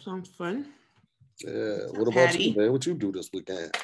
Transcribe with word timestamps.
Sounds 0.00 0.28
fun. 0.28 0.66
Yeah. 1.44 1.86
What 1.92 2.02
about 2.02 2.14
Patty? 2.14 2.44
you, 2.44 2.56
man? 2.56 2.72
What 2.72 2.86
you 2.86 2.94
do 2.94 3.12
this 3.12 3.30
weekend? 3.32 3.74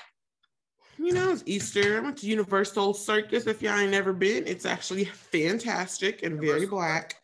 You 0.98 1.12
know, 1.12 1.30
it's 1.30 1.42
Easter. 1.46 1.98
I 1.98 2.00
went 2.00 2.18
to 2.18 2.26
UniverSoul 2.26 2.96
Circus. 2.96 3.46
If 3.46 3.60
y'all 3.60 3.78
ain't 3.78 3.90
never 3.90 4.12
been, 4.12 4.46
it's 4.46 4.64
actually 4.64 5.04
fantastic 5.04 6.22
and 6.22 6.40
very 6.40 6.66
black. 6.66 7.16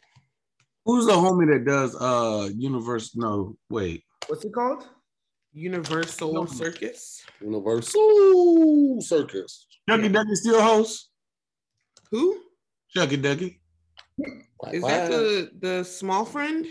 Who's 0.85 1.07
the 1.07 1.13
homie 1.13 1.47
that 1.53 1.65
does 1.65 1.95
uh 1.97 2.51
universe? 2.55 3.17
No, 3.17 3.57
wait. 3.71 4.05
What's 4.27 4.45
it 4.45 4.53
called? 4.53 4.87
UniverSoul 5.57 6.35
No. 6.35 6.47
Circus. 6.47 7.23
UniverSoul 7.43 9.03
Circus. 9.03 9.67
Chucky 9.89 10.09
Ducky 10.09 10.35
still 10.35 10.61
hosts. 10.61 11.11
Who 12.11 12.41
Chucky 12.91 13.17
Ducky. 13.17 13.61
Like, 14.61 14.75
is 14.75 14.83
that? 14.83 15.11
The 15.11 15.51
the 15.61 15.85
small 15.85 16.25
friend? 16.25 16.67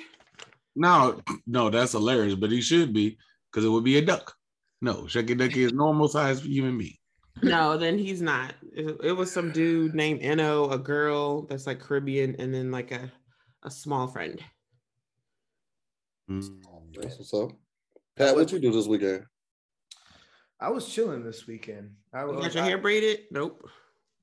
No, 0.76 1.20
no, 1.48 1.70
that's 1.70 1.92
hilarious, 1.94 2.36
but 2.36 2.52
he 2.52 2.62
should 2.62 2.94
be 2.94 3.18
because 3.52 3.66
it 3.66 3.70
would 3.70 3.84
be 3.84 3.98
a 3.98 4.02
duck. 4.02 4.34
No, 4.82 5.06
Chucky 5.08 5.36
Ducky 5.36 5.64
is 5.64 5.74
normal 5.74 6.08
size 6.08 6.42
for 6.42 6.48
you 6.48 6.66
and. 6.66 6.82
No, 7.44 7.78
then 7.78 7.98
he's 7.98 8.22
not. 8.22 8.54
It, 8.74 8.98
it 9.04 9.12
was 9.14 9.32
some 9.32 9.52
dude 9.52 9.96
named 9.96 10.22
Eno, 10.22 10.70
a 10.70 10.78
girl 10.78 11.44
that's 11.44 11.68
like 11.68 11.80
Caribbean, 11.80 12.36
and 12.40 12.54
then 12.54 12.72
like 12.72 12.92
a 12.92 13.12
a 13.64 13.72
small 13.72 14.08
friend. 14.08 14.42
Mm. 16.30 16.64
That's 17.00 17.18
what's 17.18 17.34
up. 17.34 17.52
Pat, 18.16 18.36
what 18.36 18.52
you 18.52 18.60
do 18.60 18.72
this 18.72 18.88
weekend? 18.88 19.26
I 20.60 20.70
was 20.70 20.88
chilling 20.88 21.24
this 21.24 21.48
weekend. 21.48 21.92
I 22.14 22.22
You 22.22 22.28
was 22.34 22.46
got 22.46 22.56
your 22.56 22.64
hair 22.64 22.78
braided? 22.78 23.22
Nope. 23.32 23.68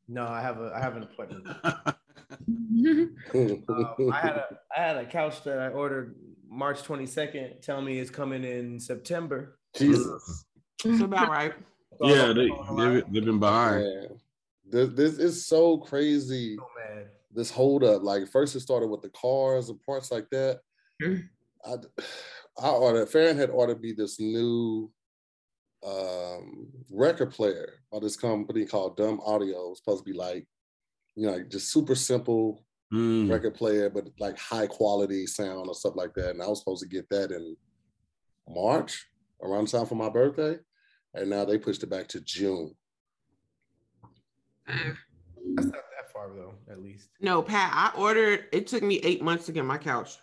No, 0.09 0.27
I 0.27 0.41
have 0.41 0.61
a 0.61 0.73
I 0.75 0.80
have 0.80 0.97
an 0.97 1.03
appointment. 1.05 1.47
Um, 3.34 3.65
I 4.12 4.20
had 4.20 4.37
a 4.37 4.59
I 4.77 4.80
had 4.80 4.97
a 4.97 5.06
couch 5.06 5.42
that 5.45 5.59
I 5.59 5.69
ordered 5.69 6.15
March 6.48 6.83
22nd. 6.83 7.61
Tell 7.61 7.83
me 7.83 7.98
it's 7.98 8.11
coming 8.11 8.45
in 8.45 8.80
September. 8.80 9.59
Jesus. 9.77 10.45
It's 10.84 11.02
about 11.02 11.29
right. 11.30 11.52
So 11.98 12.09
yeah, 12.09 12.33
they, 12.33 12.48
they've, 12.77 13.12
they've 13.12 13.25
been 13.25 13.41
behind. 13.41 13.83
Man. 13.83 14.09
This, 14.70 14.89
this 14.91 15.19
is 15.19 15.47
so 15.47 15.78
crazy. 15.78 16.56
so 16.56 16.67
mad. 16.95 17.06
This 17.34 17.50
hold 17.50 17.84
up. 17.84 18.03
Like 18.03 18.28
first 18.28 18.55
it 18.56 18.61
started 18.61 18.89
with 18.89 19.03
the 19.03 19.11
cars 19.11 19.69
and 19.69 19.83
parts 19.83 20.11
like 20.11 20.28
that. 20.31 20.61
Mhm. 21.03 21.25
I 21.64 21.75
I 22.62 22.70
ordered 22.70 23.08
Farron 23.08 23.36
had 23.36 23.51
ordered 23.51 23.80
me 23.80 23.92
this 23.92 24.19
new 24.19 24.91
um 25.86 26.67
record 26.91 27.30
player 27.30 27.75
by 27.92 28.01
this 28.01 28.17
company 28.17 28.64
called 28.64 28.97
Dumb 28.97 29.20
Audio. 29.25 29.70
It's 29.70 29.80
supposed 29.80 30.05
to 30.05 30.11
be 30.11 30.17
like, 30.17 30.47
you 31.14 31.27
know, 31.27 31.34
like 31.34 31.48
just 31.48 31.73
super 31.73 31.95
simple 31.95 32.64
Mm. 32.92 33.31
record 33.31 33.55
player, 33.55 33.91
but 33.91 34.06
like 34.19 34.39
high 34.39 34.67
quality 34.67 35.27
sound 35.27 35.69
or 35.69 35.75
stuff 35.75 35.94
like 35.94 36.14
that. 36.14 36.31
And 36.31 36.42
I 36.42 36.47
was 36.47 36.61
supposed 36.61 36.83
to 36.83 36.89
get 36.89 37.08
that 37.11 37.30
in 37.30 37.55
March, 38.48 39.06
around 39.42 39.69
the 39.69 39.77
time 39.77 39.86
for 39.86 39.95
my 39.95 40.08
birthday. 40.08 40.58
And 41.14 41.28
now 41.28 41.45
they 41.45 41.58
pushed 41.58 41.83
it 41.83 41.91
back 41.91 42.08
to 42.08 42.20
June. 42.20 42.75
That's 44.67 45.67
not 45.67 45.72
that 45.72 46.12
far 46.12 46.30
though, 46.34 46.55
at 46.70 46.83
least. 46.83 47.08
No, 47.20 47.42
Pat, 47.42 47.70
I 47.75 47.98
ordered, 47.98 48.47
it 48.53 48.67
took 48.67 48.83
me 48.83 49.00
eight 49.00 49.23
months 49.23 49.47
to 49.47 49.52
get 49.52 49.64
my 49.64 49.78
couch. 49.78 50.19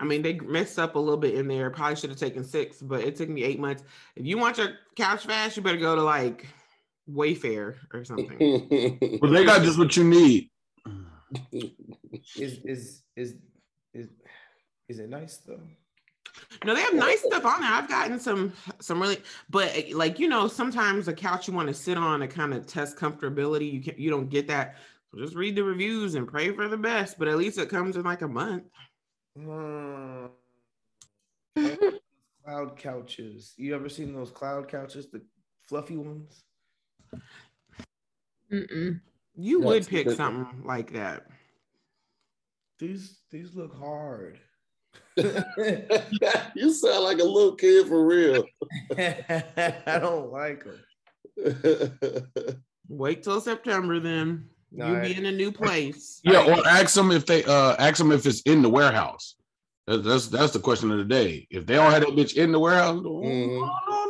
I 0.00 0.04
mean, 0.04 0.22
they 0.22 0.34
messed 0.40 0.80
up 0.80 0.96
a 0.96 0.98
little 0.98 1.16
bit 1.16 1.34
in 1.34 1.46
there. 1.46 1.70
Probably 1.70 1.94
should 1.94 2.10
have 2.10 2.18
taken 2.18 2.42
six, 2.42 2.82
but 2.82 3.02
it 3.02 3.14
took 3.14 3.28
me 3.28 3.44
eight 3.44 3.60
months. 3.60 3.84
If 4.16 4.26
you 4.26 4.36
want 4.36 4.58
your 4.58 4.70
couch 4.96 5.26
fast, 5.26 5.56
you 5.56 5.62
better 5.62 5.78
go 5.78 5.94
to 5.94 6.02
like 6.02 6.46
Wayfair 7.08 7.76
or 7.92 8.04
something. 8.04 8.98
Well, 9.22 9.30
they 9.30 9.44
got 9.44 9.62
just 9.62 9.78
what 9.78 9.96
you 9.96 10.02
need. 10.02 10.50
Is 11.52 12.58
is 12.64 13.02
is 13.16 13.34
is 13.94 14.08
is 14.88 14.98
it 14.98 15.08
nice 15.08 15.38
though? 15.38 15.60
No, 16.64 16.74
they 16.74 16.80
have 16.82 16.94
nice 16.94 17.22
stuff 17.22 17.44
on 17.44 17.60
there. 17.60 17.70
I've 17.70 17.88
gotten 17.88 18.18
some 18.18 18.52
some 18.80 19.00
really, 19.00 19.18
but 19.50 19.90
like 19.92 20.18
you 20.18 20.28
know, 20.28 20.48
sometimes 20.48 21.08
a 21.08 21.12
couch 21.12 21.48
you 21.48 21.54
want 21.54 21.68
to 21.68 21.74
sit 21.74 21.96
on 21.96 22.20
to 22.20 22.28
kind 22.28 22.54
of 22.54 22.66
test 22.66 22.96
comfortability. 22.96 23.72
You 23.72 23.80
can 23.80 23.94
you 23.98 24.10
don't 24.10 24.28
get 24.28 24.46
that. 24.48 24.76
So 25.10 25.18
just 25.18 25.34
read 25.34 25.56
the 25.56 25.64
reviews 25.64 26.14
and 26.14 26.26
pray 26.26 26.52
for 26.52 26.68
the 26.68 26.76
best. 26.76 27.18
But 27.18 27.28
at 27.28 27.36
least 27.36 27.58
it 27.58 27.68
comes 27.68 27.96
in 27.96 28.02
like 28.04 28.22
a 28.22 28.28
month. 28.28 28.64
Hmm. 29.38 30.26
cloud 32.44 32.76
couches. 32.76 33.54
You 33.56 33.74
ever 33.74 33.88
seen 33.88 34.12
those 34.14 34.30
cloud 34.30 34.68
couches, 34.68 35.08
the 35.08 35.22
fluffy 35.68 35.96
ones? 35.96 36.44
You 39.34 39.60
Yeah, 39.60 39.66
would 39.66 39.86
pick 39.86 40.06
good. 40.08 40.16
something 40.16 40.62
like 40.64 40.92
that. 40.92 41.26
These 42.78 43.18
these 43.30 43.54
look 43.54 43.76
hard. 43.78 44.38
you 45.16 46.72
sound 46.72 47.04
like 47.04 47.18
a 47.18 47.24
little 47.24 47.54
kid 47.54 47.86
for 47.88 48.04
real. 48.06 48.44
I 48.98 49.98
don't 50.00 50.30
like 50.32 50.64
them. 50.64 50.80
Wait 52.88 53.22
till 53.22 53.40
September, 53.40 54.00
then 54.00 54.48
No, 54.70 54.86
you'll 54.88 54.96
I- 54.96 55.00
be 55.02 55.14
in 55.16 55.26
a 55.26 55.32
new 55.32 55.52
place. 55.52 56.20
Yeah, 56.24 56.44
or 56.44 56.66
ask 56.66 56.94
them 56.94 57.10
if 57.10 57.24
they 57.26 57.44
uh 57.44 57.76
ask 57.78 57.96
them 57.98 58.12
if 58.12 58.26
it's 58.26 58.40
in 58.42 58.62
the 58.62 58.68
warehouse. 58.70 59.36
That- 59.86 59.98
That's 60.04 60.28
that's 60.28 60.52
the 60.52 60.60
question 60.60 60.90
of 60.90 60.98
the 60.98 61.04
day. 61.04 61.46
If 61.50 61.66
they 61.66 61.74
don't 61.74 61.90
have 61.92 62.02
that 62.02 62.10
bitch 62.10 62.34
in 62.34 62.52
the 62.52 62.58
warehouse, 62.58 63.00
no, 63.02 63.10
Mhm. 63.10 64.01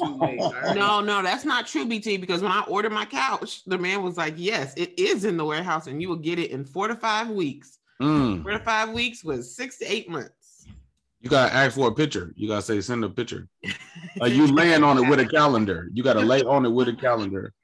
No, 0.00 0.06
too 0.12 0.16
no, 0.18 0.26
late. 0.26 0.38
no. 0.38 0.72
No, 0.74 1.00
no, 1.00 1.22
that's 1.22 1.44
not 1.44 1.66
true, 1.66 1.84
BT. 1.86 2.16
Because 2.16 2.42
when 2.42 2.52
I 2.52 2.62
ordered 2.68 2.92
my 2.92 3.04
couch, 3.04 3.62
the 3.64 3.78
man 3.78 4.02
was 4.02 4.16
like, 4.16 4.34
"Yes, 4.36 4.72
it 4.76 4.98
is 4.98 5.24
in 5.24 5.36
the 5.36 5.44
warehouse, 5.44 5.86
and 5.86 6.00
you 6.00 6.08
will 6.08 6.16
get 6.16 6.38
it 6.38 6.50
in 6.50 6.64
four 6.64 6.88
to 6.88 6.94
five 6.96 7.28
weeks. 7.30 7.78
Mm. 8.02 8.42
Four 8.42 8.52
to 8.52 8.58
five 8.60 8.90
weeks 8.90 9.24
was 9.24 9.54
six 9.54 9.78
to 9.78 9.84
eight 9.90 10.08
months." 10.08 10.66
You 11.20 11.30
gotta 11.30 11.52
ask 11.52 11.74
for 11.74 11.88
a 11.88 11.92
picture. 11.94 12.32
You 12.36 12.46
gotta 12.48 12.62
say 12.62 12.80
send 12.80 13.02
a 13.04 13.08
picture. 13.08 13.48
Like 14.18 14.32
you 14.32 14.46
laying 14.46 14.82
on 14.82 14.96
it 14.96 15.10
with 15.10 15.18
a 15.20 15.26
calendar. 15.26 15.90
You 15.92 16.02
gotta 16.02 16.20
lay 16.20 16.40
on 16.42 16.64
it 16.64 16.70
with 16.70 16.88
a 16.88 16.94
calendar. 16.94 17.52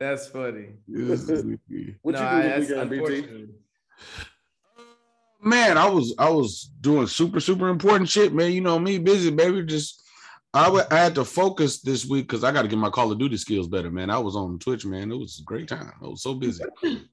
That's 0.00 0.28
funny. 0.28 0.68
What 2.02 2.14
No, 2.14 2.20
you 2.20 2.26
I- 2.26 2.42
do 2.42 2.48
that's 2.48 2.68
this 2.68 2.88
BT? 2.88 3.48
Unfortunate. 5.44 5.66
Man, 5.66 5.78
I 5.78 5.88
was 5.88 6.14
I 6.18 6.28
was 6.30 6.70
doing 6.80 7.06
super 7.06 7.40
super 7.40 7.68
important 7.68 8.08
shit, 8.08 8.32
man. 8.32 8.52
You 8.52 8.60
know 8.60 8.78
me, 8.78 8.98
busy 8.98 9.30
baby. 9.30 9.62
Just 9.64 10.02
I 10.52 10.70
wa- 10.70 10.86
I 10.90 10.96
had 10.98 11.14
to 11.16 11.24
focus 11.24 11.80
this 11.80 12.06
week 12.06 12.28
because 12.28 12.44
I 12.44 12.52
got 12.52 12.62
to 12.62 12.68
get 12.68 12.78
my 12.78 12.90
Call 12.90 13.10
of 13.10 13.18
Duty 13.18 13.36
skills 13.36 13.68
better, 13.68 13.90
man. 13.90 14.10
I 14.10 14.18
was 14.18 14.36
on 14.36 14.58
Twitch, 14.58 14.86
man. 14.86 15.10
It 15.10 15.16
was 15.18 15.40
a 15.40 15.44
great 15.44 15.68
time. 15.68 15.92
I 16.02 16.06
was 16.06 16.22
so 16.22 16.34
busy. 16.34 16.64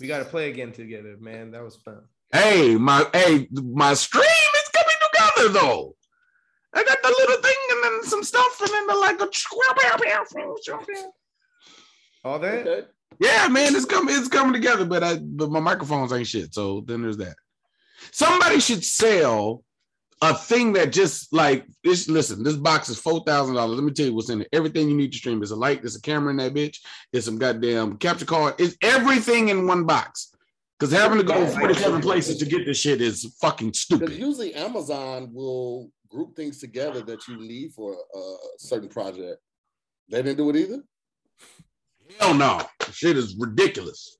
We 0.00 0.06
got 0.06 0.20
to 0.20 0.24
play 0.24 0.50
again 0.50 0.70
together, 0.70 1.16
man. 1.18 1.50
That 1.50 1.64
was 1.64 1.74
fun. 1.74 2.02
hey, 2.32 2.76
my 2.76 3.04
hey, 3.12 3.48
my 3.50 3.94
stream 3.94 4.22
is 4.22 4.70
coming 4.72 4.94
together 5.12 5.48
though. 5.52 5.96
I 6.72 6.84
got 6.84 7.02
the 7.02 7.08
little 7.08 7.42
thing 7.42 7.56
and 7.70 7.84
then 7.84 8.04
some 8.04 8.22
stuff 8.22 8.60
and 8.60 8.70
then 8.70 8.86
the 8.86 8.94
like 8.94 9.20
a 9.20 9.28
All 12.24 12.38
that? 12.38 12.66
Okay. 12.66 12.86
Yeah, 13.20 13.48
man, 13.48 13.74
it's 13.74 13.84
coming, 13.84 14.14
it's 14.16 14.28
coming 14.28 14.52
together, 14.52 14.84
but 14.84 15.02
I 15.02 15.16
but 15.16 15.50
my 15.50 15.60
microphones 15.60 16.12
ain't 16.12 16.26
shit. 16.26 16.54
So 16.54 16.82
then 16.86 17.02
there's 17.02 17.16
that. 17.18 17.36
Somebody 18.12 18.60
should 18.60 18.84
sell 18.84 19.64
a 20.22 20.34
thing 20.34 20.72
that 20.74 20.92
just 20.92 21.32
like 21.32 21.66
this. 21.82 22.08
Listen, 22.08 22.42
this 22.42 22.56
box 22.56 22.88
is 22.88 22.98
four 22.98 23.22
thousand 23.24 23.54
dollars. 23.54 23.76
Let 23.76 23.84
me 23.84 23.92
tell 23.92 24.06
you 24.06 24.14
what's 24.14 24.30
in 24.30 24.42
it. 24.42 24.48
Everything 24.52 24.88
you 24.88 24.96
need 24.96 25.12
to 25.12 25.18
stream. 25.18 25.38
There's 25.40 25.50
a 25.50 25.56
light, 25.56 25.82
there's 25.82 25.96
a 25.96 26.00
camera 26.00 26.30
in 26.30 26.36
that 26.38 26.54
bitch, 26.54 26.78
there's 27.12 27.24
some 27.24 27.38
goddamn 27.38 27.98
capture 27.98 28.26
card. 28.26 28.54
It's 28.58 28.76
everything 28.82 29.48
in 29.48 29.66
one 29.66 29.84
box. 29.84 30.34
Because 30.78 30.92
having 30.92 31.18
to 31.18 31.24
go 31.24 31.46
47 31.46 32.00
places 32.00 32.36
to 32.38 32.46
get 32.46 32.66
this 32.66 32.78
shit 32.78 33.00
is 33.00 33.36
fucking 33.40 33.72
stupid. 33.74 34.10
usually 34.10 34.54
Amazon 34.54 35.30
will 35.32 35.90
group 36.08 36.34
things 36.34 36.58
together 36.58 37.00
that 37.02 37.26
you 37.28 37.36
need 37.36 37.72
for 37.72 37.94
a 37.94 38.36
certain 38.58 38.88
project. 38.88 39.40
They 40.10 40.22
didn't 40.22 40.38
do 40.38 40.50
it 40.50 40.56
either. 40.56 40.82
Hell 42.18 42.34
no. 42.34 42.60
Shit 42.92 43.16
is 43.16 43.36
ridiculous. 43.38 44.18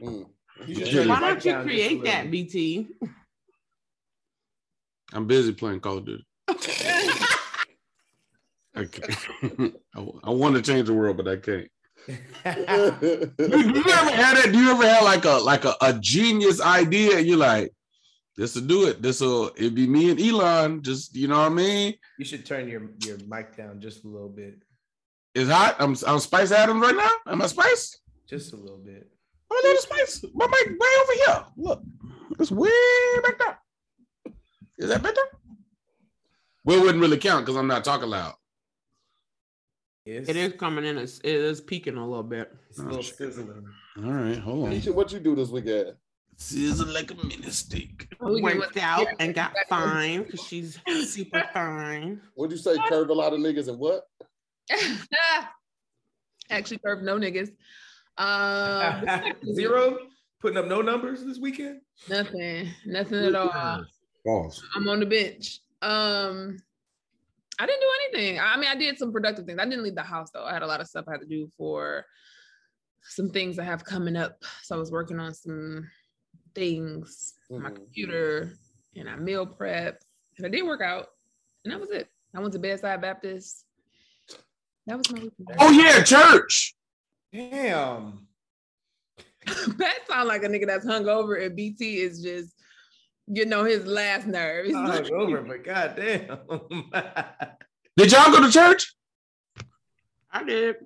Mm. 0.00 0.26
You 0.66 0.74
should 0.74 0.86
Yeah. 0.86 0.92
turn 0.92 1.08
Why 1.08 1.20
don't 1.20 1.44
you 1.44 1.52
down 1.52 1.66
just 1.68 1.74
a 1.74 1.78
create 1.78 2.04
that, 2.04 2.30
BT? 2.30 2.88
I'm 5.12 5.26
busy 5.26 5.52
playing 5.52 5.80
Call 5.80 5.98
of 5.98 6.06
Duty. 6.06 6.26
I, 8.74 8.84
can't. 8.84 9.74
I, 9.94 10.06
I 10.24 10.30
want 10.30 10.56
to 10.56 10.62
change 10.62 10.86
the 10.86 10.94
world, 10.94 11.16
but 11.16 11.28
I 11.28 11.36
can't. 11.36 11.68
Do 12.08 12.14
you 12.14 12.20
ever 12.44 14.10
had 14.10 14.36
that? 14.36 14.50
Do 14.52 14.58
you 14.58 14.70
ever 14.70 14.88
have 14.88 15.04
like 15.04 15.24
a 15.24 15.32
like 15.32 15.64
a, 15.64 15.74
a 15.82 15.92
genius 15.94 16.60
idea? 16.60 17.18
And 17.18 17.26
you're 17.26 17.36
like, 17.36 17.72
this 18.36 18.54
will 18.54 18.62
do 18.62 18.86
it. 18.86 19.02
This 19.02 19.20
will 19.20 19.50
it 19.56 19.74
be 19.74 19.86
me 19.86 20.10
and 20.10 20.20
Elon. 20.20 20.82
Just 20.82 21.14
you 21.14 21.28
know 21.28 21.38
what 21.38 21.52
I 21.52 21.54
mean? 21.54 21.94
You 22.18 22.24
should 22.24 22.46
turn 22.46 22.68
your, 22.68 22.90
your 23.04 23.18
mic 23.26 23.56
down 23.56 23.80
just 23.80 24.04
a 24.04 24.08
little 24.08 24.28
bit. 24.28 24.62
It's 25.38 25.48
hot. 25.48 25.76
I'm 25.78 25.94
I'm 26.04 26.18
Spice 26.18 26.50
Adams 26.50 26.80
right 26.80 26.96
now. 26.96 27.32
Am 27.32 27.40
I 27.40 27.46
Spice? 27.46 27.98
Just 28.28 28.52
a 28.54 28.56
little 28.56 28.78
bit. 28.78 29.08
I'm 29.52 29.56
a 29.56 29.68
little 29.68 29.82
Spice. 29.82 30.24
My 30.34 30.46
mic 30.46 30.80
way 30.80 30.88
over 31.00 31.12
here. 31.12 31.44
Look, 31.56 31.82
it's 32.40 32.50
way 32.50 32.70
back 33.22 33.38
there. 33.38 33.58
Is 34.78 34.88
that 34.88 35.00
better? 35.00 35.20
Well, 36.64 36.78
it 36.78 36.80
wouldn't 36.80 37.00
really 37.00 37.18
count 37.18 37.46
because 37.46 37.56
I'm 37.56 37.68
not 37.68 37.84
talking 37.84 38.08
loud. 38.08 38.34
It's, 40.04 40.28
It 40.28 40.34
is 40.34 40.54
coming 40.58 40.84
in. 40.84 40.98
It's, 40.98 41.18
it 41.20 41.36
is 41.36 41.60
peaking 41.60 41.98
a 41.98 42.04
little 42.06 42.24
bit. 42.24 42.50
It's 42.70 42.80
a 42.80 42.82
little 42.82 42.98
oh, 42.98 43.02
sizzling. 43.02 43.64
All 43.98 44.10
right, 44.10 44.38
hold 44.38 44.66
on. 44.66 44.72
Keisha, 44.72 44.92
what 44.92 45.12
you 45.12 45.20
do 45.20 45.36
this 45.36 45.50
weekend? 45.50 45.94
Sizzle 46.36 46.88
like 46.88 47.12
a 47.12 47.14
mini 47.14 47.50
steak. 47.50 48.08
Oh, 48.20 48.32
we 48.32 48.42
can- 48.42 48.58
Worked 48.58 48.78
out 48.78 49.06
and 49.20 49.34
got 49.34 49.54
fine 49.68 50.24
because 50.24 50.42
she's 50.42 50.80
super 51.04 51.44
fine. 51.52 52.20
What'd 52.34 52.56
you 52.56 52.62
say? 52.62 52.76
Curved 52.88 53.10
a 53.10 53.14
lot 53.14 53.32
of 53.32 53.38
niggas 53.38 53.68
and 53.68 53.78
what? 53.78 54.08
Actually, 56.50 56.78
curved 56.78 57.02
no 57.04 57.16
niggas. 57.18 57.50
Um, 58.16 59.32
Zero? 59.54 59.98
Putting 60.40 60.58
up 60.58 60.66
no 60.66 60.80
numbers 60.82 61.24
this 61.24 61.38
weekend? 61.38 61.80
nothing, 62.08 62.68
nothing 62.86 63.24
at 63.24 63.34
all. 63.34 63.84
False. 64.24 64.62
I'm 64.76 64.88
on 64.88 65.00
the 65.00 65.06
bench. 65.06 65.60
Um, 65.82 66.56
I 67.58 67.66
didn't 67.66 67.80
do 67.80 67.90
anything. 68.16 68.40
I 68.40 68.56
mean, 68.56 68.68
I 68.70 68.76
did 68.76 68.98
some 68.98 69.12
productive 69.12 69.46
things. 69.46 69.58
I 69.60 69.64
didn't 69.64 69.82
leave 69.82 69.96
the 69.96 70.02
house 70.02 70.28
though. 70.32 70.44
I 70.44 70.52
had 70.52 70.62
a 70.62 70.66
lot 70.66 70.80
of 70.80 70.86
stuff 70.86 71.06
I 71.08 71.12
had 71.12 71.20
to 71.22 71.26
do 71.26 71.50
for 71.58 72.04
some 73.02 73.30
things 73.30 73.58
I 73.58 73.64
have 73.64 73.84
coming 73.84 74.16
up. 74.16 74.36
So 74.62 74.76
I 74.76 74.78
was 74.78 74.92
working 74.92 75.18
on 75.18 75.34
some 75.34 75.88
things 76.54 77.34
on 77.50 77.62
my 77.62 77.70
Mhm. 77.70 77.76
computer 77.76 78.52
and 78.94 79.08
I 79.08 79.16
meal 79.16 79.44
prep 79.46 80.00
and 80.36 80.46
I 80.46 80.50
did 80.50 80.62
work 80.64 80.82
out. 80.82 81.08
And 81.64 81.72
that 81.72 81.80
was 81.80 81.90
it. 81.90 82.08
I 82.34 82.40
went 82.40 82.52
to 82.52 82.58
Bedside 82.60 83.00
Baptist. 83.00 83.64
That 84.88 84.96
was 84.96 85.12
my 85.12 85.18
weekend. 85.20 85.48
Oh 85.58 85.70
yeah, 85.70 86.02
church. 86.02 86.74
Damn. 87.30 88.26
that 89.76 89.98
sound 90.08 90.28
like 90.28 90.42
a 90.44 90.48
nigga 90.48 90.66
that's 90.66 90.86
hungover 90.86 91.44
and 91.44 91.54
BT 91.54 91.98
is 91.98 92.22
just, 92.22 92.54
you 93.26 93.44
know, 93.44 93.64
his 93.64 93.84
last 93.86 94.26
nerve. 94.26 94.64
He's 94.64 94.74
I'm 94.74 94.86
like, 94.88 95.10
over, 95.10 95.42
but 95.42 95.62
goddamn. 95.62 96.38
Did 97.98 98.12
y'all 98.12 98.32
go 98.32 98.42
to 98.42 98.50
church? 98.50 98.94
I 100.32 100.44
did. 100.44 100.76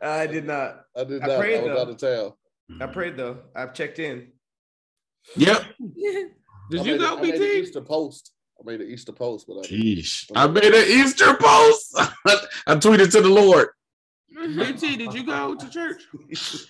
I 0.00 0.26
did 0.28 0.46
not. 0.46 0.82
I 0.96 1.02
did 1.02 1.22
I 1.22 1.26
not. 1.26 1.36
I, 1.36 1.38
prayed, 1.40 1.62
was 1.62 1.70
though. 1.72 1.80
out 1.82 1.88
of 1.88 1.96
town. 1.98 2.32
I 2.80 2.86
prayed 2.92 3.16
though. 3.16 3.38
I've 3.56 3.74
checked 3.74 3.98
in. 3.98 4.28
Yep. 5.36 5.64
Did 6.70 6.80
I 6.80 6.84
you 6.84 6.92
made 6.92 7.00
go, 7.00 7.14
a- 7.14 7.18
I 7.18 7.20
made 7.20 7.34
an 7.34 7.40
BT? 7.40 7.60
Easter 7.60 7.80
post. 7.80 8.32
I 8.62 8.70
made 8.70 8.80
an 8.80 8.90
Easter 8.90 9.12
post, 9.12 9.46
but 9.48 9.58
I, 9.58 9.60
Sheesh. 9.62 10.30
I 10.36 10.46
made 10.46 10.72
an 10.72 10.84
Easter 10.86 11.34
post. 11.34 11.94
I 11.96 12.76
tweeted 12.76 13.10
to 13.12 13.20
the 13.20 13.28
Lord. 13.28 13.68
BT, 14.30 14.96
did 14.96 15.12
you 15.14 15.24
go 15.24 15.54
to 15.54 15.68
church? 15.68 16.02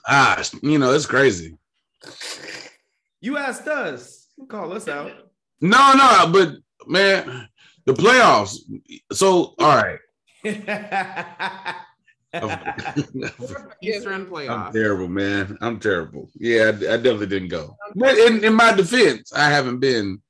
Ah, 0.08 0.42
you 0.62 0.78
know, 0.78 0.92
it's 0.92 1.06
crazy. 1.06 1.56
You 3.20 3.36
asked 3.36 3.68
us. 3.68 4.28
Call 4.48 4.72
us 4.72 4.88
out. 4.88 5.12
No, 5.60 5.92
no, 5.92 6.30
but 6.32 6.56
man, 6.86 7.48
the 7.84 7.92
playoffs. 7.92 8.56
So, 9.12 9.54
all 9.58 9.76
right. 9.76 9.98
Eastern 13.82 14.34
I'm 14.34 14.72
terrible, 14.72 15.08
man. 15.08 15.58
I'm 15.60 15.78
terrible. 15.78 16.30
Yeah, 16.34 16.64
I, 16.64 16.68
I 16.68 16.96
definitely 16.96 17.26
didn't 17.26 17.48
go. 17.48 17.76
But 17.94 18.16
in, 18.16 18.42
in 18.42 18.54
my 18.54 18.72
defense, 18.72 19.32
I 19.34 19.50
haven't 19.50 19.78
been 19.78 20.20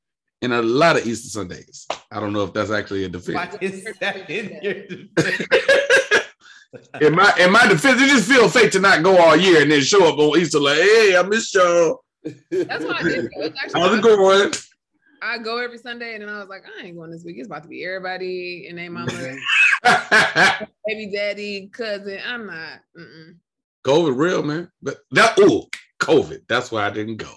in 0.43 0.53
a 0.53 0.61
lot 0.61 0.97
of 0.97 1.07
Easter 1.07 1.29
Sundays. 1.29 1.87
I 2.11 2.21
don't 2.21 2.33
know 2.33 2.43
if 2.45 2.53
that's 2.53 2.71
actually 2.71 3.05
a 3.05 3.09
defense. 3.09 3.37
Why 3.37 3.47
defense. 3.47 3.87
is 3.87 3.99
that 4.01 4.29
in 4.31 4.59
your 4.63 4.75
defense? 4.87 6.27
in 7.01 7.15
my 7.15 7.33
in 7.39 7.53
my 7.53 7.67
defense, 7.67 8.01
it 8.03 8.09
just 8.09 8.29
feels 8.31 8.53
fake 8.53 8.73
to 8.73 8.81
not 8.81 9.03
go 9.03 9.17
all 9.19 9.37
year 9.37 9.63
and 9.63 9.71
then 9.71 9.81
show 9.81 10.07
up 10.13 10.19
on 10.19 10.39
Easter 10.39 10.61
like, 10.61 10.79
hey, 10.79 11.17
I 11.17 11.23
missed 11.23 11.55
y'all. 11.55 12.05
That's 12.51 12.85
what 12.85 12.97
I 12.97 13.03
did. 13.03 13.25
though. 13.25 13.29
It's 13.47 13.59
actually- 13.63 13.81
How's 13.81 13.99
it 13.99 14.03
going? 14.03 14.53
I 15.25 15.39
go 15.39 15.59
every 15.59 15.79
Sunday, 15.79 16.15
and 16.15 16.23
then 16.23 16.29
I 16.29 16.41
was 16.41 16.49
like, 16.49 16.65
I 16.67 16.85
ain't 16.85 16.97
going 16.97 17.13
this 17.13 17.23
week. 17.25 17.37
It's 17.39 17.47
about 17.47 17.63
to 17.63 17.69
be 17.69 17.85
everybody 17.85 18.67
and 18.69 18.77
their 18.77 18.91
mama, 18.91 19.13
baby 20.85 21.13
daddy, 21.15 21.69
cousin. 21.73 22.19
I'm 22.27 22.47
not. 22.49 22.81
Mm-mm. 22.99 23.37
COVID 23.87 24.17
real, 24.17 24.43
man. 24.43 24.69
But 24.83 24.99
that 25.13 25.39
ooh, 25.39 25.63
COVID. 26.01 26.41
That's 26.49 26.73
why 26.73 26.85
I 26.87 26.91
didn't 26.91 27.19
go. 27.19 27.33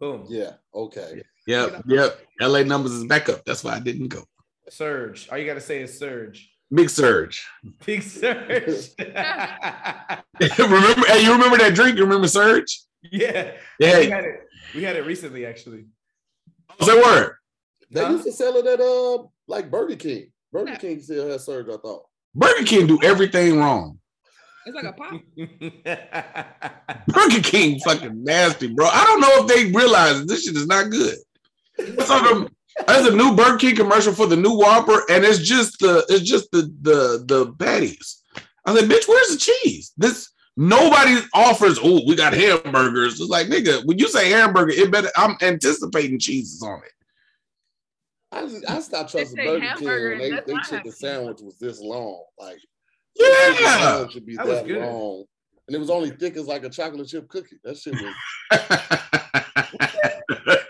Boom. 0.00 0.26
yeah, 0.28 0.54
okay. 0.74 1.22
Yep, 1.46 1.82
yep. 1.86 2.20
LA 2.40 2.62
numbers 2.62 2.92
is 2.92 3.04
back 3.04 3.28
up. 3.28 3.44
That's 3.44 3.62
why 3.64 3.74
I 3.74 3.80
didn't 3.80 4.08
go. 4.08 4.24
Surge. 4.70 5.28
All 5.30 5.38
you 5.38 5.46
gotta 5.46 5.60
say 5.60 5.82
is 5.82 5.98
surge. 5.98 6.50
Big 6.72 6.88
surge. 6.90 7.46
Big 7.84 8.02
surge. 8.02 8.90
remember? 8.98 11.06
Hey, 11.06 11.22
you 11.22 11.32
remember 11.32 11.58
that 11.58 11.72
drink? 11.74 11.96
You 11.96 12.04
remember 12.04 12.26
Surge? 12.28 12.80
yeah. 13.02 13.52
Yeah. 13.78 13.98
We 14.00 14.10
had 14.10 14.24
it. 14.24 14.40
We 14.74 14.82
had 14.82 14.96
it 14.96 15.04
recently, 15.06 15.44
actually. 15.46 15.84
What's 16.76 16.92
that 16.92 17.02
word? 17.04 17.36
They 17.90 18.02
Huh? 18.02 18.10
used 18.12 18.24
to 18.24 18.32
sell 18.32 18.56
it 18.56 18.66
at 18.66 18.80
uh 18.80 19.24
like 19.46 19.70
Burger 19.70 19.96
King. 19.96 20.32
Burger 20.50 20.76
King 20.76 21.00
still 21.00 21.28
has 21.28 21.44
surge, 21.44 21.68
I 21.68 21.76
thought. 21.76 22.04
Burger 22.34 22.64
King 22.64 22.86
do 22.86 22.98
everything 23.04 23.58
wrong. 23.58 23.98
It's 24.66 24.74
like 24.74 24.86
a 24.86 24.92
pop. 24.94 25.20
Burger 27.08 27.40
King 27.42 27.78
fucking 27.80 28.24
nasty, 28.24 28.68
bro. 28.68 28.86
I 28.86 29.04
don't 29.04 29.20
know 29.20 29.44
if 29.44 29.46
they 29.46 29.70
realize 29.78 30.24
this 30.26 30.44
shit 30.44 30.56
is 30.56 30.66
not 30.66 30.90
good. 30.90 31.16
So 31.78 32.18
the, 32.20 32.50
there's 32.86 33.06
a 33.06 33.16
new 33.16 33.34
Burger 33.34 33.58
King 33.58 33.76
commercial 33.76 34.12
for 34.12 34.26
the 34.26 34.36
new 34.36 34.56
Whopper, 34.56 35.02
and 35.10 35.24
it's 35.24 35.38
just 35.38 35.78
the 35.80 36.04
it's 36.08 36.28
just 36.28 36.50
the 36.52 36.62
the 36.82 37.24
the 37.26 37.52
patties. 37.54 38.22
I 38.64 38.72
was 38.72 38.82
like, 38.82 38.90
bitch, 38.90 39.08
where's 39.08 39.28
the 39.28 39.38
cheese? 39.38 39.92
This 39.96 40.30
nobody 40.56 41.20
offers. 41.34 41.78
Oh, 41.82 42.00
we 42.06 42.16
got 42.16 42.32
hamburgers. 42.32 43.20
It's 43.20 43.30
like, 43.30 43.48
nigga, 43.48 43.84
when 43.84 43.98
you 43.98 44.08
say 44.08 44.30
hamburger, 44.30 44.72
it 44.72 44.90
better. 44.90 45.10
I'm 45.16 45.36
anticipating 45.42 46.18
cheeses 46.18 46.62
on 46.62 46.80
it. 46.84 46.92
I 48.32 48.46
just, 48.46 48.68
I 48.68 48.80
stopped 48.80 49.12
trusting 49.12 49.36
say 49.36 49.44
Burger 49.44 49.72
King 49.76 49.88
when 49.88 50.18
they, 50.18 50.30
that's 50.30 50.46
they 50.46 50.52
not 50.54 50.68
chicken 50.68 50.92
sandwich 50.92 51.38
was 51.40 51.56
this 51.58 51.80
long. 51.80 52.24
Like 52.38 52.58
Yeah. 53.16 53.98
chicken 53.98 54.10
should 54.10 54.26
be 54.26 54.36
That 54.36 54.46
that, 54.46 54.68
long. 54.68 55.24
And 55.66 55.76
it 55.76 55.78
was 55.78 55.90
only 55.90 56.10
thick 56.10 56.36
as 56.36 56.46
like 56.46 56.64
a 56.64 56.68
chocolate 56.68 57.08
chip 57.08 57.28
cookie. 57.28 57.58
That 57.62 57.78
shit 57.78 57.94
was 57.94 58.14
You 58.52 58.58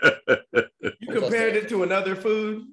compared 1.55 1.65
it 1.65 1.69
to 1.69 1.83
another 1.83 2.15
food. 2.15 2.67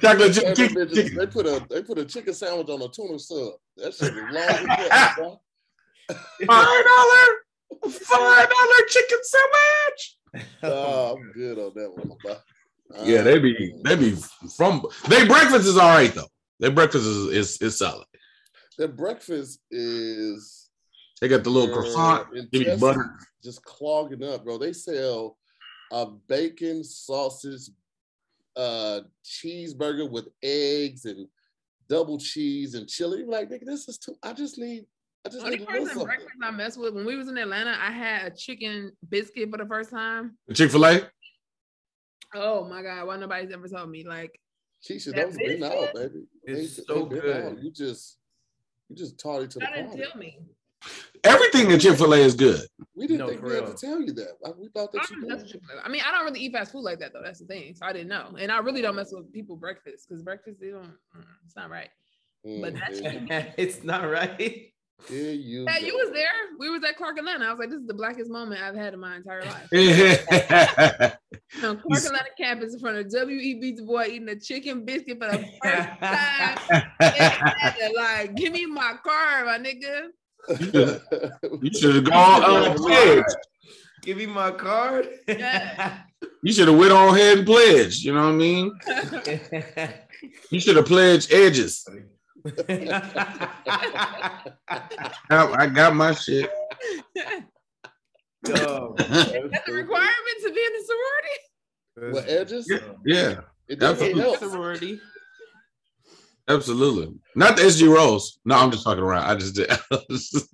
Chocolate 0.00 0.34
chip 0.34 0.44
They 0.44 0.54
chicken. 0.54 0.76
bitches- 0.76 1.14
they 1.14 1.26
put 1.26 1.46
a 1.46 1.64
they 1.70 1.82
put 1.82 1.98
a 1.98 2.04
chicken 2.04 2.34
sandwich 2.34 2.68
on 2.68 2.82
a 2.82 2.88
tuna 2.88 3.18
sub. 3.18 3.54
That 3.76 3.94
shit 3.94 4.14
was 4.14 4.24
long 4.30 4.78
as. 4.78 5.36
Five 6.46 6.84
dollar, 6.84 7.26
five 7.88 8.48
dollar 8.48 8.86
chicken 8.88 9.18
sandwich. 9.22 10.16
Oh, 10.62 11.16
I'm 11.16 11.32
good 11.32 11.58
on 11.58 11.72
that 11.74 11.90
one. 11.92 12.16
bro. 12.22 12.36
Yeah, 13.04 13.22
they 13.22 13.38
be 13.40 13.74
they 13.82 13.96
be 13.96 14.16
from 14.56 14.84
they 15.08 15.26
breakfast 15.26 15.66
is 15.66 15.76
all 15.76 15.88
right 15.88 16.12
though. 16.14 16.28
Their 16.60 16.70
breakfast 16.70 17.04
is 17.04 17.26
is, 17.32 17.62
is 17.62 17.78
solid. 17.78 18.06
Their 18.78 18.88
breakfast 18.88 19.58
is 19.72 20.68
They 21.20 21.26
got 21.28 21.42
the 21.42 21.50
little 21.50 21.70
uh, 21.70 21.74
croissant, 21.74 22.28
give 22.52 22.62
you 22.62 22.76
butter. 22.76 23.10
just 23.42 23.64
clogging 23.64 24.22
up, 24.22 24.44
bro. 24.44 24.56
They 24.56 24.72
sell 24.72 25.36
a 25.90 26.06
bacon 26.28 26.84
sausage 26.84 27.70
uh 28.56 29.00
cheeseburger 29.24 30.10
with 30.10 30.28
eggs 30.42 31.04
and 31.04 31.26
double 31.88 32.18
cheese 32.18 32.74
and 32.74 32.88
chili. 32.88 33.18
You're 33.20 33.28
like, 33.28 33.48
nigga, 33.50 33.64
this 33.64 33.88
is 33.88 33.98
too. 33.98 34.14
I 34.22 34.32
just 34.32 34.58
need. 34.58 34.86
I 35.24 35.28
just 35.28 35.44
Only 35.44 35.58
need 35.58 35.64
a 35.68 35.70
person 35.70 35.86
something. 35.88 36.04
breakfast 36.06 36.30
I 36.42 36.50
mess 36.50 36.76
with 36.76 36.94
when 36.94 37.04
we 37.04 37.16
was 37.16 37.28
in 37.28 37.36
Atlanta, 37.36 37.76
I 37.78 37.90
had 37.90 38.32
a 38.32 38.34
chicken 38.34 38.92
biscuit 39.08 39.50
for 39.50 39.58
the 39.58 39.66
first 39.66 39.90
time. 39.90 40.36
Chick 40.54 40.70
Fil 40.70 40.84
A. 40.86 41.02
Oh 42.34 42.64
my 42.68 42.82
god, 42.82 43.06
why 43.06 43.16
nobody's 43.16 43.52
ever 43.52 43.68
told 43.68 43.90
me 43.90 44.04
like 44.06 44.38
Keisha, 44.88 45.14
That 45.14 45.26
those 45.26 45.36
been 45.36 45.60
biscuit 45.60 45.62
out, 45.64 45.94
baby. 45.94 46.20
is 46.44 46.76
They- 46.76 46.82
so 46.84 47.04
they 47.06 47.20
good. 47.20 47.44
out. 47.44 47.62
You 47.62 47.70
just, 47.70 48.16
you 48.88 48.96
just 48.96 49.18
taught 49.18 49.42
it 49.42 49.50
to 49.52 49.58
the 49.58 49.68
I 49.68 49.76
didn't 49.82 49.96
tell 49.98 50.16
me. 50.18 50.38
Everything 51.24 51.70
at 51.72 51.80
Chick 51.80 51.96
Fil 51.98 52.14
A 52.14 52.18
is 52.18 52.34
good. 52.34 52.60
We 52.94 53.06
didn't 53.06 53.18
No, 53.20 53.28
think 53.28 53.42
we 53.42 53.52
had 53.54 53.64
real. 53.64 53.74
to 53.74 53.86
tell 53.86 54.00
you 54.00 54.12
that. 54.14 54.38
Like, 54.40 54.56
we 54.56 54.68
thought 54.68 54.88
I, 54.94 54.98
that 54.98 55.10
you 55.10 55.20
don't 55.20 55.28
mess 55.28 55.38
with 55.42 55.46
did. 55.52 55.52
Chick-fil-A. 55.60 55.82
I 55.84 55.88
mean, 55.88 56.02
I 56.06 56.10
don't 56.12 56.24
really 56.24 56.40
eat 56.40 56.52
fast 56.52 56.72
food 56.72 56.80
like 56.82 56.98
that 57.00 57.12
though. 57.12 57.20
That's 57.22 57.40
the 57.40 57.46
thing. 57.46 57.74
So 57.74 57.84
I 57.86 57.92
didn't 57.92 58.08
know, 58.08 58.34
and 58.38 58.50
I 58.50 58.58
really 58.58 58.80
don't 58.82 58.96
mess 58.96 59.12
with 59.12 59.30
people 59.32 59.56
breakfast 59.56 60.08
because 60.08 60.22
breakfast 60.22 60.58
they 60.60 60.70
don't. 60.70 60.84
mm, 60.84 61.24
It's 61.44 61.56
not 61.56 61.68
right. 61.70 61.90
But 62.42 62.50
Mm, 62.74 62.80
that's- 62.80 63.00
yeah, 63.02 63.52
it's 63.58 63.84
not 63.84 64.08
right. 64.10 64.38
here 65.08 65.32
you 65.32 65.64
Yeah, 65.64 65.78
go. 65.80 65.86
you 65.86 65.94
was 65.94 66.10
there. 66.12 66.28
We 66.58 66.70
was 66.70 66.82
at 66.84 66.96
Clark 66.96 67.18
Atlanta. 67.18 67.44
I 67.46 67.50
was 67.50 67.58
like, 67.58 67.68
this 67.70 67.80
is 67.80 67.86
the 67.86 67.92
blackest 67.94 68.30
moment 68.30 68.62
I've 68.62 68.74
had 68.74 68.94
in 68.94 69.00
my 69.00 69.16
entire 69.16 69.42
life. 69.42 69.68
yeah, 69.72 71.14
On 71.62 71.78
Clark 71.80 72.04
Atlanta 72.04 72.28
campus 72.38 72.72
in 72.74 72.80
front 72.80 72.96
of 72.96 73.10
W.E.B. 73.10 73.72
Du 73.72 73.84
Bois 73.84 74.04
eating 74.06 74.28
a 74.30 74.40
chicken 74.40 74.84
biscuit 74.86 75.18
for 75.18 75.30
the 75.30 75.44
first 75.62 75.88
time. 76.02 77.92
Like, 77.94 78.34
give 78.36 78.52
me 78.54 78.64
my 78.66 78.94
card, 79.04 79.46
my 79.46 79.58
nigga. 79.58 80.08
You 80.48 81.70
should 81.78 81.94
have 81.96 82.04
gone 82.04 82.42
uh, 82.44 82.74
pledge. 82.74 83.24
Give 84.02 84.16
me 84.16 84.26
my 84.26 84.50
card. 84.50 85.08
You 86.42 86.52
should 86.52 86.68
have 86.68 86.78
went 86.78 86.92
on 86.92 87.14
ahead 87.14 87.38
and 87.38 87.46
pledged. 87.46 88.02
You 88.04 88.14
know 88.14 88.24
what 88.24 88.28
I 88.28 88.36
mean? 88.36 88.72
You 90.50 90.60
should 90.60 90.76
have 90.76 90.84
pledged 90.86 91.32
edges. 91.32 91.86
I, 92.68 94.42
I 95.30 95.66
got 95.66 95.94
my 95.94 96.12
shit. 96.12 96.50
Dog. 98.44 98.98
That's 98.98 99.68
a 99.68 99.72
requirement 99.72 100.36
to 100.44 100.52
be 100.52 100.60
in 100.60 100.72
the 100.72 100.84
sorority. 100.86 102.12
What 102.14 102.28
edges? 102.28 102.70
Yeah, 103.06 103.40
It 103.68 103.78
doesn't 103.78 104.08
Absolutely. 104.08 104.20
help. 104.22 104.38
sorority. 104.38 105.00
Absolutely. 106.50 107.14
Not 107.36 107.56
the 107.56 107.62
SG 107.62 107.88
Rhos. 107.94 108.38
No, 108.44 108.56
I'm 108.56 108.70
just 108.70 108.82
talking 108.84 109.02
around. 109.02 109.24
I 109.24 109.34
just 109.36 109.54
did. 109.54 109.70
I 109.92 109.98
just, 110.10 110.48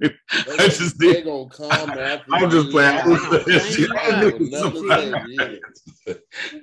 I 0.58 0.68
just 0.68 0.98
did. 0.98 1.24
gonna 1.24 1.48
come 1.48 1.70
after 1.98 2.34
I'm 2.34 2.50
just 2.50 2.70
playing. 2.70 2.98
I 2.98 3.00
I 3.02 3.44
just- 3.54 3.78
need 3.78 4.50
never 4.50 4.70
somebody- 4.80 4.86
say 4.86 5.08
it 5.08 5.40
either. 5.40 5.60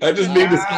I 0.01 0.07
I 0.09 0.11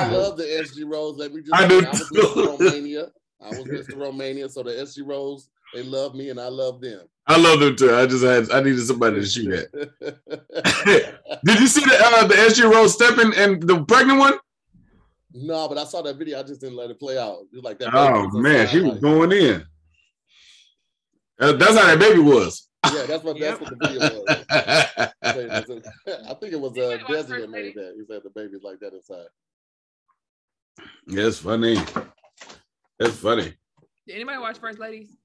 to. 0.09 0.17
love 0.17 0.37
the 0.37 0.43
SG 0.45 0.83
Rhos. 0.91 1.17
Let 1.17 1.33
me 1.33 1.41
just 1.41 1.53
I 1.53 1.67
do 1.67 1.85
I 1.85 1.89
was. 1.89 2.09
Mr. 2.11 2.45
Romania. 2.59 3.07
I 3.41 3.49
was 3.49 3.63
Mr. 3.65 3.97
Romania. 3.97 4.49
So 4.49 4.63
the 4.63 4.71
SG 4.71 5.05
Rhos, 5.05 5.49
they 5.73 5.83
love 5.83 6.15
me 6.15 6.29
and 6.29 6.39
I 6.39 6.47
love 6.47 6.79
them. 6.81 7.01
I 7.27 7.37
love 7.37 7.59
them 7.59 7.75
too. 7.75 7.93
I 7.93 8.05
just 8.05 8.23
had. 8.23 8.49
I 8.51 8.61
needed 8.61 8.85
somebody 8.85 9.19
to 9.19 9.25
shoot 9.25 9.51
at. 9.53 9.71
Did 11.43 11.59
you 11.59 11.67
see 11.67 11.81
the 11.81 11.97
uh, 12.03 12.27
the 12.27 12.35
SG 12.35 12.71
Rhos 12.71 12.93
stepping 12.93 13.33
and 13.35 13.61
the 13.61 13.83
pregnant 13.85 14.19
one? 14.19 14.33
No, 15.35 15.67
but 15.67 15.77
I 15.77 15.83
saw 15.83 16.01
that 16.03 16.17
video. 16.17 16.39
I 16.39 16.43
just 16.43 16.61
didn't 16.61 16.77
let 16.77 16.89
it 16.89 16.99
play 16.99 17.17
out. 17.17 17.39
It 17.53 17.63
like 17.63 17.79
that. 17.79 17.93
Oh 17.93 18.27
man, 18.39 18.67
she 18.67 18.79
was 18.81 18.93
like- 18.93 19.01
going 19.01 19.31
in. 19.31 19.65
That's 21.37 21.77
how 21.77 21.85
that 21.85 21.99
baby 21.99 22.19
was. 22.21 22.69
Yeah, 22.93 23.05
that's 23.07 23.23
what 23.23 23.39
that's 23.39 23.59
what 23.59 23.69
the 23.69 23.87
video 23.87 24.21
was. 24.21 25.11
I 26.29 26.33
think 26.35 26.53
it 26.53 26.59
was 26.59 26.77
uh, 26.77 26.81
Anybody 26.81 27.13
Desi 27.13 27.41
that 27.41 27.49
made 27.49 27.73
that. 27.75 27.93
He 27.97 28.05
said 28.05 28.21
the 28.23 28.29
baby's 28.29 28.61
like 28.63 28.79
that 28.79 28.93
inside. 28.93 29.25
That's 31.07 31.39
funny. 31.39 31.77
That's 32.99 33.15
funny. 33.17 33.53
Did 34.07 34.15
anybody 34.15 34.37
watch 34.37 34.57
First 34.59 34.79
Ladies? 34.79 35.15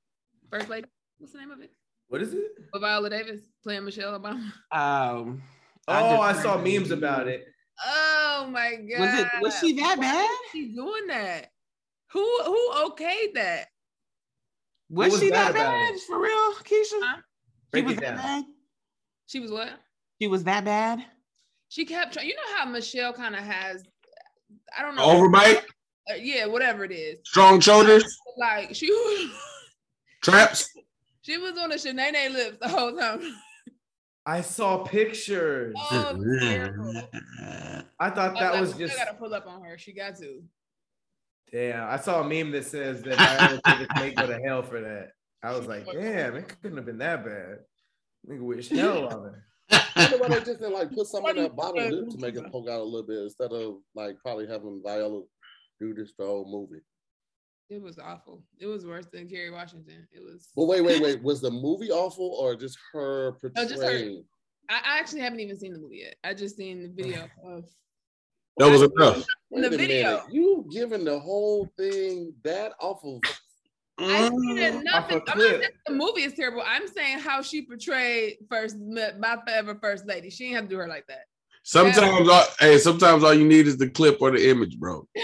First 0.50 0.69
Lady? 0.69 0.87
What's 1.19 1.33
the 1.33 1.38
name 1.38 1.50
of 1.50 1.61
it? 1.61 1.71
What 2.09 2.23
is 2.23 2.33
it? 2.35 2.45
With 2.73 2.83
Viola 2.83 3.11
Davis 3.11 3.40
playing 3.62 3.85
Michelle 3.85 4.19
Obama. 4.19 4.50
Um, 4.73 5.43
Oh, 5.88 6.21
I 6.21 6.33
just 6.33 6.43
saw 6.45 6.57
memes 6.57 6.90
about 6.93 7.26
it. 7.29 7.47
Oh 7.85 8.49
my 8.51 8.77
god. 8.77 9.01
Was 9.01 9.21
it? 9.21 9.27
Was 9.41 9.59
she 9.59 9.73
that 9.75 9.97
Why 9.99 10.05
bad? 10.05 10.29
she 10.53 10.69
doing 10.69 11.07
that? 11.09 11.51
Who 12.13 12.43
who 12.45 12.71
okayed 12.73 13.35
that? 13.35 13.67
Was, 14.91 15.13
was 15.13 15.21
she 15.21 15.31
bad 15.31 15.55
that 15.55 15.61
about 15.61 15.71
bad 15.71 16.01
for 16.07 16.21
real, 16.21 16.53
Keisha? 16.65 16.99
Huh? 17.01 17.17
She 17.75 17.83
was 17.83 17.97
that 17.97 18.17
bad. 18.17 18.45
She 19.27 19.39
was 19.41 19.51
what? 19.53 19.71
She 20.21 20.27
was 20.27 20.45
that 20.45 20.65
bad. 20.65 21.05
She 21.69 21.85
kept 21.85 22.15
trying. 22.15 22.27
You 22.27 22.35
know 22.35 22.57
how 22.57 22.65
Michelle 22.65 23.13
kind 23.13 23.37
of 23.37 23.43
has, 23.43 23.85
I 24.77 24.83
don't 24.83 24.97
know. 24.97 25.07
Overbite, 25.07 25.63
Uh, 26.11 26.15
yeah, 26.21 26.47
whatever 26.47 26.85
it 26.85 26.91
is. 26.91 27.19
strong 27.25 27.61
shoulders, 27.61 28.05
Like 28.37 28.75
she 28.75 28.91
was, 28.91 29.31
traps. 30.23 30.69
she 31.23 31.39
was 31.39 31.57
on 31.57 31.71
a 31.71 31.77
Shanae 31.77 32.33
lips 32.33 32.59
the 32.61 32.69
whole 32.69 32.93
time. 32.97 33.21
I 34.31 34.43
saw 34.43 34.85
pictures. 34.85 35.75
Oh, 35.77 36.11
it 36.11 36.19
was 36.19 36.41
terrible. 36.41 37.03
I 37.99 38.11
thought 38.11 38.37
I 38.37 38.41
that 38.41 38.53
like, 38.53 38.61
was 38.61 38.77
we 38.77 38.87
just 38.87 38.97
gotta 38.97 39.15
pull 39.15 39.35
up 39.35 39.49
on 39.49 39.61
her. 39.65 39.77
She 39.77 39.93
got 39.93 40.17
to. 40.19 40.41
damn. 41.51 41.89
I 41.89 41.97
saw 41.97 42.21
a 42.21 42.25
meme 42.25 42.53
that 42.53 42.65
says 42.65 43.03
that 43.03 43.19
Viola 43.19 43.61
Davis 43.65 43.89
may 43.97 44.13
go 44.13 44.29
to 44.29 44.39
hell 44.47 44.63
for 44.63 44.81
that. 44.81 45.09
I 45.43 45.57
was 45.57 45.67
like, 45.67 45.85
damn, 45.85 46.37
it 46.37 46.47
couldn't 46.63 46.77
have 46.77 46.87
been 46.87 46.99
that 46.99 47.25
bad. 47.25 47.59
Nigga 48.29 48.43
wish 48.43 48.69
hell 48.69 49.09
on 49.13 49.25
her. 49.25 49.47
I 49.73 49.85
wonder 49.97 50.19
why 50.19 50.29
they 50.29 50.45
just 50.45 50.61
didn't 50.61 50.75
like 50.75 50.93
put 50.93 51.09
some 51.09 51.27
in 51.27 51.35
that 51.35 51.57
bottom 51.57 51.91
lip 51.91 52.11
to 52.11 52.19
make 52.19 52.37
it 52.37 52.53
poke 52.53 52.69
out 52.69 52.81
a 52.81 52.85
little 52.85 53.07
bit 53.07 53.19
instead 53.19 53.51
of 53.51 53.79
like 53.97 54.17
probably 54.23 54.47
having 54.47 54.81
Viola 54.81 55.23
do 55.81 55.93
this 55.93 56.13
the 56.17 56.25
whole 56.25 56.47
movie. 56.49 56.83
It 57.71 57.81
was 57.81 58.00
awful. 58.00 58.43
It 58.59 58.67
was 58.67 58.85
worse 58.85 59.07
than 59.12 59.29
Kerry 59.29 59.50
Washington. 59.50 60.07
It 60.12 60.21
was. 60.25 60.49
But 60.57 60.65
wait, 60.65 60.81
wait, 60.81 61.00
wait. 61.00 61.23
Was 61.23 61.41
the 61.41 61.53
movie 61.53 61.93
awful 61.93 62.35
or 62.41 62.57
just 62.57 62.77
her 62.93 63.37
No, 63.55 63.62
just 63.62 63.75
her. 63.77 63.81
portraying? 63.83 64.25
I, 64.69 64.81
I 64.85 64.99
actually 64.99 65.21
haven't 65.21 65.39
even 65.39 65.57
seen 65.57 65.73
the 65.73 65.79
movie 65.79 65.99
yet. 65.99 66.17
I 66.25 66.35
just 66.35 66.57
seen 66.57 66.83
the 66.83 66.89
video 66.89 67.29
of. 67.45 67.65
That 68.59 68.69
was 68.71 68.83
enough. 68.83 69.25
Wait 69.50 69.62
the 69.62 69.67
a 69.69 69.71
video. 69.71 69.87
minute. 69.87 70.23
You 70.33 70.67
giving 70.73 71.05
the 71.05 71.21
whole 71.21 71.71
thing 71.79 72.35
that 72.43 72.73
awful? 72.81 73.21
I 73.99 74.29
seen 74.29 74.57
Mm. 74.57 74.59
it, 74.59 74.85
nothing. 74.85 75.19
Off 75.19 75.29
a 75.29 75.33
I'm 75.33 75.39
not 75.39 75.47
saying 75.61 75.62
the 75.87 75.93
movie 75.95 76.23
is 76.23 76.33
terrible. 76.35 76.62
I'm 76.67 76.89
saying 76.89 77.21
how 77.21 77.41
she 77.41 77.62
portrayed 77.62 78.39
first 78.50 78.77
my 78.79 79.39
forever 79.47 79.79
first 79.81 80.07
lady. 80.07 80.29
She 80.31 80.45
didn't 80.45 80.57
have 80.57 80.65
to 80.65 80.71
do 80.71 80.79
her 80.79 80.89
like 80.89 81.07
that. 81.07 81.27
Sometimes, 81.62 82.27
all, 82.29 82.45
hey, 82.59 82.79
sometimes 82.79 83.23
all 83.23 83.35
you 83.35 83.47
need 83.47 83.67
is 83.67 83.77
the 83.77 83.89
clip 83.91 84.17
or 84.23 84.31
the 84.31 84.50
image, 84.50 84.79
bro. 84.79 85.07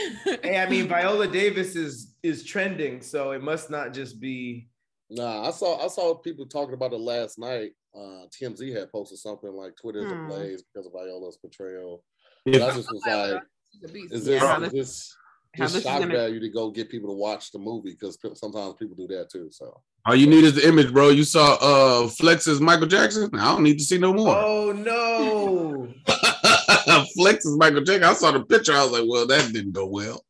Hey, 0.42 0.58
I 0.58 0.68
mean, 0.68 0.86
Viola 0.86 1.26
Davis 1.26 1.74
is 1.74 2.14
is 2.26 2.44
trending, 2.44 3.00
so 3.00 3.30
it 3.32 3.42
must 3.42 3.70
not 3.70 3.94
just 3.94 4.20
be. 4.20 4.68
Nah, 5.10 5.46
I 5.46 5.50
saw 5.52 5.84
I 5.84 5.88
saw 5.88 6.14
people 6.14 6.46
talking 6.46 6.74
about 6.74 6.92
it 6.92 6.98
last 7.00 7.38
night. 7.38 7.70
Uh, 7.96 8.26
TMZ 8.34 8.74
had 8.76 8.90
posted 8.92 9.18
something 9.18 9.52
like 9.52 9.74
Twitter's 9.80 10.10
Hmm. 10.12 10.24
ablaze 10.26 10.62
because 10.62 10.86
of 10.86 10.92
Viola's 10.92 11.38
portrayal. 11.38 12.02
Yeah. 12.44 12.58
But 12.58 12.70
I 12.70 12.76
just 12.76 12.92
was 12.92 13.02
like, 13.06 13.42
She's 13.72 13.84
a 13.84 13.92
beast. 13.92 14.12
is 14.14 14.24
this 14.24 14.42
Yeah, 14.42 14.48
how 14.48 14.62
is 14.62 14.72
this- 14.72 14.72
this 14.72 15.16
how 15.56 15.64
this 15.64 15.74
is 15.76 15.82
shock 15.84 16.00
gonna- 16.00 16.14
value 16.14 16.38
to 16.40 16.48
go 16.50 16.70
get 16.70 16.90
people 16.90 17.08
to 17.08 17.14
watch 17.16 17.50
the 17.52 17.58
movie 17.58 17.92
because 17.98 18.18
sometimes 18.34 18.74
people 18.78 18.94
do 18.96 19.06
that 19.16 19.30
too. 19.30 19.48
So 19.50 19.80
All 20.06 20.14
you 20.14 20.26
need 20.26 20.44
is 20.44 20.54
the 20.54 20.66
image, 20.68 20.92
bro. 20.92 21.08
You 21.08 21.24
saw 21.24 21.54
uh 21.60 22.08
Flex 22.08 22.46
as 22.46 22.60
Michael 22.60 22.86
Jackson. 22.86 23.30
I 23.34 23.52
don't 23.54 23.62
need 23.62 23.78
to 23.78 23.84
see 23.84 23.96
no 23.98 24.12
more. 24.12 24.34
Oh 24.36 24.72
no! 24.72 25.88
Flex 27.14 27.44
is 27.46 27.56
Michael 27.56 27.82
Jackson. 27.82 28.04
I 28.04 28.12
saw 28.14 28.32
the 28.32 28.44
picture. 28.44 28.72
I 28.72 28.82
was 28.82 28.92
like, 28.92 29.04
well, 29.06 29.26
that 29.26 29.52
didn't 29.52 29.72
go 29.72 29.86
well. 29.86 30.22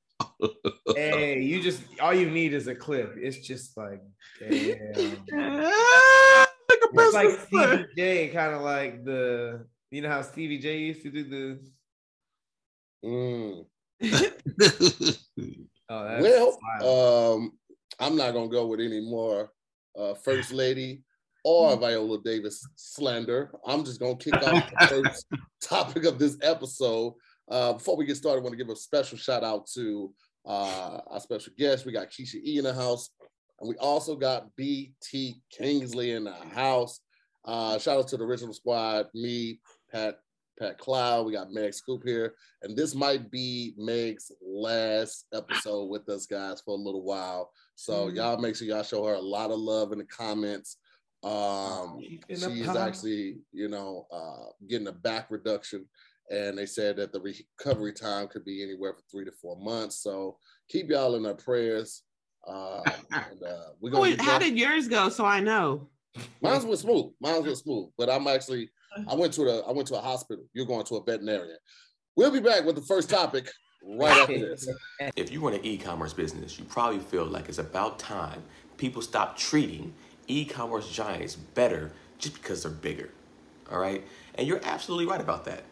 Hey, 0.94 1.40
you 1.40 1.62
just 1.62 1.82
all 2.00 2.14
you 2.14 2.30
need 2.30 2.52
is 2.52 2.66
a 2.68 2.75
clip. 2.75 3.14
It's 3.18 3.38
just 3.38 3.76
like, 3.76 4.02
damn. 4.40 5.16
Look 6.68 6.90
It's 6.94 7.14
like 7.14 7.28
Preston 7.28 7.46
Stevie 7.46 7.87
J, 7.96 8.28
kind 8.28 8.54
of 8.54 8.62
like 8.62 9.04
the 9.04 9.66
you 9.90 10.02
know 10.02 10.08
how 10.08 10.23
Stevie 10.23 10.58
J 10.58 10.78
used 10.78 11.02
to 11.02 11.11
do 11.11 11.25
the. 11.25 11.58
mm. 13.04 13.64
Oh, 15.88 16.20
well, 16.20 16.58
wild. 16.80 17.38
um, 17.38 17.52
I'm 18.00 18.16
not 18.16 18.32
gonna 18.32 18.49
go 18.49 18.66
with 18.66 18.80
any 18.80 19.00
more 19.00 19.52
uh, 19.96 20.14
First 20.14 20.52
Lady 20.52 21.02
or 21.44 21.76
Viola 21.76 22.18
Davis 22.25 22.66
slander. 22.75 23.52
I'm 23.64 23.85
just 23.85 24.00
gonna 24.00 24.16
kick 24.16 24.35
off 24.35 24.68
the 24.68 24.87
first 24.88 25.26
topic 25.62 26.04
of 26.04 26.18
this 26.18 26.37
episode. 26.42 27.14
Uh, 27.48 27.74
before 27.74 27.96
we 27.96 28.04
get 28.06 28.16
started, 28.16 28.40
I 28.40 28.42
want 28.42 28.52
to 28.52 28.64
give 28.64 28.70
a 28.72 28.76
special 28.76 29.16
shout 29.18 29.44
out 29.44 29.66
to 29.74 30.12
uh, 30.44 31.00
our 31.08 31.20
special 31.20 31.52
guest. 31.56 31.86
We 31.86 31.92
got 31.92 32.10
Keisha 32.10 32.36
E 32.44 32.58
in 32.58 32.64
the 32.64 32.74
house, 32.74 33.10
and 33.60 33.68
we 33.68 33.76
also 33.76 34.16
got 34.16 34.54
BT 34.56 35.40
Kingsley 35.50 36.12
in 36.12 36.24
the 36.24 36.32
house. 36.32 37.00
Uh, 37.44 37.78
shout 37.78 37.98
out 37.98 38.08
to 38.08 38.16
the 38.16 38.24
original 38.24 38.52
squad, 38.54 39.06
me, 39.14 39.60
Pat, 39.92 40.18
Pat 40.58 40.78
Cloud. 40.78 41.26
We 41.26 41.32
got 41.32 41.52
Meg 41.52 41.72
Scoop 41.74 42.02
here, 42.04 42.34
and 42.62 42.76
this 42.76 42.94
might 42.94 43.30
be 43.30 43.74
Meg's 43.76 44.32
last 44.44 45.26
episode 45.32 45.84
with 45.84 46.08
us 46.08 46.26
guys 46.26 46.60
for 46.62 46.72
a 46.72 46.80
little 46.80 47.02
while. 47.02 47.52
So 47.76 48.08
Mhm. 48.08 48.16
y'all 48.16 48.38
make 48.38 48.56
sure 48.56 48.66
y'all 48.66 48.82
show 48.82 49.04
her 49.04 49.14
a 49.14 49.20
lot 49.20 49.52
of 49.52 49.60
love 49.60 49.92
in 49.92 49.98
the 49.98 50.04
comments. 50.06 50.78
Um, 51.22 52.00
the 52.28 52.36
she's 52.36 52.68
actually, 52.68 53.38
you 53.52 53.68
know, 53.68 54.06
uh, 54.12 54.50
getting 54.66 54.86
a 54.88 54.92
back 54.92 55.30
reduction, 55.30 55.88
and 56.30 56.56
they 56.56 56.66
said 56.66 56.97
that 56.97 57.12
the 57.12 57.21
recovery 57.21 57.92
time 57.92 58.28
could 58.28 58.45
be 58.45 58.62
anywhere 58.62 58.95
from 58.95 59.02
three 59.11 59.25
to 59.25 59.33
four 59.33 59.56
months. 59.56 60.02
So 60.02 60.38
keep 60.68 60.90
y'all 60.90 61.14
in 61.14 61.26
our 61.26 61.35
prayers. 61.35 62.02
Uh, 62.47 62.83
and, 63.12 63.42
uh, 63.42 63.71
we're 63.80 63.90
gonna 63.90 64.02
wait, 64.02 64.21
how 64.21 64.38
did 64.38 64.59
yours 64.59 64.88
go? 64.88 65.09
So 65.09 65.25
I 65.25 65.40
know. 65.40 65.88
Mine's 66.40 66.64
went 66.64 66.78
smooth. 66.78 67.12
Mine's 67.21 67.45
went 67.45 67.59
smooth. 67.59 67.90
But 67.99 68.09
I'm 68.09 68.26
actually, 68.26 68.71
I 69.09 69.14
went 69.14 69.33
to 69.35 69.45
the, 69.45 69.64
I 69.66 69.73
went 69.73 69.88
to 69.88 69.97
a 69.97 70.00
hospital. 70.00 70.45
You're 70.54 70.66
going 70.66 70.85
to 70.87 70.97
a 70.97 71.04
veterinarian. 71.04 71.59
We'll 72.16 72.33
be 72.33 72.40
back 72.40 72.64
with 72.64 72.76
the 72.76 72.83
first 72.83 73.11
topic 73.11 73.50
right 73.85 74.16
after 74.16 74.38
this. 74.38 74.68
If 75.16 75.30
you 75.30 75.45
run 75.45 75.52
an 75.52 75.64
e-commerce 75.64 76.14
business, 76.14 76.59
you 76.59 76.64
probably 76.64 76.99
feel 76.99 77.26
like 77.26 77.49
it's 77.49 77.59
about 77.59 77.99
time 77.99 78.42
people 78.76 79.02
stop 79.02 79.37
treating 79.37 79.95
e-commerce 80.26 80.90
giants 80.90 81.37
better 81.37 81.92
just 82.18 82.35
because 82.35 82.62
they're 82.62 82.73
bigger. 82.73 83.11
All 83.71 83.78
right? 83.78 84.04
And 84.35 84.47
you're 84.47 84.61
absolutely 84.64 85.06
right 85.06 85.21
about 85.21 85.45
that. 85.47 85.64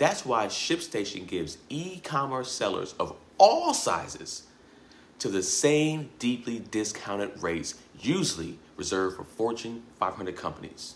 That's 0.00 0.24
why 0.24 0.46
ShipStation 0.46 1.26
gives 1.26 1.58
e-commerce 1.68 2.50
sellers 2.50 2.94
of 2.98 3.14
all 3.36 3.74
sizes 3.74 4.44
to 5.18 5.28
the 5.28 5.42
same 5.42 6.08
deeply 6.18 6.58
discounted 6.58 7.42
rates 7.42 7.74
usually 8.00 8.58
reserved 8.78 9.18
for 9.18 9.24
Fortune 9.24 9.82
500 9.98 10.34
companies. 10.36 10.94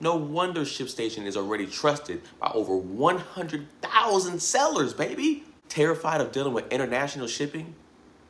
No 0.00 0.16
wonder 0.16 0.62
ShipStation 0.62 1.26
is 1.26 1.36
already 1.36 1.64
trusted 1.64 2.22
by 2.40 2.50
over 2.52 2.76
100,000 2.76 4.42
sellers, 4.42 4.94
baby. 4.94 5.44
Terrified 5.68 6.20
of 6.20 6.32
dealing 6.32 6.52
with 6.52 6.72
international 6.72 7.28
shipping? 7.28 7.76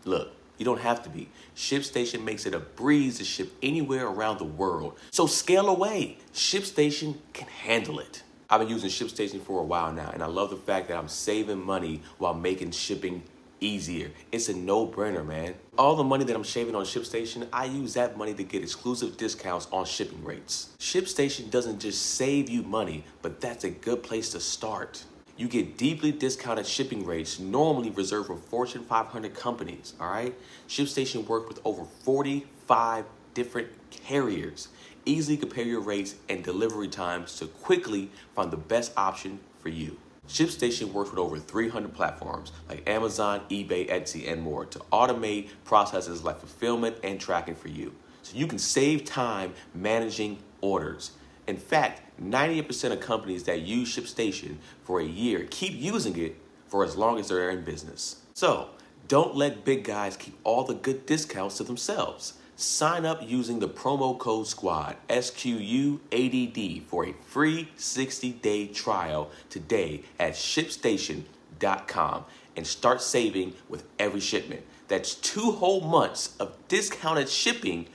Look, 0.04 0.34
you 0.58 0.66
don't 0.66 0.82
have 0.82 1.02
to 1.04 1.08
be. 1.08 1.30
ShipStation 1.56 2.24
makes 2.24 2.44
it 2.44 2.52
a 2.52 2.60
breeze 2.60 3.16
to 3.16 3.24
ship 3.24 3.54
anywhere 3.62 4.06
around 4.06 4.38
the 4.38 4.44
world. 4.44 4.98
So 5.12 5.26
scale 5.26 5.70
away. 5.70 6.18
ShipStation 6.34 7.16
can 7.32 7.48
handle 7.48 7.98
it. 7.98 8.22
I've 8.52 8.58
been 8.58 8.68
using 8.68 8.90
ShipStation 8.90 9.40
for 9.40 9.60
a 9.60 9.62
while 9.62 9.92
now, 9.92 10.10
and 10.12 10.24
I 10.24 10.26
love 10.26 10.50
the 10.50 10.56
fact 10.56 10.88
that 10.88 10.96
I'm 10.96 11.06
saving 11.06 11.64
money 11.64 12.02
while 12.18 12.34
making 12.34 12.72
shipping 12.72 13.22
easier. 13.60 14.10
It's 14.32 14.48
a 14.48 14.54
no-brainer, 14.54 15.24
man. 15.24 15.54
All 15.78 15.94
the 15.94 16.02
money 16.02 16.24
that 16.24 16.34
I'm 16.34 16.42
saving 16.42 16.74
on 16.74 16.84
ShipStation, 16.84 17.46
I 17.52 17.66
use 17.66 17.94
that 17.94 18.18
money 18.18 18.34
to 18.34 18.42
get 18.42 18.62
exclusive 18.62 19.16
discounts 19.16 19.68
on 19.70 19.84
shipping 19.84 20.24
rates. 20.24 20.70
ShipStation 20.80 21.48
doesn't 21.48 21.78
just 21.78 22.04
save 22.16 22.50
you 22.50 22.62
money, 22.62 23.04
but 23.22 23.40
that's 23.40 23.62
a 23.62 23.70
good 23.70 24.02
place 24.02 24.30
to 24.30 24.40
start. 24.40 25.04
You 25.36 25.46
get 25.46 25.78
deeply 25.78 26.10
discounted 26.10 26.66
shipping 26.66 27.06
rates 27.06 27.38
normally 27.38 27.90
reserved 27.90 28.26
for 28.26 28.36
Fortune 28.36 28.82
500 28.82 29.32
companies, 29.32 29.94
all 30.00 30.10
right? 30.10 30.34
ShipStation 30.68 31.24
works 31.28 31.46
with 31.46 31.60
over 31.64 31.84
45 32.02 33.04
different 33.32 33.68
carriers. 33.90 34.68
Easily 35.04 35.36
compare 35.36 35.64
your 35.64 35.80
rates 35.80 36.14
and 36.28 36.44
delivery 36.44 36.88
times 36.88 37.36
to 37.36 37.46
quickly 37.46 38.10
find 38.34 38.50
the 38.50 38.56
best 38.56 38.92
option 38.96 39.40
for 39.58 39.70
you. 39.70 39.96
ShipStation 40.28 40.92
works 40.92 41.10
with 41.10 41.18
over 41.18 41.38
300 41.38 41.92
platforms 41.92 42.52
like 42.68 42.88
Amazon, 42.88 43.40
eBay, 43.50 43.90
Etsy, 43.90 44.30
and 44.30 44.42
more 44.42 44.64
to 44.66 44.78
automate 44.92 45.48
processes 45.64 46.22
like 46.22 46.38
fulfillment 46.38 46.96
and 47.02 47.20
tracking 47.20 47.54
for 47.54 47.68
you. 47.68 47.92
So 48.22 48.36
you 48.36 48.46
can 48.46 48.58
save 48.58 49.04
time 49.04 49.54
managing 49.74 50.38
orders. 50.60 51.12
In 51.46 51.56
fact, 51.56 52.02
98% 52.22 52.92
of 52.92 53.00
companies 53.00 53.44
that 53.44 53.62
use 53.62 53.96
ShipStation 53.96 54.56
for 54.84 55.00
a 55.00 55.04
year 55.04 55.48
keep 55.50 55.72
using 55.72 56.16
it 56.16 56.36
for 56.68 56.84
as 56.84 56.96
long 56.96 57.18
as 57.18 57.28
they're 57.28 57.50
in 57.50 57.64
business. 57.64 58.22
So 58.34 58.68
don't 59.08 59.34
let 59.34 59.64
big 59.64 59.82
guys 59.82 60.16
keep 60.16 60.38
all 60.44 60.62
the 60.62 60.74
good 60.74 61.06
discounts 61.06 61.56
to 61.56 61.64
themselves. 61.64 62.34
Sign 62.60 63.06
up 63.06 63.26
using 63.26 63.58
the 63.58 63.70
promo 63.70 64.18
code 64.18 64.46
SQUAD, 64.46 64.98
S 65.08 65.30
Q 65.30 65.56
U 65.56 66.00
A 66.12 66.28
D 66.28 66.46
D, 66.46 66.84
for 66.86 67.06
a 67.06 67.14
free 67.14 67.70
60 67.76 68.32
day 68.32 68.66
trial 68.66 69.30
today 69.48 70.02
at 70.18 70.34
shipstation.com 70.34 72.24
and 72.56 72.66
start 72.66 73.00
saving 73.00 73.54
with 73.70 73.84
every 73.98 74.20
shipment. 74.20 74.60
That's 74.88 75.14
two 75.14 75.52
whole 75.52 75.80
months 75.80 76.36
of 76.38 76.54
discounted 76.68 77.30
shipping 77.30 77.86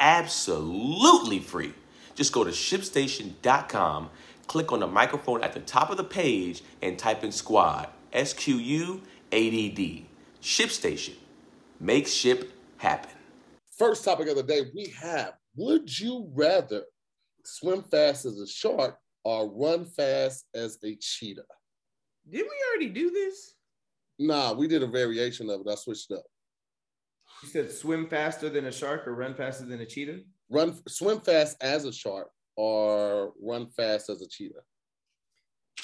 absolutely 0.00 1.40
free. 1.40 1.74
Just 2.14 2.32
go 2.32 2.44
to 2.44 2.50
shipstation.com, 2.50 4.08
click 4.46 4.72
on 4.72 4.80
the 4.80 4.86
microphone 4.86 5.44
at 5.44 5.52
the 5.52 5.60
top 5.60 5.90
of 5.90 5.98
the 5.98 6.02
page, 6.02 6.62
and 6.80 6.98
type 6.98 7.24
in 7.24 7.30
SQUAD, 7.30 7.90
S 8.14 8.32
Q 8.32 8.56
U 8.56 9.02
A 9.32 9.50
D 9.50 9.68
D. 9.68 10.06
ShipStation. 10.40 11.16
Make 11.78 12.06
ship 12.06 12.52
happen. 12.78 13.10
First 13.78 14.04
topic 14.04 14.28
of 14.28 14.36
the 14.36 14.42
day 14.42 14.70
we 14.74 14.86
have 15.00 15.34
Would 15.56 15.98
you 15.98 16.30
rather 16.34 16.84
swim 17.44 17.82
fast 17.82 18.24
as 18.24 18.38
a 18.38 18.46
shark 18.46 18.98
or 19.24 19.50
run 19.50 19.84
fast 19.84 20.46
as 20.54 20.78
a 20.84 20.96
cheetah? 20.96 21.44
Did 22.30 22.42
we 22.42 22.64
already 22.70 22.88
do 22.90 23.10
this? 23.10 23.54
Nah, 24.18 24.52
we 24.52 24.68
did 24.68 24.82
a 24.82 24.86
variation 24.86 25.50
of 25.50 25.60
it. 25.60 25.66
I 25.70 25.74
switched 25.74 26.10
up. 26.12 26.22
You 27.42 27.48
said 27.48 27.70
swim 27.70 28.08
faster 28.08 28.48
than 28.48 28.66
a 28.66 28.72
shark 28.72 29.06
or 29.08 29.14
run 29.14 29.34
faster 29.34 29.64
than 29.66 29.80
a 29.80 29.86
cheetah? 29.86 30.20
Run, 30.48 30.78
swim 30.88 31.20
fast 31.20 31.56
as 31.60 31.84
a 31.84 31.92
shark 31.92 32.30
or 32.56 33.32
run 33.42 33.68
fast 33.70 34.08
as 34.08 34.22
a 34.22 34.28
cheetah. 34.28 34.60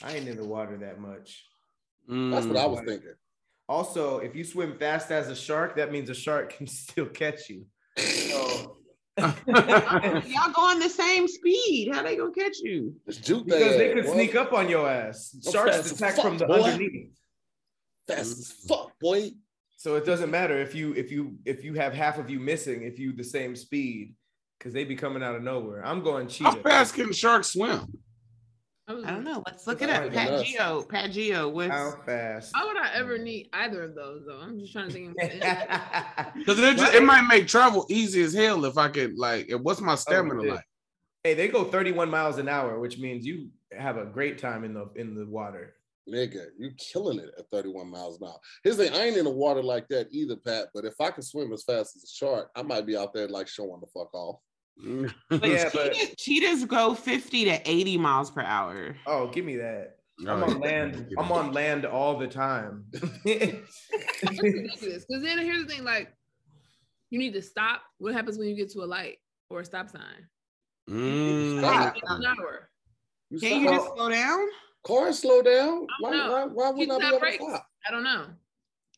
I 0.02 0.12
ain't 0.14 0.28
in 0.28 0.36
the 0.36 0.44
water 0.44 0.76
that 0.78 1.00
much. 1.00 1.44
That's 2.08 2.46
what 2.46 2.56
I 2.56 2.64
Mm. 2.66 2.70
was 2.70 2.80
thinking. 2.86 3.14
Also, 3.68 4.18
if 4.18 4.34
you 4.34 4.44
swim 4.44 4.78
fast 4.78 5.10
as 5.10 5.28
a 5.28 5.36
shark, 5.36 5.76
that 5.76 5.92
means 5.92 6.08
a 6.08 6.14
shark 6.14 6.52
can 6.56 6.66
still 6.66 7.06
catch 7.06 7.48
you. 7.48 7.66
So, 8.00 8.76
Y'all 9.18 10.52
go 10.52 10.62
on 10.62 10.78
the 10.78 10.88
same 10.88 11.28
speed. 11.28 11.90
How 11.92 12.02
they 12.02 12.16
gonna 12.16 12.32
catch 12.32 12.58
you? 12.60 12.94
Just 13.06 13.24
juke 13.24 13.46
because 13.46 13.76
they 13.76 13.92
could 13.92 14.06
ass, 14.06 14.12
sneak 14.12 14.34
up 14.34 14.52
on 14.52 14.68
your 14.68 14.88
ass. 14.88 15.36
Sharks 15.50 15.76
fast 15.76 15.92
attack 15.92 16.14
fuck, 16.16 16.24
from 16.24 16.38
the 16.38 16.46
boy. 16.46 16.62
underneath. 16.62 17.10
Fast 18.08 18.38
as 18.38 18.52
fuck, 18.68 18.92
boy. 19.00 19.30
So 19.76 19.96
it 19.96 20.04
doesn't 20.04 20.30
matter 20.30 20.58
if 20.58 20.74
you 20.74 20.94
if 20.94 21.10
you 21.10 21.36
if 21.44 21.64
you 21.64 21.74
have 21.74 21.92
half 21.92 22.18
of 22.18 22.30
you 22.30 22.38
missing 22.38 22.82
if 22.82 22.98
you 22.98 23.12
the 23.12 23.24
same 23.24 23.56
speed 23.56 24.14
because 24.58 24.72
they 24.72 24.84
be 24.84 24.96
coming 24.96 25.22
out 25.22 25.34
of 25.34 25.42
nowhere. 25.42 25.84
I'm 25.84 26.02
going 26.02 26.28
How 26.44 26.54
fast 26.56 26.94
can 26.94 27.12
sharks 27.12 27.52
swim? 27.52 27.98
I, 28.90 29.10
don't 29.10 29.24
know. 29.24 29.42
Let's 29.46 29.66
look 29.66 29.82
it 29.82 29.86
That's 29.86 29.98
up. 29.98 30.04
not 30.06 30.12
Pat 30.12 30.28
enough. 30.28 30.44
Geo. 30.44 30.82
Pat 30.82 31.10
Geo. 31.10 31.48
What's 31.48 31.70
How 31.70 31.94
fast? 32.04 32.52
Why 32.54 32.64
would 32.66 32.76
I 32.76 32.92
ever 32.94 33.18
mm. 33.18 33.22
need 33.22 33.48
either 33.52 33.84
of 33.84 33.94
those 33.94 34.24
though? 34.26 34.38
I'm 34.40 34.58
just 34.58 34.72
trying 34.72 34.88
to 34.88 34.92
think. 34.92 35.10
Of 35.10 35.30
Because 36.34 36.58
it, 36.58 36.76
just- 36.76 36.94
it 36.94 37.02
might 37.02 37.26
make 37.28 37.46
travel 37.46 37.86
easy 37.88 38.22
as 38.22 38.34
hell 38.34 38.64
if 38.64 38.76
I 38.76 38.88
could 38.88 39.16
like. 39.18 39.50
What's 39.50 39.80
my 39.80 39.92
oh, 39.92 39.96
stamina 39.96 40.42
shit. 40.42 40.50
like? 40.50 40.64
hey, 41.24 41.34
they 41.34 41.48
go 41.48 41.64
31 41.64 42.10
miles 42.10 42.38
an 42.38 42.48
hour, 42.48 42.78
which 42.78 42.98
means 42.98 43.26
you 43.26 43.48
have 43.76 43.96
a 43.96 44.04
great 44.04 44.38
time 44.38 44.64
in 44.64 44.74
the 44.74 44.88
in 44.96 45.14
the 45.14 45.26
water. 45.26 45.74
Nigga, 46.08 46.46
you 46.58 46.72
killing 46.76 47.18
it 47.18 47.30
at 47.38 47.48
31 47.50 47.88
miles 47.88 48.20
an 48.20 48.26
hour. 48.26 48.38
Here's 48.64 48.76
the 48.76 48.88
thing, 48.88 48.94
I 48.94 49.04
ain't 49.04 49.16
in 49.16 49.24
the 49.24 49.30
water 49.30 49.62
like 49.62 49.86
that 49.88 50.08
either, 50.10 50.34
Pat. 50.34 50.68
But 50.74 50.84
if 50.84 50.94
I 51.00 51.10
can 51.10 51.22
swim 51.22 51.52
as 51.52 51.62
fast 51.62 51.94
as 51.94 52.04
a 52.04 52.08
shark, 52.08 52.50
I 52.56 52.62
might 52.62 52.86
be 52.86 52.96
out 52.96 53.12
there 53.12 53.28
like 53.28 53.46
showing 53.46 53.80
the 53.80 53.86
fuck 53.86 54.12
off. 54.14 54.40
But 55.28 55.44
Yeah, 55.46 55.70
but- 55.72 55.92
cheetah- 55.94 56.16
cheetahs 56.16 56.64
go 56.64 56.94
50 56.94 57.44
to 57.46 57.70
80 57.70 57.98
miles 57.98 58.30
per 58.30 58.42
hour. 58.42 58.96
Oh, 59.06 59.28
give 59.28 59.44
me 59.44 59.56
that. 59.56 59.96
I'm 60.26 60.42
on 60.42 60.60
land. 60.60 61.08
I'm 61.18 61.32
on 61.32 61.52
land 61.52 61.86
all 61.86 62.18
the 62.18 62.28
time. 62.28 62.84
That's 62.92 64.42
ridiculous. 64.42 65.06
Because 65.08 65.22
then 65.22 65.38
here's 65.38 65.62
the 65.62 65.68
thing: 65.68 65.82
like, 65.84 66.12
you 67.08 67.18
need 67.18 67.32
to 67.32 67.42
stop. 67.42 67.82
What 67.98 68.12
happens 68.12 68.36
when 68.36 68.48
you 68.48 68.54
get 68.54 68.70
to 68.72 68.82
a 68.82 68.84
light 68.84 69.16
or 69.48 69.60
a 69.60 69.64
stop 69.64 69.88
sign? 69.88 70.28
Mm. 70.90 71.58
Stop. 71.60 71.96
An 72.06 72.24
hour. 72.26 72.70
You 73.30 73.40
Can't 73.40 73.62
you 73.62 73.68
just 73.68 73.94
slow 73.94 74.10
down? 74.10 74.46
Cars 74.82 75.18
slow 75.20 75.40
down. 75.40 75.86
Why, 76.00 76.10
why, 76.10 76.44
why 76.46 76.70
would 76.70 76.90
I 76.90 76.98
be 76.98 77.06
able 77.06 77.20
to 77.20 77.32
stop? 77.32 77.66
I 77.86 77.90
don't 77.90 78.04
know. 78.04 78.26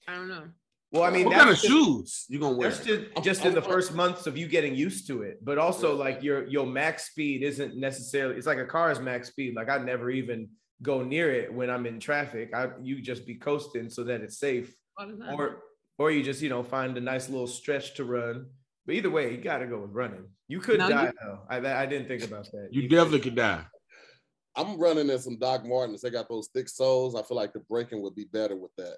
I 0.09 0.15
don't 0.15 0.29
know. 0.29 0.45
Well, 0.93 1.03
I 1.05 1.11
mean, 1.11 1.27
what 1.27 1.35
kind 1.37 1.49
of 1.51 1.57
just- 1.57 1.67
shoes 1.67 2.27
you 2.29 2.39
gonna 2.39 2.57
wear? 2.57 2.69
That's 2.71 2.85
just 2.85 3.03
just 3.23 3.45
in 3.45 3.55
the 3.55 3.63
first 3.63 3.95
months 3.95 4.27
of 4.27 4.37
you 4.37 4.47
getting 4.47 4.75
used 4.75 5.07
to 5.09 5.23
it, 5.23 5.45
but 5.45 5.59
also 5.59 5.97
like 5.97 6.23
your 6.23 6.47
your 6.49 6.67
max 6.67 7.11
speed 7.11 7.43
isn't 7.43 7.77
necessarily. 7.77 8.37
It's 8.37 8.47
like 8.47 8.59
a 8.59 8.67
car's 8.67 9.01
max 9.01 9.29
speed. 9.29 9.55
Like 9.57 9.69
I 9.69 9.79
never 9.79 10.11
even 10.11 10.49
go 10.83 11.03
near 11.03 11.33
it 11.33 11.53
when 11.53 11.71
I'm 11.71 11.87
in 11.87 11.99
traffic. 12.01 12.51
I 12.55 12.71
you 12.83 13.01
just 13.01 13.27
be 13.27 13.35
coasting 13.37 13.89
so 13.89 14.05
that 14.05 14.21
it's 14.21 14.39
safe, 14.39 14.75
All 14.99 15.07
the 15.09 15.17
time. 15.17 15.35
or 15.35 15.63
or 15.99 16.11
you 16.11 16.23
just 16.23 16.43
you 16.43 16.49
know 16.49 16.63
find 16.63 16.97
a 16.99 17.01
nice 17.01 17.29
little 17.29 17.47
stretch 17.47 17.95
to 17.95 18.05
run. 18.05 18.47
But 18.85 18.97
either 18.97 19.11
way, 19.11 19.31
you 19.31 19.41
got 19.41 19.59
to 19.59 19.67
go 19.69 19.79
with 19.83 19.93
running. 19.93 20.25
You 20.49 20.59
could 20.59 20.81
No, 20.81 20.89
die 20.89 21.07
you- 21.07 21.13
though. 21.23 21.39
I 21.49 21.57
I 21.83 21.87
didn't 21.87 22.09
think 22.09 22.25
about 22.25 22.47
that. 22.53 22.69
You 22.73 22.83
could. 22.83 22.91
definitely 22.91 23.21
could 23.21 23.37
die. 23.37 23.65
I'm 24.57 24.79
running 24.79 25.09
in 25.09 25.19
some 25.19 25.39
Doc 25.39 25.65
Martens. 25.65 26.03
They 26.03 26.11
got 26.11 26.29
those 26.29 26.49
thick 26.53 26.69
soles. 26.69 27.15
I 27.15 27.23
feel 27.23 27.37
like 27.39 27.53
the 27.55 27.61
braking 27.61 28.03
would 28.03 28.15
be 28.15 28.25
better 28.25 28.57
with 28.57 28.73
that. 28.77 28.97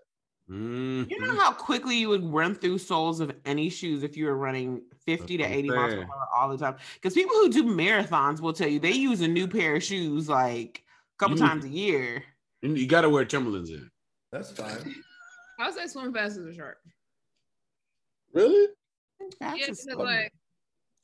Mhm. 0.50 1.10
You 1.10 1.20
know 1.20 1.34
how 1.36 1.52
quickly 1.52 1.96
you 1.96 2.08
would 2.10 2.24
run 2.24 2.54
through 2.54 2.78
soles 2.78 3.20
of 3.20 3.34
any 3.46 3.70
shoes 3.70 4.02
if 4.02 4.14
you 4.16 4.26
were 4.26 4.36
running 4.36 4.82
50 5.06 5.38
to 5.38 5.42
That's 5.42 5.50
what 5.50 5.52
I'm 5.52 5.58
80 5.58 5.68
miles 5.70 5.94
per 5.94 6.00
hour 6.02 6.28
all 6.36 6.48
the 6.50 6.58
time? 6.58 6.76
Because 6.94 7.14
people 7.14 7.34
who 7.36 7.48
do 7.50 7.64
marathons 7.64 8.40
will 8.40 8.52
tell 8.52 8.68
you 8.68 8.78
they 8.78 8.92
use 8.92 9.22
a 9.22 9.28
new 9.28 9.48
pair 9.48 9.76
of 9.76 9.82
shoes 9.82 10.28
like 10.28 10.84
a 10.84 11.18
couple 11.18 11.38
You- 11.38 11.46
times 11.46 11.64
a 11.64 11.68
year. 11.68 12.22
You, 12.60 12.74
you 12.74 12.86
gotta 12.86 13.08
wear 13.08 13.24
Timberlands 13.24 13.70
in. 13.70 13.90
That's 14.32 14.50
fine. 14.50 14.94
I 15.60 15.66
would 15.66 15.74
say 15.74 15.86
swim 15.86 16.12
fast 16.12 16.36
as 16.38 16.44
a 16.46 16.52
shark. 16.54 16.78
Really? 18.32 18.68
That's 19.40 19.58
yeah, 19.58 19.64
a 19.64 19.68
because 19.68 19.86
like 19.96 20.32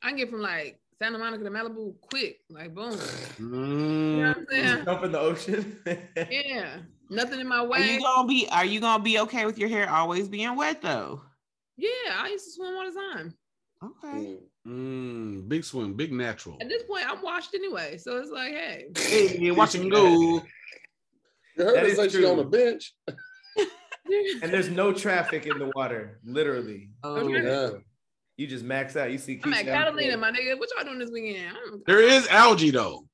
I 0.03 0.09
can 0.09 0.17
get 0.17 0.29
from 0.29 0.41
like 0.41 0.79
Santa 0.99 1.17
Monica 1.17 1.43
to 1.45 1.49
Malibu 1.49 1.99
quick, 2.01 2.41
like 2.49 2.73
boom. 2.75 2.91
You 3.39 3.45
know 3.45 3.57
Mm. 3.57 4.27
what 4.27 4.37
I'm 4.37 4.45
saying? 4.49 4.85
Jump 4.85 5.03
in 5.05 5.11
the 5.13 5.19
ocean. 5.19 5.77
Yeah, 6.29 6.79
nothing 7.11 7.39
in 7.39 7.47
my 7.47 7.61
way. 7.63 7.77
Are 7.77 7.81
way. 7.81 7.93
you 7.93 8.01
gonna 8.01 8.27
be 8.27 8.47
are 8.51 8.65
you 8.65 8.79
gonna 8.79 9.03
be 9.03 9.19
okay 9.19 9.45
with 9.45 9.57
your 9.59 9.69
hair 9.69 9.89
always 9.89 10.27
being 10.27 10.55
wet 10.55 10.81
though? 10.81 11.21
yeah, 11.77 11.89
I 12.15 12.29
used 12.29 12.45
to 12.45 12.51
swim 12.51 12.75
all 12.75 12.91
the 12.91 12.99
time. 13.13 13.33
Okay. 13.83 14.17
Mm. 14.17 14.37
Mm, 14.67 15.49
big 15.49 15.63
swim, 15.63 15.93
big 15.95 16.11
natural. 16.11 16.57
At 16.61 16.69
this 16.69 16.83
point, 16.83 17.05
I'm 17.09 17.21
washed 17.23 17.55
anyway, 17.55 17.97
so 17.97 18.17
it's 18.17 18.29
like, 18.29 18.51
hey, 18.51 18.85
Hey, 18.95 19.49
watch 19.51 19.73
him 19.73 19.89
go. 19.89 20.05
You 20.07 20.43
heard 21.57 21.75
That 21.75 21.83
her 21.83 21.85
is 21.89 21.95
say 21.97 22.09
she 22.09 22.25
on 22.25 22.35
true. 22.35 22.43
the 22.43 22.49
bench. 22.49 22.93
and 24.43 24.53
there's 24.53 24.69
no 24.69 24.93
traffic 24.93 25.47
in 25.47 25.57
the 25.57 25.71
water, 25.75 26.19
literally. 26.23 26.89
Oh, 27.03 27.27
Yeah. 27.27 27.71
You 28.37 28.47
just 28.47 28.63
max 28.63 28.95
out. 28.95 29.11
You 29.11 29.17
see 29.17 29.39
I'm 29.43 29.53
at 29.53 29.65
Catalina, 29.65 30.17
my 30.17 30.31
nigga. 30.31 30.57
What 30.59 30.69
y'all 30.75 30.85
doing 30.85 30.99
this 30.99 31.11
weekend? 31.11 31.55
There 31.85 32.01
is 32.01 32.27
algae 32.27 32.71
though. 32.71 33.05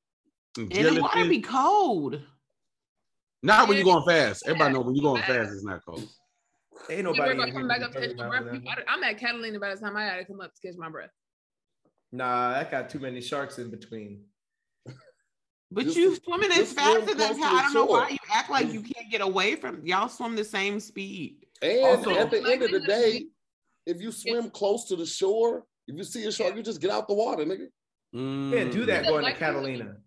and 0.58 0.70
the 0.70 1.00
water 1.02 1.26
be 1.26 1.42
cold. 1.42 2.22
Not 3.48 3.70
when 3.70 3.78
you're 3.78 3.86
going 3.86 4.04
fast. 4.06 4.44
Everybody 4.46 4.74
know 4.74 4.82
when 4.82 4.94
you're 4.94 5.04
going 5.04 5.22
Fast. 5.22 5.32
fast, 5.34 5.52
it's 5.54 5.64
not 5.64 5.86
cold. 5.86 6.02
Ain't 6.90 6.98
You 6.98 7.04
nobody. 7.04 7.22
worry 7.22 7.32
in 7.32 7.40
about 7.40 7.52
coming 7.54 7.68
back 7.70 7.82
up 7.82 7.94
to 7.94 8.00
catch 8.02 8.16
my 8.18 8.28
breath. 8.28 8.62
I'm 8.90 9.04
at 9.04 9.18
Catalina 9.18 9.58
by 9.60 9.74
the 9.74 9.80
time 9.80 9.96
I 9.96 10.06
gotta 10.10 10.26
come 10.26 10.42
up 10.42 10.54
to 10.54 10.62
catch 10.68 10.78
my 10.78 10.90
breath. 10.90 11.12
Nah, 12.12 12.52
that 12.52 12.70
got 12.70 12.90
too 12.90 13.00
many 13.00 13.22
sharks 13.22 13.58
in 13.58 13.70
between. 13.72 14.22
But 15.72 15.84
Just- 15.86 15.98
you 15.98 16.16
swimming 16.24 16.52
as 16.52 16.58
just 16.60 16.74
swim 16.80 17.06
fast 17.06 17.10
as 17.10 17.16
close 17.16 17.36
them. 17.36 17.44
I 17.44 17.62
don't 17.64 17.74
know 17.74 17.86
why 17.86 18.10
you 18.10 18.18
act 18.34 18.50
like 18.50 18.72
you 18.72 18.82
can't 18.82 19.10
get 19.12 19.20
away 19.22 19.56
from 19.56 19.86
y'all 19.86 20.08
swim 20.08 20.36
the 20.36 20.44
same 20.46 20.80
speed. 20.80 21.46
And 21.62 21.86
Also- 21.86 22.16
at 22.18 22.32
the 22.32 22.42
end 22.50 22.64
of 22.64 22.72
the 22.72 22.80
day, 22.82 23.26
if 23.86 24.02
you 24.02 24.12
swim 24.14 24.50
close 24.50 24.86
to 24.90 24.96
the 24.96 25.06
shore, 25.06 25.66
if 25.88 25.96
you 25.98 26.04
see 26.06 26.24
a 26.26 26.32
shark, 26.32 26.56
you 26.56 26.64
just 26.64 26.80
get 26.82 26.90
out 26.90 27.08
the 27.10 27.14
water, 27.14 27.44
nigga. 27.46 27.68
You 28.14 28.52
can't 28.54 28.72
do 28.72 28.84
Mm. 28.84 28.88
that 28.88 29.04
going 29.04 29.18
to 29.18 29.24
like- 29.24 29.38
Catalina. 29.38 29.98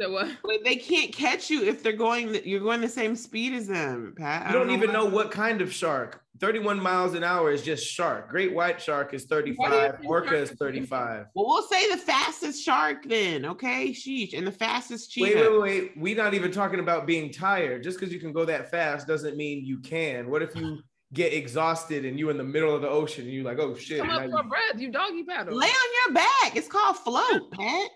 So 0.00 0.12
what? 0.12 0.28
But 0.44 0.62
they 0.64 0.76
can't 0.76 1.12
catch 1.12 1.50
you 1.50 1.64
if 1.64 1.82
they're 1.82 1.92
going. 1.92 2.34
You're 2.44 2.60
going 2.60 2.80
the 2.80 2.88
same 2.88 3.16
speed 3.16 3.52
as 3.52 3.66
them, 3.66 4.14
Pat. 4.16 4.46
I 4.46 4.48
You 4.48 4.52
don't 4.52 4.70
even 4.70 4.88
why. 4.88 4.94
know 4.94 5.04
what 5.06 5.30
kind 5.32 5.60
of 5.60 5.72
shark. 5.72 6.22
31 6.40 6.80
miles 6.80 7.14
an 7.14 7.24
hour 7.24 7.50
is 7.50 7.62
just 7.62 7.84
shark. 7.84 8.28
Great 8.28 8.54
white 8.54 8.80
shark 8.80 9.12
is 9.12 9.24
35. 9.24 9.96
think 9.98 10.08
Orca 10.08 10.36
is 10.36 10.50
35. 10.52 11.26
Well, 11.34 11.46
we'll 11.48 11.62
say 11.64 11.90
the 11.90 11.96
fastest 11.96 12.64
shark 12.64 13.08
then, 13.08 13.44
okay? 13.44 13.90
Sheesh, 13.90 14.38
and 14.38 14.46
the 14.46 14.52
fastest 14.52 15.12
Wait, 15.18 15.32
cheetah. 15.34 15.50
wait, 15.50 15.60
wait. 15.60 15.92
We're 15.96 16.16
not 16.16 16.34
even 16.34 16.52
talking 16.52 16.78
about 16.78 17.04
being 17.08 17.32
tired. 17.32 17.82
Just 17.82 17.98
because 17.98 18.14
you 18.14 18.20
can 18.20 18.32
go 18.32 18.44
that 18.44 18.70
fast 18.70 19.08
doesn't 19.08 19.36
mean 19.36 19.64
you 19.66 19.80
can. 19.80 20.30
What 20.30 20.42
if 20.42 20.54
you 20.54 20.78
get 21.12 21.32
exhausted 21.32 22.04
and 22.04 22.18
you're 22.20 22.30
in 22.30 22.38
the 22.38 22.44
middle 22.44 22.72
of 22.72 22.82
the 22.82 22.88
ocean 22.88 23.24
and 23.24 23.32
you're 23.32 23.44
like, 23.44 23.58
oh 23.58 23.74
shit, 23.74 23.98
Come 23.98 24.06
now 24.08 24.18
up 24.18 24.24
you 24.26 24.30
for 24.30 24.42
breath. 24.44 24.78
You 24.78 24.92
doggy 24.92 25.24
paddle. 25.24 25.56
Lay 25.56 25.66
on 25.66 25.72
your 26.06 26.14
back. 26.14 26.54
It's 26.54 26.68
called 26.68 26.98
float, 26.98 27.50
Pat. 27.52 27.90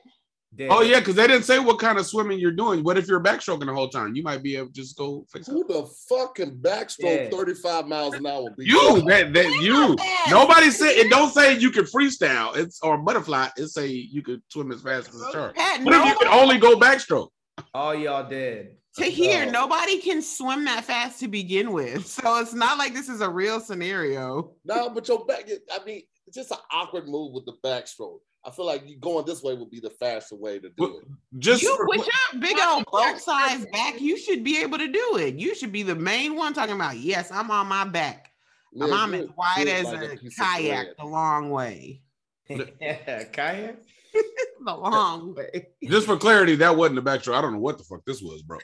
Dead. 0.57 0.69
Oh 0.71 0.83
yeah, 0.83 0.99
because 0.99 1.15
they 1.15 1.27
didn't 1.27 1.45
say 1.45 1.59
what 1.59 1.79
kind 1.79 1.99
of 1.99 2.07
swimming 2.07 2.39
you're 2.39 2.51
doing. 2.53 2.83
What 2.85 2.99
if 2.99 3.09
you're 3.09 3.23
backstroking 3.23 3.67
the 3.67 3.73
whole 3.75 3.89
time? 3.89 4.15
You 4.15 4.23
might 4.23 4.43
be 4.43 4.57
able 4.57 4.69
to 4.69 4.73
just 4.73 4.97
go 4.97 5.27
fix 5.33 5.49
it. 5.49 5.53
Who 5.53 5.65
the 5.67 5.87
fucking 6.09 6.59
backstroke 6.59 7.25
Yeah. 7.25 7.37
35 7.37 7.87
miles 7.87 8.15
an 8.15 8.27
hour? 8.27 8.49
You 8.59 9.03
that 9.09 9.33
that 9.35 9.61
you. 9.63 9.97
Nobody 10.31 10.71
said 10.71 10.91
it. 10.97 11.11
Don't 11.11 11.33
say 11.33 11.59
you 11.59 11.71
can 11.71 11.85
freestyle. 11.85 12.57
It's 12.57 12.81
or 12.83 12.99
butterfly. 12.99 13.49
It 13.57 13.69
say 13.69 13.87
you 13.89 14.23
could 14.23 14.43
swim 14.49 14.73
as 14.73 14.83
fast 14.83 15.09
as 15.09 15.21
a 15.21 15.33
shark. 15.33 15.57
Pat, 15.57 15.83
What 15.83 15.95
if 15.95 16.01
you 16.01 16.05
nobody, 16.09 16.25
can 16.27 16.29
only 16.41 16.59
go 16.59 16.77
backstroke? 16.77 17.29
All 17.75 17.95
y'all 17.95 18.29
dead. 18.29 18.77
to 18.97 19.05
hear, 19.05 19.47
No. 19.47 19.63
nobody 19.67 19.99
can 20.01 20.21
swim 20.21 20.65
that 20.65 20.85
fast 20.85 21.19
to 21.21 21.29
begin 21.29 21.73
with. 21.73 22.07
So 22.07 22.39
it's 22.41 22.53
not 22.55 22.77
like 22.79 22.93
this 22.93 23.09
is 23.09 23.21
a 23.23 23.29
real 23.29 23.59
scenario. 23.61 24.53
No, 24.65 24.91
but 24.91 25.09
your 25.09 25.25
back, 25.25 25.49
I 25.73 25.83
mean, 25.85 26.03
it's 26.27 26.37
just 26.37 26.51
an 26.51 26.59
awkward 26.71 27.09
move 27.09 27.33
with 27.33 27.47
the 27.47 27.55
backstroke. 27.65 28.21
I 28.45 28.51
feel 28.51 28.67
like 28.67 28.89
you 28.89 28.97
going 28.97 29.25
this 29.25 29.43
way 29.43 29.55
would 29.55 29.71
be 29.71 29.79
the 29.79 29.91
faster 29.91 30.35
way 30.35 30.59
to 30.59 30.69
do 30.69 30.75
Well, 30.79 30.99
it. 30.99 31.05
Just 31.39 31.63
You 31.63 31.77
with 31.83 32.07
your 32.07 32.41
big 32.41 32.59
old 32.61 32.85
boat 32.91 33.19
size 33.19 33.65
back, 33.73 34.01
you 34.01 34.17
should 34.19 34.43
be 34.43 34.61
able 34.61 34.79
to 34.79 34.89
do 34.89 35.17
it. 35.19 35.37
You 35.37 35.55
should 35.55 35.71
be 35.71 35.83
the 35.85 35.95
main 35.95 36.35
one 36.35 36.53
talking 36.53 36.75
about, 36.75 36.97
yes, 36.99 37.31
I'm 37.31 37.51
on 37.51 37.69
my 37.69 37.85
back. 37.85 38.33
Man, 38.75 38.93
I'm 38.93 39.15
you 39.15 39.23
as 39.23 39.29
wide 39.37 39.69
as 39.69 39.85
like 39.85 40.15
a 40.15 40.17
piece 40.17 40.39
of 40.41 40.45
kayak 40.47 40.97
the 40.99 41.05
long 41.05 41.51
way. 41.51 42.03
yeah, 42.49 43.25
kayak. 43.33 43.77
The 44.65 44.77
long 44.77 45.35
way. 45.37 45.69
just 45.83 46.07
for 46.07 46.17
clarity, 46.17 46.55
that 46.57 46.77
wasn't 46.77 47.03
the 47.03 47.11
backstroke. 47.11 47.35
I 47.35 47.41
don't 47.41 47.55
know 47.55 47.59
what 47.59 47.79
the 47.79 47.85
fuck 47.85 48.05
this 48.05 48.23
was, 48.23 48.43
bro. 48.43 48.59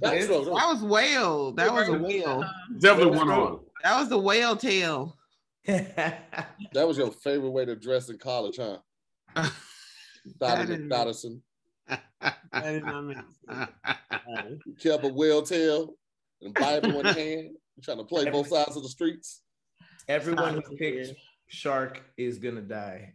That 0.00 0.50
was 0.50 0.82
whale. 0.82 1.52
That 1.52 1.72
was 1.72 1.88
a 1.88 1.94
whale. 1.94 2.44
Definitely 2.78 3.16
one 3.16 3.30
on. 3.30 3.60
That 3.82 3.98
was 3.98 4.08
the 4.10 4.18
whale 4.18 4.56
tail. 4.56 5.16
that 5.66 6.86
was 6.86 6.98
your 6.98 7.10
favorite 7.10 7.50
way 7.50 7.64
to 7.64 7.76
dress 7.76 8.08
in 8.08 8.18
college, 8.18 8.58
huh? 8.58 8.78
That 10.38 10.54
Donovan 10.68 10.82
is- 10.84 10.88
Dodson. 10.88 11.42
That 11.88 12.38
is 12.64 12.82
not 12.84 13.02
make 13.02 13.16
sense. 13.16 13.70
You 14.66 14.74
kept 14.80 15.04
a 15.04 15.08
whale 15.08 15.42
tail 15.42 15.94
and 16.40 16.54
Bible 16.54 17.00
in 17.00 17.06
hand. 17.06 17.50
You 17.76 17.82
trying 17.82 17.98
to 17.98 18.04
play 18.04 18.30
both 18.30 18.46
sides 18.48 18.76
of 18.76 18.82
the 18.84 18.88
streets. 18.88 19.42
Everyone 20.08 20.54
who 20.54 20.62
Sounds 20.62 20.78
picked 20.78 21.14
shark 21.48 22.02
is 22.16 22.38
gonna 22.38 22.60
die. 22.60 23.14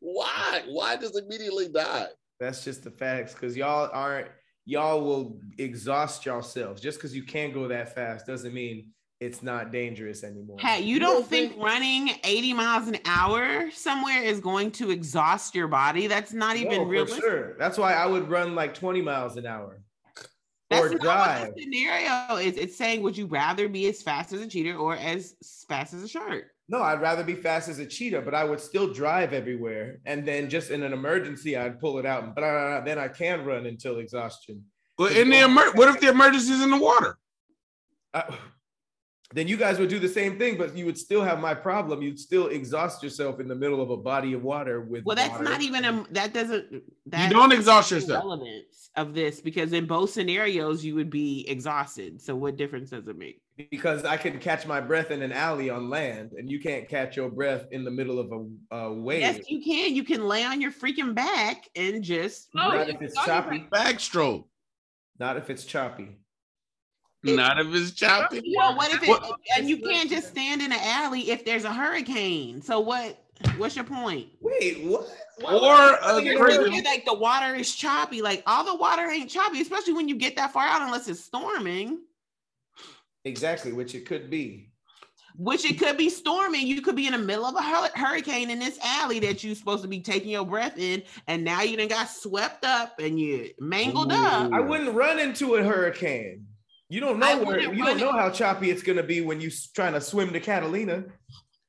Why? 0.00 0.62
Why 0.68 0.96
does 0.96 1.16
immediately 1.16 1.68
die? 1.68 2.08
That's 2.40 2.64
just 2.64 2.84
the 2.84 2.90
facts. 2.90 3.34
Cause 3.34 3.56
y'all 3.56 3.88
aren't 3.92 4.28
y'all 4.64 5.02
will 5.02 5.38
exhaust 5.58 6.26
yourselves. 6.26 6.80
Just 6.80 6.98
because 6.98 7.14
you 7.14 7.22
can't 7.22 7.54
go 7.54 7.68
that 7.68 7.94
fast 7.94 8.26
doesn't 8.26 8.52
mean 8.54 8.90
it's 9.24 9.42
not 9.42 9.72
dangerous 9.72 10.22
anymore. 10.24 10.56
Pat, 10.58 10.82
you 10.84 10.94
You 10.94 11.00
don't 11.00 11.14
don't 11.14 11.26
think 11.26 11.52
think- 11.52 11.64
running 11.64 12.10
80 12.22 12.52
miles 12.52 12.88
an 12.88 12.98
hour 13.04 13.70
somewhere 13.70 14.22
is 14.22 14.40
going 14.40 14.70
to 14.72 14.90
exhaust 14.90 15.54
your 15.54 15.68
body? 15.68 16.06
That's 16.06 16.32
not 16.32 16.56
even 16.56 16.82
for 16.82 16.86
realistic. 16.86 17.22
sure. 17.22 17.56
That's 17.58 17.78
why 17.78 17.94
I 17.94 18.06
would 18.06 18.28
run 18.28 18.54
like 18.54 18.74
20 18.74 19.00
miles 19.02 19.36
an 19.36 19.46
hour. 19.46 19.80
That's 20.70 20.86
or 20.86 20.90
not 20.90 21.00
drive. 21.00 21.46
what 21.48 21.56
the 21.56 21.62
scenario 21.62 22.36
is. 22.36 22.56
It's 22.56 22.76
saying, 22.76 23.02
would 23.02 23.16
you 23.16 23.26
rather 23.26 23.68
be 23.68 23.86
as 23.86 24.02
fast 24.02 24.32
as 24.32 24.40
a 24.40 24.46
cheater 24.46 24.74
or 24.76 24.96
as 24.96 25.34
fast 25.68 25.94
as 25.94 26.02
a 26.02 26.08
shark? 26.08 26.44
No, 26.68 26.80
I'd 26.80 27.00
rather 27.02 27.22
be 27.22 27.34
fast 27.34 27.68
as 27.68 27.78
a 27.78 27.86
cheetah, 27.86 28.22
but 28.22 28.34
I 28.34 28.42
would 28.44 28.58
still 28.58 28.90
drive 28.92 29.34
everywhere. 29.34 29.98
And 30.06 30.26
then 30.26 30.48
just 30.48 30.70
in 30.70 30.82
an 30.82 30.92
emergency, 30.94 31.56
I'd 31.56 31.78
pull 31.78 31.98
it 31.98 32.06
out. 32.06 32.34
But 32.34 32.42
uh, 32.44 32.80
then 32.80 32.98
I 32.98 33.08
can 33.08 33.44
run 33.44 33.66
until 33.66 33.98
exhaustion. 33.98 34.64
But 34.96 35.12
in 35.12 35.28
the 35.28 35.40
emer- 35.44 35.72
what 35.74 35.88
if 35.88 36.00
the 36.00 36.08
emergency's 36.08 36.62
in 36.62 36.70
the 36.70 36.78
water? 36.78 37.18
Uh, 38.14 38.22
then 39.34 39.48
you 39.48 39.56
guys 39.56 39.78
would 39.78 39.88
do 39.88 39.98
the 39.98 40.08
same 40.08 40.38
thing, 40.38 40.56
but 40.56 40.76
you 40.76 40.86
would 40.86 40.96
still 40.96 41.22
have 41.22 41.40
my 41.40 41.54
problem. 41.54 42.02
You'd 42.02 42.20
still 42.20 42.46
exhaust 42.48 43.02
yourself 43.02 43.40
in 43.40 43.48
the 43.48 43.54
middle 43.54 43.82
of 43.82 43.90
a 43.90 43.96
body 43.96 44.32
of 44.32 44.42
water 44.42 44.80
with. 44.80 45.04
Well, 45.04 45.16
that's 45.16 45.30
water. 45.32 45.44
not 45.44 45.60
even 45.60 45.84
a 45.84 46.06
that 46.12 46.32
doesn't 46.32 46.70
You 46.70 46.82
that 47.06 47.30
don't 47.30 47.52
exhaust 47.52 47.90
yourself. 47.90 48.22
relevance 48.24 48.90
of 48.96 49.12
this 49.12 49.40
because 49.40 49.72
in 49.72 49.86
both 49.86 50.10
scenarios 50.10 50.84
you 50.84 50.94
would 50.94 51.10
be 51.10 51.44
exhausted. 51.48 52.22
So 52.22 52.36
what 52.36 52.56
difference 52.56 52.90
does 52.90 53.08
it 53.08 53.18
make? 53.18 53.40
because 53.70 54.04
I 54.04 54.16
can 54.16 54.40
catch 54.40 54.66
my 54.66 54.80
breath 54.80 55.12
in 55.12 55.22
an 55.22 55.30
alley 55.30 55.70
on 55.70 55.88
land, 55.88 56.32
and 56.36 56.50
you 56.50 56.58
can't 56.60 56.88
catch 56.88 57.16
your 57.16 57.30
breath 57.30 57.66
in 57.70 57.84
the 57.84 57.90
middle 57.90 58.18
of 58.18 58.32
a, 58.32 58.76
a 58.76 58.92
wave. 58.92 59.20
Yes, 59.20 59.40
you 59.48 59.62
can. 59.64 59.94
You 59.94 60.02
can 60.02 60.26
lay 60.26 60.44
on 60.44 60.60
your 60.60 60.72
freaking 60.72 61.14
back 61.14 61.68
and 61.76 62.02
just 62.02 62.48
Oh, 62.56 62.70
not 62.70 62.88
if 62.88 63.00
it's 63.00 63.14
choppy. 63.14 63.64
Backstroke. 63.72 64.44
Not 65.20 65.36
if 65.36 65.50
it's 65.50 65.64
choppy. 65.64 66.18
Not 67.24 67.58
if 67.58 67.74
it's 67.74 67.92
choppy. 67.92 68.54
Well, 68.56 68.76
what 68.76 68.92
if 68.92 69.02
it 69.02 69.08
What- 69.08 69.40
and 69.56 69.68
you 69.68 69.78
can't 69.78 70.10
just 70.10 70.28
stand 70.28 70.60
in 70.62 70.72
an 70.72 70.78
alley 70.80 71.30
if 71.30 71.44
there's 71.44 71.64
a 71.64 71.72
hurricane? 71.72 72.60
So 72.62 72.80
what? 72.80 73.18
What's 73.56 73.74
your 73.76 73.84
point? 73.84 74.28
Wait, 74.40 74.84
what? 74.84 75.08
Or 75.42 75.98
a 76.02 76.22
You're 76.22 76.38
crazy- 76.38 76.62
thinking 76.62 76.84
like 76.84 77.04
the 77.04 77.14
water 77.14 77.54
is 77.54 77.74
choppy. 77.74 78.22
Like 78.22 78.42
all 78.46 78.64
the 78.64 78.74
water 78.76 79.10
ain't 79.10 79.30
choppy, 79.30 79.60
especially 79.60 79.92
when 79.94 80.08
you 80.08 80.14
get 80.16 80.36
that 80.36 80.52
far 80.52 80.66
out, 80.66 80.82
unless 80.82 81.08
it's 81.08 81.20
storming. 81.24 82.00
Exactly, 83.24 83.72
which 83.72 83.94
it 83.94 84.06
could 84.06 84.30
be. 84.30 84.70
Which 85.36 85.64
it 85.64 85.78
could 85.80 85.96
be 85.96 86.10
storming. 86.10 86.66
You 86.66 86.80
could 86.80 86.94
be 86.94 87.06
in 87.06 87.12
the 87.12 87.18
middle 87.18 87.44
of 87.44 87.56
a 87.56 87.62
hur- 87.62 87.90
hurricane 87.96 88.50
in 88.50 88.60
this 88.60 88.78
alley 88.82 89.18
that 89.20 89.42
you're 89.42 89.56
supposed 89.56 89.82
to 89.82 89.88
be 89.88 89.98
taking 90.00 90.30
your 90.30 90.44
breath 90.46 90.78
in, 90.78 91.02
and 91.26 91.42
now 91.42 91.62
you 91.62 91.76
done 91.76 91.88
got 91.88 92.08
swept 92.08 92.64
up 92.64 93.00
and 93.00 93.18
you 93.18 93.50
mangled 93.58 94.12
up. 94.12 94.52
I 94.52 94.60
wouldn't 94.60 94.94
run 94.94 95.18
into 95.18 95.56
a 95.56 95.64
hurricane. 95.64 96.46
You 96.88 97.00
don't 97.00 97.18
know 97.18 97.42
where 97.42 97.60
you 97.60 97.84
don't 97.84 97.98
know 97.98 98.12
how 98.12 98.30
choppy 98.30 98.70
it's 98.70 98.82
gonna 98.82 99.02
be 99.02 99.20
when 99.20 99.40
you 99.40 99.48
s- 99.48 99.70
trying 99.74 99.94
to 99.94 100.00
swim 100.00 100.32
to 100.32 100.40
Catalina. 100.40 101.04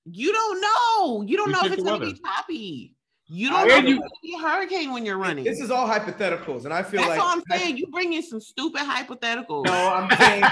You 0.05 0.31
don't 0.33 0.61
know. 0.61 1.21
You 1.27 1.37
don't 1.37 1.47
You 1.47 1.53
know 1.53 1.65
if 1.65 1.71
it's 1.73 1.83
gonna 1.83 1.99
weather. 1.99 2.05
be 2.05 2.19
choppy. 2.23 2.95
You 3.27 3.49
don't 3.49 3.67
know 3.67 3.75
And 3.77 3.85
if 3.87 3.89
you- 3.89 3.95
it's 3.95 4.03
gonna 4.03 4.19
be 4.21 4.33
a 4.35 4.47
hurricane 4.47 4.91
when 4.91 5.03
you're 5.05 5.17
running. 5.17 5.45
This 5.45 5.59
is 5.59 5.71
all 5.71 5.87
hypotheticals, 5.87 6.65
and 6.65 6.73
I 6.73 6.83
feel 6.83 6.99
That's 7.01 7.09
like 7.09 7.21
all 7.21 7.29
I'm 7.29 7.43
saying. 7.49 7.77
You 7.77 7.87
bring 7.87 8.13
in 8.13 8.21
some 8.21 8.39
stupid 8.39 8.81
hypotheticals. 8.81 9.63
no, 9.65 9.71
I'm 9.71 10.15
saying 10.17 10.43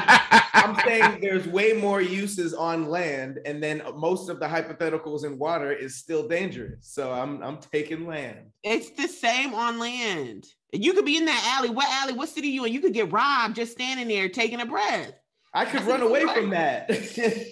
I'm 0.55 0.75
saying 0.85 1.19
there's 1.21 1.47
way 1.47 1.73
more 1.73 2.01
uses 2.01 2.53
on 2.53 2.89
land, 2.89 3.39
and 3.45 3.61
then 3.61 3.83
most 3.95 4.29
of 4.29 4.39
the 4.39 4.47
hypotheticals 4.47 5.23
in 5.25 5.37
water 5.37 5.71
is 5.71 5.97
still 5.97 6.27
dangerous. 6.27 6.87
So 6.87 7.11
I'm 7.11 7.43
I'm 7.43 7.57
taking 7.57 8.07
land. 8.07 8.51
It's 8.63 8.89
the 8.91 9.07
same 9.07 9.53
on 9.53 9.77
land. 9.77 10.45
You 10.73 10.93
could 10.93 11.05
be 11.05 11.17
in 11.17 11.25
that 11.25 11.55
alley. 11.57 11.69
What 11.69 11.87
alley? 11.87 12.13
What 12.13 12.29
city 12.29 12.47
you 12.49 12.65
in? 12.65 12.73
You 12.73 12.79
could 12.81 12.93
get 12.93 13.11
robbed 13.11 13.55
just 13.55 13.71
standing 13.73 14.07
there 14.07 14.27
taking 14.29 14.59
a 14.59 14.65
breath. 14.65 15.13
I 15.53 15.65
could 15.65 15.81
That's 15.81 15.85
run 15.87 16.01
away 16.01 16.25
from 16.25 16.49
that. 16.49 16.89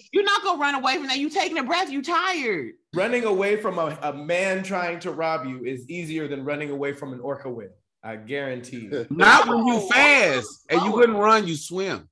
You're 0.12 0.24
not 0.24 0.44
gonna 0.44 0.60
run 0.60 0.74
away 0.74 0.98
from 0.98 1.06
that. 1.08 1.20
You 1.20 1.30
taking 1.30 1.60
a 1.60 1.64
breath. 1.64 1.92
You 1.92 2.02
tired. 2.02 2.72
running 2.96 3.26
away 3.26 3.58
from 3.58 3.78
a, 3.78 3.96
a 4.02 4.12
man 4.14 4.64
trying 4.64 5.00
to 5.02 5.12
rob 5.12 5.46
you 5.46 5.64
is 5.66 5.88
easier 5.88 6.28
than 6.28 6.44
running 6.44 6.72
away 6.72 6.94
from 6.94 7.14
an 7.14 7.20
orca 7.20 7.48
whale. 7.50 7.70
I 8.04 8.16
guarantee 8.16 8.90
you. 8.92 9.06
Not 9.12 9.48
when 9.48 9.68
you 9.68 9.88
fast 9.90 10.66
and 10.70 10.82
you 10.82 10.88
slower. 10.88 11.00
couldn't 11.02 11.18
run, 11.18 11.48
you 11.48 11.56
swim. 11.56 12.10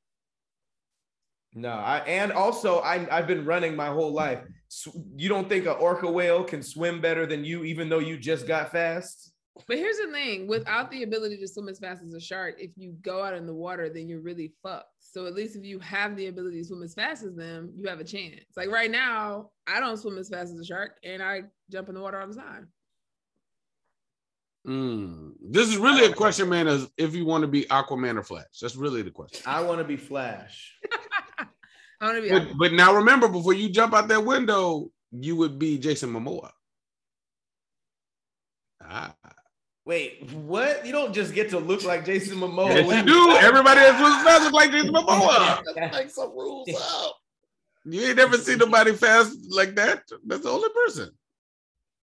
No, 1.56 1.70
I 1.70 2.00
and 2.06 2.32
also 2.32 2.80
I 2.82 3.08
I've 3.12 3.26
been 3.26 3.46
running 3.46 3.76
my 3.76 3.88
whole 3.88 4.12
life. 4.14 4.42
S- 4.72 4.88
You 5.16 5.28
don't 5.30 5.50
think 5.50 5.66
an 5.66 5.76
orca 5.80 6.10
whale 6.10 6.44
can 6.44 6.62
swim 6.62 7.02
better 7.02 7.26
than 7.26 7.44
you, 7.44 7.64
even 7.64 7.90
though 7.90 7.98
you 8.00 8.18
just 8.18 8.46
got 8.48 8.72
fast? 8.72 9.32
But 9.68 9.78
here's 9.78 9.98
the 9.98 10.12
thing: 10.12 10.48
without 10.48 10.92
the 10.92 11.04
ability 11.04 11.38
to 11.38 11.48
swim 11.48 11.70
as 11.70 11.80
fast 11.80 12.04
as 12.04 12.14
a 12.14 12.20
shark, 12.20 12.56
if 12.60 12.72
you 12.76 12.96
go 13.02 13.24
out 13.24 13.34
in 13.34 13.46
the 13.46 13.54
water, 13.54 13.90
then 13.90 14.08
you're 14.08 14.22
really 14.22 14.54
fucked. 14.64 14.88
So 15.00 15.26
at 15.26 15.34
least 15.34 15.56
if 15.56 15.64
you 15.64 15.80
have 15.80 16.16
the 16.16 16.28
ability 16.28 16.60
to 16.62 16.68
swim 16.68 16.84
as 16.84 16.94
fast 16.94 17.24
as 17.24 17.36
them, 17.36 17.72
you 17.76 17.88
have 17.88 18.00
a 18.00 18.04
chance. 18.04 18.46
Like 18.56 18.70
right 18.70 18.92
now, 18.92 19.52
I 19.68 19.80
don't 19.80 19.98
swim 19.98 20.18
as 20.18 20.30
fast 20.30 20.54
as 20.54 20.60
a 20.60 20.66
shark, 20.66 20.98
and 21.04 21.22
I 21.22 21.44
jump 21.72 21.90
in 21.90 21.96
the 21.96 22.02
water 22.02 22.20
all 22.20 22.28
the 22.28 22.36
time. 22.36 22.70
Mm. 24.68 25.34
This 25.50 25.70
is 25.70 25.78
really 25.78 26.06
a 26.06 26.14
question, 26.14 26.50
man, 26.50 26.68
is 26.68 26.88
if 26.98 27.16
you 27.16 27.26
want 27.26 27.44
to 27.44 27.48
be 27.48 27.64
Aquaman 27.66 28.18
or 28.18 28.24
Flash. 28.24 28.60
That's 28.62 28.76
really 28.76 29.02
the 29.02 29.12
question. 29.12 29.42
I 29.46 29.62
want 29.62 29.80
to 29.80 29.86
be 29.86 29.98
Flash. 29.98 30.78
I 32.02 32.06
want 32.06 32.18
to 32.18 32.22
be. 32.22 32.30
But, 32.30 32.58
but 32.58 32.74
now 32.74 32.94
remember, 32.96 33.28
before 33.28 33.54
you 33.54 33.70
jump 33.70 33.94
out 33.94 34.08
that 34.10 34.24
window, 34.24 34.92
you 35.12 35.36
would 35.38 35.58
be 35.58 35.78
Jason 35.78 36.14
Momoa. 36.14 36.52
Ah. 38.84 39.16
Wait, 39.90 40.32
what? 40.34 40.86
You 40.86 40.92
don't 40.92 41.14
just 41.14 41.34
get 41.34 41.50
to 41.50 41.58
look 41.58 41.84
like 41.84 42.06
Jason 42.06 42.38
Momoa. 42.38 42.76
Yes, 42.76 42.96
you 42.96 43.04
do. 43.12 43.32
Everybody 43.38 43.80
that's 43.80 44.00
was 44.00 44.24
fast 44.24 44.44
look 44.44 44.54
like 44.54 44.70
Jason 44.70 44.94
Momoa. 44.94 45.64
Let's 45.76 45.98
make 45.98 46.10
some 46.12 46.30
rules 46.30 46.70
up. 46.80 47.16
You 47.86 48.04
ain't 48.04 48.18
never 48.18 48.38
seen 48.38 48.60
nobody 48.60 48.94
fast 48.94 49.36
like 49.50 49.74
that. 49.78 50.04
That's 50.28 50.44
the 50.44 50.50
only 50.52 50.70
person. 50.70 51.10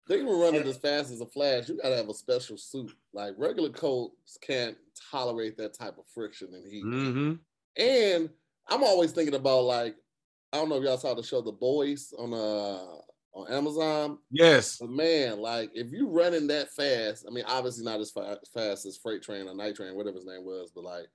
They 0.07 0.21
were 0.21 0.37
running 0.37 0.67
as 0.67 0.77
fast 0.77 1.11
as 1.11 1.19
a 1.21 1.25
flash. 1.25 1.67
You 1.67 1.79
gotta 1.81 1.95
have 1.95 2.09
a 2.09 2.13
special 2.13 2.57
suit. 2.57 2.91
Like 3.11 3.33
regular 3.39 3.71
coats 3.71 4.37
can't 4.39 4.77
tolerate 5.09 5.57
that 5.57 5.73
type 5.73 5.97
of 5.97 6.05
friction 6.13 6.49
and 6.53 6.71
heat. 6.71 6.85
Mm-hmm. 6.85 7.33
And 7.81 8.29
I'm 8.69 8.83
always 8.83 9.13
thinking 9.13 9.33
about 9.33 9.63
like 9.63 9.95
I 10.51 10.57
don't 10.57 10.69
know 10.69 10.75
if 10.75 10.83
y'all 10.83 10.97
saw 10.97 11.15
the 11.15 11.23
show 11.23 11.41
The 11.41 11.51
Boys 11.51 12.13
on 12.19 12.35
uh 12.35 13.01
on 13.33 13.51
Amazon. 13.51 14.17
Yes. 14.31 14.77
But 14.79 14.89
man, 14.89 15.39
like 15.39 15.71
if 15.73 15.91
you're 15.91 16.09
running 16.09 16.47
that 16.47 16.71
fast, 16.71 17.25
I 17.27 17.31
mean, 17.31 17.45
obviously 17.47 17.83
not 17.83 17.99
as 17.99 18.11
fa- 18.11 18.39
fast 18.53 18.85
as 18.85 18.97
Freight 18.97 19.23
Train 19.23 19.47
or 19.47 19.55
Night 19.55 19.75
Train, 19.75 19.95
whatever 19.95 20.15
his 20.15 20.25
name 20.25 20.45
was, 20.45 20.71
but 20.73 20.83
like 20.83 21.07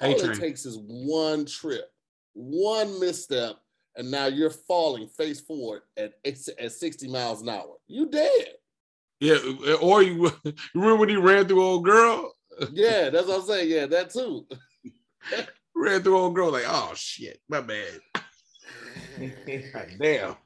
all 0.00 0.14
A-Train. 0.14 0.32
it 0.32 0.38
takes 0.38 0.66
is 0.66 0.78
one 0.80 1.44
trip, 1.46 1.90
one 2.34 2.98
misstep, 3.00 3.56
and 3.96 4.10
now 4.10 4.26
you're 4.26 4.50
falling 4.50 5.08
face 5.08 5.40
forward 5.40 5.82
at 5.96 6.14
at 6.24 6.72
60 6.72 7.08
miles 7.08 7.42
an 7.42 7.48
hour. 7.48 7.76
You 7.86 8.08
dead. 8.08 8.54
Yeah. 9.20 9.38
Or 9.80 10.02
you, 10.02 10.32
you 10.44 10.52
remember 10.74 10.96
when 10.96 11.08
he 11.08 11.16
ran 11.16 11.46
through 11.46 11.62
old 11.62 11.84
girl? 11.84 12.34
Yeah, 12.72 13.10
that's 13.10 13.28
what 13.28 13.40
I'm 13.40 13.46
saying. 13.46 13.70
Yeah, 13.70 13.86
that 13.86 14.10
too. 14.10 14.46
Ran 15.74 16.02
through 16.02 16.18
old 16.18 16.34
girl 16.34 16.52
like, 16.52 16.64
oh 16.66 16.92
shit, 16.94 17.40
my 17.48 17.60
bad. 17.60 18.00
Damn. 20.00 20.36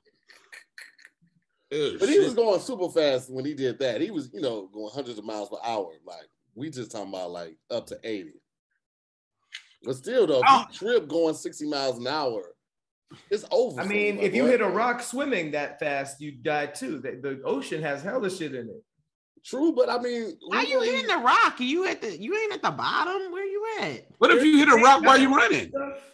But 1.70 2.08
he 2.08 2.14
shit. 2.14 2.24
was 2.24 2.34
going 2.34 2.60
super 2.60 2.88
fast 2.88 3.30
when 3.32 3.44
he 3.44 3.54
did 3.54 3.78
that. 3.80 4.00
He 4.00 4.10
was, 4.10 4.30
you 4.32 4.40
know, 4.40 4.68
going 4.72 4.90
hundreds 4.94 5.18
of 5.18 5.24
miles 5.24 5.48
per 5.48 5.56
hour. 5.64 5.90
Like 6.06 6.26
we 6.54 6.70
just 6.70 6.90
talking 6.92 7.08
about 7.08 7.30
like 7.30 7.56
up 7.70 7.86
to 7.88 7.98
80. 8.04 8.30
But 9.82 9.96
still 9.96 10.26
though, 10.26 10.38
if 10.40 10.44
Oh. 10.48 10.64
trip 10.72 11.08
going 11.08 11.34
60 11.34 11.66
miles 11.68 11.98
an 11.98 12.06
hour, 12.06 12.54
it's 13.30 13.44
over. 13.50 13.80
I 13.80 13.84
mean, 13.86 14.16
you, 14.16 14.22
if 14.22 14.34
you 14.34 14.42
boy. 14.44 14.48
hit 14.50 14.60
a 14.60 14.68
rock 14.68 15.00
swimming 15.02 15.52
that 15.52 15.78
fast, 15.78 16.20
you 16.20 16.32
die 16.32 16.66
too. 16.66 16.98
The, 16.98 17.12
the 17.22 17.42
ocean 17.44 17.82
has 17.82 18.02
hella 18.02 18.30
shit 18.30 18.54
in 18.54 18.68
it. 18.68 18.84
True, 19.46 19.72
but 19.72 19.88
I 19.88 19.98
mean, 19.98 20.36
How 20.52 20.60
you 20.62 20.80
legally- 20.80 20.88
hitting 20.96 21.06
the 21.06 21.22
rock? 21.22 21.60
You 21.60 21.86
at 21.86 22.00
the 22.02 22.16
you 22.20 22.36
ain't 22.36 22.52
at 22.52 22.62
the 22.62 22.70
bottom. 22.70 23.32
Where 23.32 23.44
you 23.46 23.64
at? 23.80 24.06
What 24.18 24.30
if 24.32 24.44
you 24.44 24.58
hit 24.58 24.68
a 24.68 24.76
rock 24.82 25.02
while 25.02 25.18
you 25.18 25.34
running? 25.34 25.70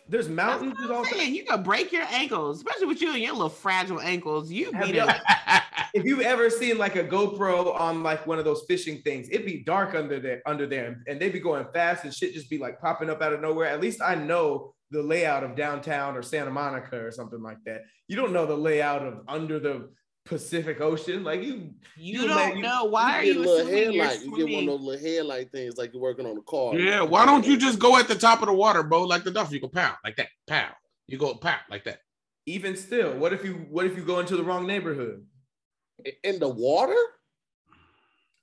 There's 0.09 0.27
That's 0.27 0.37
mountains. 0.37 0.73
what 0.73 0.79
There's 0.79 0.91
I'm 0.91 0.97
all 0.97 1.05
saying. 1.07 1.35
You 1.35 1.45
could 1.45 1.65
break 1.65 1.91
your 1.93 2.05
ankles, 2.11 2.59
especially 2.59 2.87
with 2.87 3.01
you 3.01 3.13
and 3.13 3.23
your 3.23 3.33
little 3.33 3.49
fragile 3.49 4.01
ankles. 4.01 4.51
You 4.51 4.71
Have 4.73 4.89
be 4.91 4.97
y'all- 4.99 5.09
if 5.95 6.05
you've 6.05 6.21
ever 6.21 6.51
seen 6.51 6.77
like 6.77 6.97
a 6.97 7.05
GoPro 7.05 7.79
on 7.81 8.03
like 8.03 8.27
one 8.27 8.39
of 8.39 8.45
those 8.45 8.65
fishing 8.69 9.01
things, 9.03 9.29
it'd 9.31 9.47
be 9.47 9.63
dark 9.65 9.95
under 9.95 10.21
there, 10.21 10.43
under 10.47 10.67
there, 10.67 11.03
and 11.07 11.21
they'd 11.21 11.33
be 11.33 11.41
going 11.41 11.65
fast 11.73 12.05
and 12.05 12.13
shit 12.13 12.35
just 12.35 12.51
be 12.51 12.59
like 12.59 12.81
popping 12.81 13.09
up 13.11 13.23
out 13.23 13.33
of 13.33 13.41
nowhere. 13.41 13.67
At 13.69 13.81
least 13.81 14.03
I 14.03 14.15
know 14.15 14.75
the 14.91 15.03
layout 15.03 15.43
of 15.45 15.57
downtown 15.57 16.17
or 16.17 16.23
Santa 16.23 16.51
Monica 16.51 17.03
or 17.03 17.11
something 17.11 17.41
like 17.43 17.57
that. 17.65 17.83
You 18.09 18.17
don't 18.17 18.33
know 18.33 18.45
the 18.45 18.57
layout 18.57 19.07
of 19.07 19.21
under 19.27 19.59
the 19.59 19.89
Pacific 20.25 20.81
Ocean. 20.81 21.25
Like 21.25 21.43
you, 21.43 21.71
you 21.97 22.21
You 22.23 22.27
don't 22.29 22.37
let- 22.37 22.57
you- 22.57 22.63
know 22.63 22.85
why 22.85 23.19
are 23.19 23.25
you 23.25 23.35
get 23.35 23.35
you 23.35 23.43
a 23.43 23.51
little 23.51 23.69
you're 23.71 23.85
headlight. 23.85 24.21
You 24.25 24.25
get 24.25 24.31
one 24.31 24.33
of 24.33 24.37
swimming? 24.49 24.67
those 24.67 24.81
little 24.81 25.07
headlight 25.07 25.53
things 25.53 25.77
like 25.77 25.93
you're 25.93 26.03
working 26.03 26.27
on 26.27 26.37
a 26.39 26.43
car. 26.43 26.75
yeah, 26.77 27.03
why 27.03 27.27
don't 27.27 27.47
you 27.47 27.57
just 27.57 27.79
go 27.79 27.97
at 27.99 28.09
the 28.09 28.15
top 28.15 28.41
of 28.41 28.47
the 28.47 28.53
water, 28.55 28.83
bro? 28.83 29.03
Like 29.05 29.25
the 29.25 29.31
dolphin, 29.31 29.55
you 29.55 29.61
go 29.61 29.69
pow 29.69 29.97
like 30.05 30.17
that, 30.17 30.29
pow. 30.47 30.71
You 31.09 31.19
go 31.19 31.35
pow 31.35 31.57
like 31.71 31.85
that. 31.85 32.01
even 32.47 32.77
still, 32.77 33.13
what 33.19 33.33
if 33.33 33.45
you 33.45 33.55
what 33.71 33.87
if 33.87 33.97
you 33.97 34.05
go 34.05 34.21
into 34.21 34.37
the 34.37 34.43
wrong 34.45 34.67
neighborhood? 34.67 35.27
in 36.25 36.39
the 36.41 36.49
water? 36.49 36.97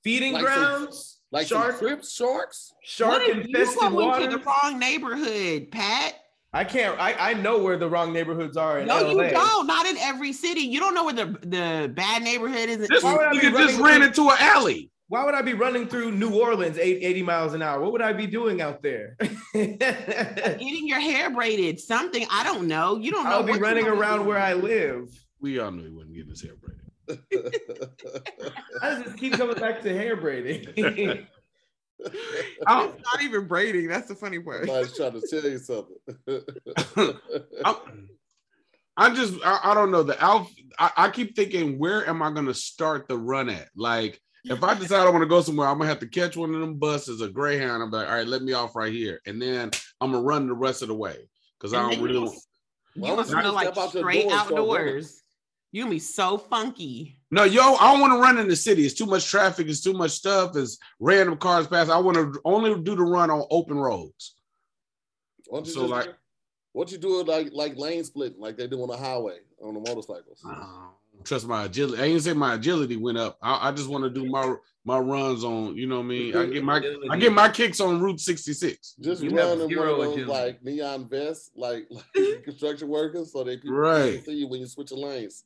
Feeding 0.03 0.31
Like 0.33 0.45
some- 0.47 0.53
grounds, 0.55 1.17
Like 1.31 1.47
shark, 1.47 1.71
some 1.71 1.79
crip 1.79 2.05
sharks? 2.05 2.71
shark 2.83 3.11
What 3.13 3.21
if 3.23 3.35
you 3.35 3.41
infested 3.43 3.79
go 3.89 3.95
water. 3.95 4.23
into 4.23 4.37
the 4.37 4.43
wrong 4.43 4.79
neighborhood, 4.79 5.69
Pat? 5.71 6.15
I 6.51 6.63
can't. 6.63 6.99
I, 6.99 7.13
I 7.31 7.33
know 7.35 7.59
where 7.59 7.77
the 7.77 7.87
wrong 7.87 8.11
neighborhoods 8.11 8.57
are 8.57 8.79
in 8.79 8.87
No, 8.87 9.01
LA. 9.01 9.23
you 9.25 9.29
don't. 9.31 9.67
Not 9.67 9.85
in 9.85 9.97
every 9.97 10.33
city. 10.33 10.61
You 10.61 10.79
don't 10.79 10.95
know 10.95 11.05
where 11.05 11.13
the 11.13 11.25
the 11.41 11.91
bad 11.93 12.23
neighborhood 12.23 12.69
is. 12.69 12.87
This 12.87 13.03
Why 13.03 13.13
would 13.13 13.21
I 13.27 13.31
nigga 13.33 13.51
just 13.57 13.79
ran 13.79 13.97
through- 13.99 14.07
into 14.07 14.29
an 14.29 14.37
alley. 14.39 14.89
Why 15.09 15.25
would 15.25 15.33
I 15.33 15.41
be 15.41 15.53
running 15.53 15.87
through 15.87 16.11
New 16.11 16.39
Orleans 16.39 16.77
eight, 16.77 16.99
80 17.03 17.23
miles 17.23 17.53
an 17.55 17.63
hour? 17.63 17.81
What 17.81 17.91
would 17.93 18.01
I 18.03 18.13
be 18.13 18.27
doing 18.27 18.61
out 18.61 18.83
there? 18.83 19.17
Getting 19.53 20.87
your 20.87 20.99
hair 20.99 21.31
braided, 21.31 21.79
something 21.79 22.27
I 22.31 22.43
don't 22.43 22.67
know. 22.67 22.95
You 22.97 23.09
don't 23.11 23.23
know. 23.23 23.31
I'll 23.31 23.41
be 23.43 23.53
what 23.53 23.61
running 23.61 23.87
around 23.87 24.27
where 24.27 24.37
I 24.37 24.53
live. 24.53 25.09
We 25.41 25.57
all 25.59 25.71
knew 25.71 25.83
he 25.83 25.89
wasn't 25.89 26.13
getting 26.13 26.29
his 26.29 26.43
hair 26.43 26.53
braided. 26.61 27.23
I 28.83 29.01
just 29.03 29.17
keep 29.17 29.33
coming 29.33 29.55
back 29.55 29.81
to 29.81 29.89
hair 29.97 30.15
braiding. 30.15 31.25
Oh, 32.67 32.93
It's 32.95 33.03
not 33.13 33.21
even 33.23 33.47
braiding. 33.47 33.87
That's 33.87 34.07
the 34.07 34.15
funny 34.15 34.39
part. 34.39 34.65
Somebody's 34.65 34.95
trying 34.95 35.19
to 35.19 35.27
tell 35.27 35.49
you 35.49 35.57
something. 35.57 37.15
I'm, 37.65 37.75
I 38.97 39.13
just 39.13 39.33
I, 39.45 39.59
I 39.63 39.73
don't 39.73 39.91
know 39.91 40.03
the 40.03 40.21
outfit. 40.23 40.65
I, 40.77 40.91
I 40.97 41.09
keep 41.09 41.35
thinking 41.35 41.79
where 41.79 42.07
am 42.07 42.21
I 42.21 42.31
gonna 42.31 42.53
start 42.53 43.07
the 43.07 43.17
run 43.17 43.49
at? 43.49 43.69
Like 43.75 44.19
if 44.45 44.63
I 44.63 44.73
decide 44.73 45.05
I 45.05 45.09
want 45.09 45.21
to 45.23 45.27
go 45.27 45.41
somewhere, 45.41 45.67
I'm 45.67 45.77
gonna 45.77 45.89
have 45.89 45.99
to 45.99 46.07
catch 46.07 46.35
one 46.37 46.53
of 46.53 46.61
them 46.61 46.75
buses, 46.75 47.21
a 47.21 47.29
Greyhound. 47.29 47.81
I'm 47.83 47.91
like, 47.91 48.07
all 48.07 48.15
right, 48.15 48.27
let 48.27 48.41
me 48.41 48.53
off 48.53 48.75
right 48.75 48.91
here, 48.91 49.19
and 49.25 49.41
then 49.41 49.71
I'm 50.01 50.11
gonna 50.11 50.23
run 50.23 50.47
the 50.47 50.53
rest 50.53 50.81
of 50.81 50.87
the 50.89 50.95
way 50.95 51.29
because 51.59 51.73
I 51.73 51.81
don't 51.89 52.01
really. 52.01 52.15
you- 52.15 52.25
Want... 52.25 52.37
You 52.95 53.01
Why 53.03 53.09
gonna 53.09 53.21
don't 53.21 53.29
you 53.35 53.41
smell 53.41 53.53
like 53.53 53.67
step 53.67 53.77
out 53.77 53.89
straight 53.89 54.23
door 54.23 54.31
and 54.31 54.41
start 54.41 54.51
running? 54.51 54.71
outdoors. 54.71 55.18
You 55.71 55.83
gonna 55.83 55.91
be 55.93 55.99
so 55.99 56.37
funky. 56.37 57.19
No, 57.31 57.43
yo, 57.43 57.75
I 57.75 57.91
don't 57.91 58.01
want 58.01 58.13
to 58.13 58.19
run 58.19 58.37
in 58.39 58.47
the 58.47 58.55
city. 58.55 58.85
It's 58.85 58.95
too 58.95 59.05
much 59.05 59.27
traffic. 59.27 59.67
It's 59.67 59.81
too 59.81 59.93
much 59.93 60.11
stuff. 60.11 60.55
It's 60.55 60.79
random 60.99 61.37
cars 61.37 61.67
pass. 61.67 61.89
I 61.89 61.97
want 61.99 62.17
to 62.17 62.39
only 62.43 62.73
do 62.81 62.95
the 62.95 63.03
run 63.03 63.29
on 63.29 63.45
open 63.51 63.77
roads. 63.77 64.35
Why 65.47 65.59
So, 65.59 65.63
just, 65.65 65.77
like- 65.77 66.15
what 66.73 66.91
you 66.91 66.97
do 66.99 67.19
it 67.19 67.27
like 67.27 67.49
like 67.51 67.77
lane 67.77 68.03
splitting, 68.03 68.39
like 68.39 68.55
they 68.57 68.67
do 68.67 68.81
on 68.81 68.87
the 68.89 68.97
highway 68.97 69.37
on 69.61 69.73
the 69.73 69.79
motorcycles. 69.79 70.43
Trust 71.23 71.47
my 71.47 71.65
agility. 71.65 72.01
I 72.01 72.05
ain't 72.05 72.21
say 72.21 72.33
my 72.33 72.53
agility 72.53 72.95
went 72.95 73.17
up. 73.17 73.37
I, 73.41 73.69
I 73.69 73.71
just 73.73 73.89
want 73.89 74.03
to 74.05 74.09
do 74.09 74.25
my 74.29 74.55
my 74.85 74.97
runs 74.99 75.43
on. 75.43 75.75
You 75.75 75.87
know 75.87 75.97
what 75.97 76.05
I 76.05 76.07
mean? 76.07 76.35
I 76.37 76.45
get 76.45 76.63
my 76.63 76.81
I 77.09 77.17
get 77.17 77.33
my 77.33 77.49
kicks 77.49 77.79
on 77.79 77.99
Route 78.01 78.19
66. 78.21 78.95
Just 79.01 79.21
You 79.23 79.29
run 79.31 79.39
have 79.39 79.51
in 79.53 79.59
one 79.59 79.69
zero 79.69 79.91
of 79.93 79.97
those 79.97 80.13
agility. 80.13 80.31
like 80.31 80.63
neon 80.63 81.09
vests, 81.09 81.51
like, 81.55 81.87
like 82.15 82.43
construction 82.43 82.87
workers, 82.87 83.33
so 83.33 83.43
they 83.43 83.57
people 83.57 83.75
Right. 83.77 84.13
can't 84.13 84.25
see 84.25 84.33
you 84.35 84.47
when 84.47 84.61
you 84.61 84.67
switch 84.67 84.91
your 84.91 84.99
lanes. 84.99 85.43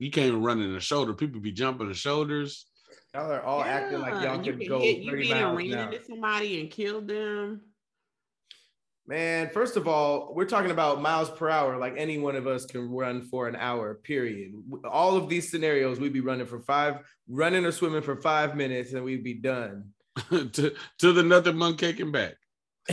You 0.00 0.10
can't 0.10 0.28
even 0.28 0.42
run 0.42 0.62
in 0.62 0.72
the 0.72 0.80
shoulder. 0.80 1.12
People 1.12 1.40
be 1.40 1.52
jumping 1.52 1.86
the 1.88 1.94
shoulders. 1.94 2.66
Y'all 3.14 3.30
are 3.30 3.42
all 3.42 3.62
acting 3.62 4.00
like 4.00 4.14
y'all 4.24 4.38
you 4.38 4.52
could 4.52 4.60
can 4.60 4.68
go 4.68 4.80
hit- 4.80 5.02
you 5.02 5.10
30 5.10 5.22
get 5.28 5.30
miles 5.36 5.58
and 5.60 5.72
an 5.72 5.78
ran 5.78 5.92
into 5.92 6.04
somebody 6.06 6.60
and 6.60 6.70
killed 6.70 7.06
them. 7.06 7.60
Man, 9.06 9.50
first 9.50 9.76
of 9.76 9.86
all, 9.86 10.32
we're 10.34 10.46
talking 10.46 10.70
about 10.70 11.02
miles 11.02 11.28
per 11.30 11.50
hour, 11.50 11.76
like 11.76 11.94
any 11.98 12.16
one 12.16 12.34
of 12.34 12.46
us 12.46 12.64
can 12.64 12.88
run 12.88 13.22
for 13.22 13.46
an 13.46 13.56
hour, 13.56 13.94
period. 13.94 14.52
All 14.84 15.16
of 15.16 15.28
these 15.28 15.50
scenarios, 15.50 16.00
we'd 16.00 16.12
be 16.12 16.20
running 16.20 16.46
for 16.46 16.60
five, 16.60 17.00
running 17.28 17.66
or 17.66 17.72
swimming 17.72 18.02
for 18.02 18.16
five 18.16 18.56
minutes, 18.56 18.92
and 18.92 19.04
we'd 19.04 19.24
be 19.24 19.34
done. 19.34 19.90
to 20.30 20.72
to 20.98 21.12
the 21.12 21.22
nothing 21.22 21.56
monk 21.56 21.78
cake 21.78 22.00
and 22.00 22.12
back. 22.12 22.34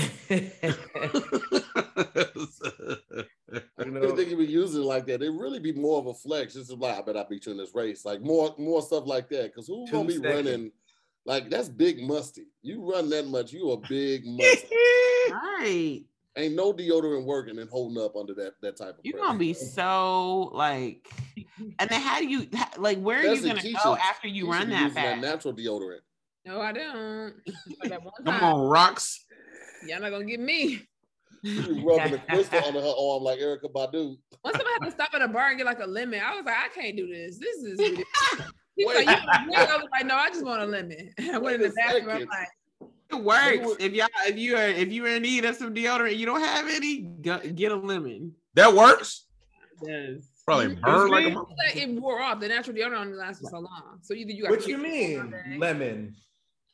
I 3.80 3.84
didn't 3.84 4.15
think 4.15 4.30
you 4.30 4.38
would 4.38 4.50
use 4.50 4.76
it 4.76 4.80
like 4.80 5.06
that. 5.08 5.21
It'd 5.21 5.34
really 5.39 5.60
be 5.60 5.71
more 5.73 6.00
of 6.00 6.08
a 6.08 6.13
flex. 6.13 6.54
This 6.54 6.69
is 6.69 6.76
like 6.78 6.97
I 6.97 7.02
bet 7.02 7.17
I 7.17 7.23
beat 7.30 7.45
you 7.45 7.52
in 7.54 7.58
this 7.58 7.73
race. 7.73 8.06
Like 8.06 8.21
more 8.21 8.54
more 8.58 8.82
stuff 8.82 9.06
like 9.06 9.30
that. 9.30 9.52
Because 9.54 9.67
who's 9.67 9.89
gonna 9.91 10.08
be 10.08 10.15
seconds. 10.15 10.34
running? 10.34 10.71
Like 11.26 11.50
that's 11.50 11.69
big 11.69 12.02
musty. 12.02 12.45
You 12.62 12.89
run 12.89 13.10
that 13.10 13.28
much, 13.28 13.52
you 13.54 13.71
a 13.71 13.78
big 13.78 14.23
musty. 14.26 14.67
Right. 15.32 16.02
Ain't 16.36 16.54
no 16.56 16.71
deodorant 16.71 17.26
working 17.26 17.58
and 17.58 17.69
holding 17.69 18.02
up 18.04 18.15
under 18.15 18.34
that 18.36 18.54
that 18.62 18.78
type 18.78 18.89
of. 18.89 19.00
You're 19.04 19.13
pressure. 19.17 19.28
gonna 19.28 19.39
be 19.39 19.54
so 19.54 20.52
like, 20.54 21.10
and 21.80 21.89
then 21.89 22.00
how 22.02 22.19
do 22.19 22.28
you 22.28 22.47
like? 22.78 23.00
Where 23.00 23.19
are 23.19 23.34
you 23.34 23.41
gonna 23.41 23.60
Keisha- 23.60 23.84
go 23.84 23.95
after 23.95 24.28
you 24.28 24.43
should 24.45 24.52
run 24.52 24.69
that 24.69 24.82
using 24.84 24.95
fast? 24.95 25.21
natural 25.21 25.54
deodorant. 25.56 26.00
No, 26.45 26.62
I 26.62 26.71
don't. 26.71 27.34
Like 27.82 27.89
that 27.89 28.02
Come 28.26 28.43
on, 28.43 28.69
rocks. 28.69 29.26
Y'all 29.88 30.02
not 30.02 30.12
gonna 30.12 30.26
get 30.26 30.39
me. 30.39 30.82
You 31.43 31.62
be 31.62 31.84
rubbing 31.84 32.13
the 32.13 32.17
crystal 32.30 32.63
under 32.65 32.82
her 32.82 32.88
arm 32.97 33.23
like 33.23 33.39
Erykah 33.39 33.71
Badu. 33.71 34.17
Once 34.43 34.58
I 34.58 34.78
had 34.80 34.86
to 34.86 34.91
stop 34.91 35.10
at 35.13 35.21
a 35.21 35.28
bar 35.28 35.50
and 35.50 35.58
get 35.58 35.65
like 35.65 35.80
a 35.80 35.86
lemon, 35.86 36.19
I 36.23 36.36
was 36.36 36.45
like, 36.45 36.56
I 36.56 36.67
can't 36.73 36.97
do 36.97 37.08
this. 37.08 37.38
This 37.38 37.58
is. 37.63 37.80
He 38.78 38.86
was 38.86 38.95
like, 38.95 39.08
you 39.08 39.15
want 39.15 39.26
a 39.41 39.43
drink? 39.45 39.58
I 39.58 39.78
was 39.78 39.88
like, 39.91 40.06
no, 40.06 40.15
I 40.15 40.30
just 40.30 40.45
want 40.45 40.62
a 40.62 40.65
lemon. 40.65 41.12
I 41.34 41.39
went 41.39 41.56
in 41.56 41.62
the 41.69 41.73
bathroom. 41.76 42.10
I'm 42.12 42.28
like, 42.28 42.47
It 43.10 43.23
works. 43.63 43.84
If 43.84 43.93
y'all, 43.93 44.08
if 44.28 44.38
you 44.38 44.56
are, 44.56 44.67
if 44.67 44.91
you're 44.91 45.08
in 45.08 45.23
need 45.23 45.45
of 45.45 45.56
some 45.56 45.73
deodorant, 45.73 46.15
you 46.15 46.28
don't 46.28 46.41
have 46.41 46.67
any, 46.67 47.02
go, 47.02 47.39
get 47.39 47.71
a 47.71 47.76
lemon. 47.76 48.34
That 48.54 48.71
works. 48.76 49.26
Yes. 49.82 50.30
Probably 50.45 50.76
burn 50.76 51.10
like 51.10 51.26
a 51.26 51.30
me? 51.30 51.34
mother- 51.34 51.47
like, 51.58 51.76
it 51.76 51.89
wore 52.00 52.21
off. 52.21 52.39
The 52.39 52.50
natural 52.50 52.78
deodorant 52.78 52.97
only 53.02 53.13
lasts 53.17 53.41
for 53.41 53.50
so 53.50 53.58
long. 53.58 53.97
So 54.04 54.13
either 54.13 54.30
you 54.32 54.43
got 54.43 54.52
what 54.52 54.67
you 54.67 54.78
mean, 54.78 55.34
lemon? 55.58 56.15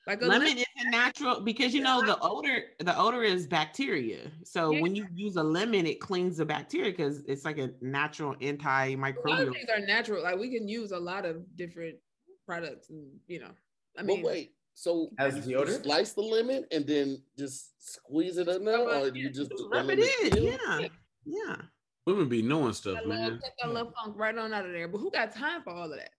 Like 0.07 0.21
a 0.21 0.25
Lemon 0.25 0.47
lemon. 0.49 0.57
is 0.59 0.65
a 0.85 0.89
natural 0.89 1.39
because 1.41 1.73
you 1.73 1.81
know 1.81 2.05
the 2.05 2.17
odor. 2.19 2.63
The 2.79 2.97
odor 2.97 3.23
is 3.23 3.47
bacteria. 3.47 4.29
So 4.43 4.71
Yeah. 4.71 4.81
when 4.81 4.95
you 4.95 5.07
use 5.15 5.35
a 5.37 5.43
lemon, 5.43 5.85
it 5.85 5.99
cleans 6.01 6.37
the 6.37 6.45
bacteria 6.45 6.91
because 6.91 7.23
it's 7.27 7.45
like 7.45 7.57
a 7.57 7.71
natural 7.81 8.31
A 8.41 8.51
lot 8.51 8.53
of 8.53 8.59
antimicrobial. 8.59 9.53
things 9.53 9.69
are 9.69 9.79
natural. 9.79 10.23
Like 10.23 10.37
we 10.37 10.49
can 10.51 10.67
use 10.67 10.91
a 10.91 10.99
lot 10.99 11.25
of 11.25 11.43
different 11.55 11.97
products, 12.45 12.89
and 12.89 13.09
you 13.27 13.39
know, 13.39 13.51
I 13.97 14.01
But 14.01 14.05
mean, 14.05 14.21
wait, 14.23 14.55
so 14.73 15.09
As 15.17 15.47
you, 15.47 15.57
you 15.59 15.65
deodorant? 15.65 15.83
slice 15.83 16.13
the 16.13 16.21
lemon 16.21 16.65
and 16.71 16.85
then 16.85 17.23
just 17.37 17.71
squeeze 17.93 18.37
it 18.37 18.47
in 18.49 18.65
there, 18.65 18.79
or 18.79 19.07
you 19.15 19.29
just 19.29 19.51
Rub 19.71 19.89
it 19.89 19.99
in. 19.99 20.31
peel? 20.31 20.43
Yeah. 20.43 20.87
Yeah. 21.25 21.55
Women 22.05 22.27
be 22.27 22.41
knowing 22.41 22.73
stuff, 22.73 22.95
That 22.95 23.07
little, 23.07 23.29
man. 23.31 23.39
cut 23.39 23.53
that 23.61 23.71
little 23.71 23.93
funk 23.93 24.17
right 24.17 24.37
on 24.37 24.53
out 24.53 24.65
of 24.65 24.73
there. 24.73 24.89
But 24.89 24.97
who 24.97 25.09
got 25.09 25.33
time 25.33 25.63
for 25.63 25.69
all 25.69 25.89
of 25.93 25.97
that? 25.97 26.11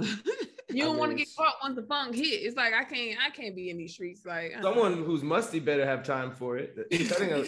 You 0.72 0.84
don't 0.84 0.96
want 0.98 1.12
to 1.12 1.16
get 1.16 1.28
caught 1.36 1.54
once 1.62 1.76
the 1.76 1.82
funk 1.82 2.14
hit. 2.14 2.24
It's 2.26 2.56
like 2.56 2.72
I 2.74 2.84
can't, 2.84 3.18
I 3.24 3.30
can't 3.30 3.54
be 3.54 3.70
in 3.70 3.76
these 3.78 3.92
streets. 3.92 4.24
Like 4.24 4.52
uh-uh. 4.56 4.62
Someone 4.62 5.04
who's 5.04 5.22
musty 5.22 5.60
better 5.60 5.84
have 5.84 6.02
time 6.02 6.30
for 6.30 6.56
it. 6.56 6.76
Cutting 7.08 7.32
a 7.32 7.44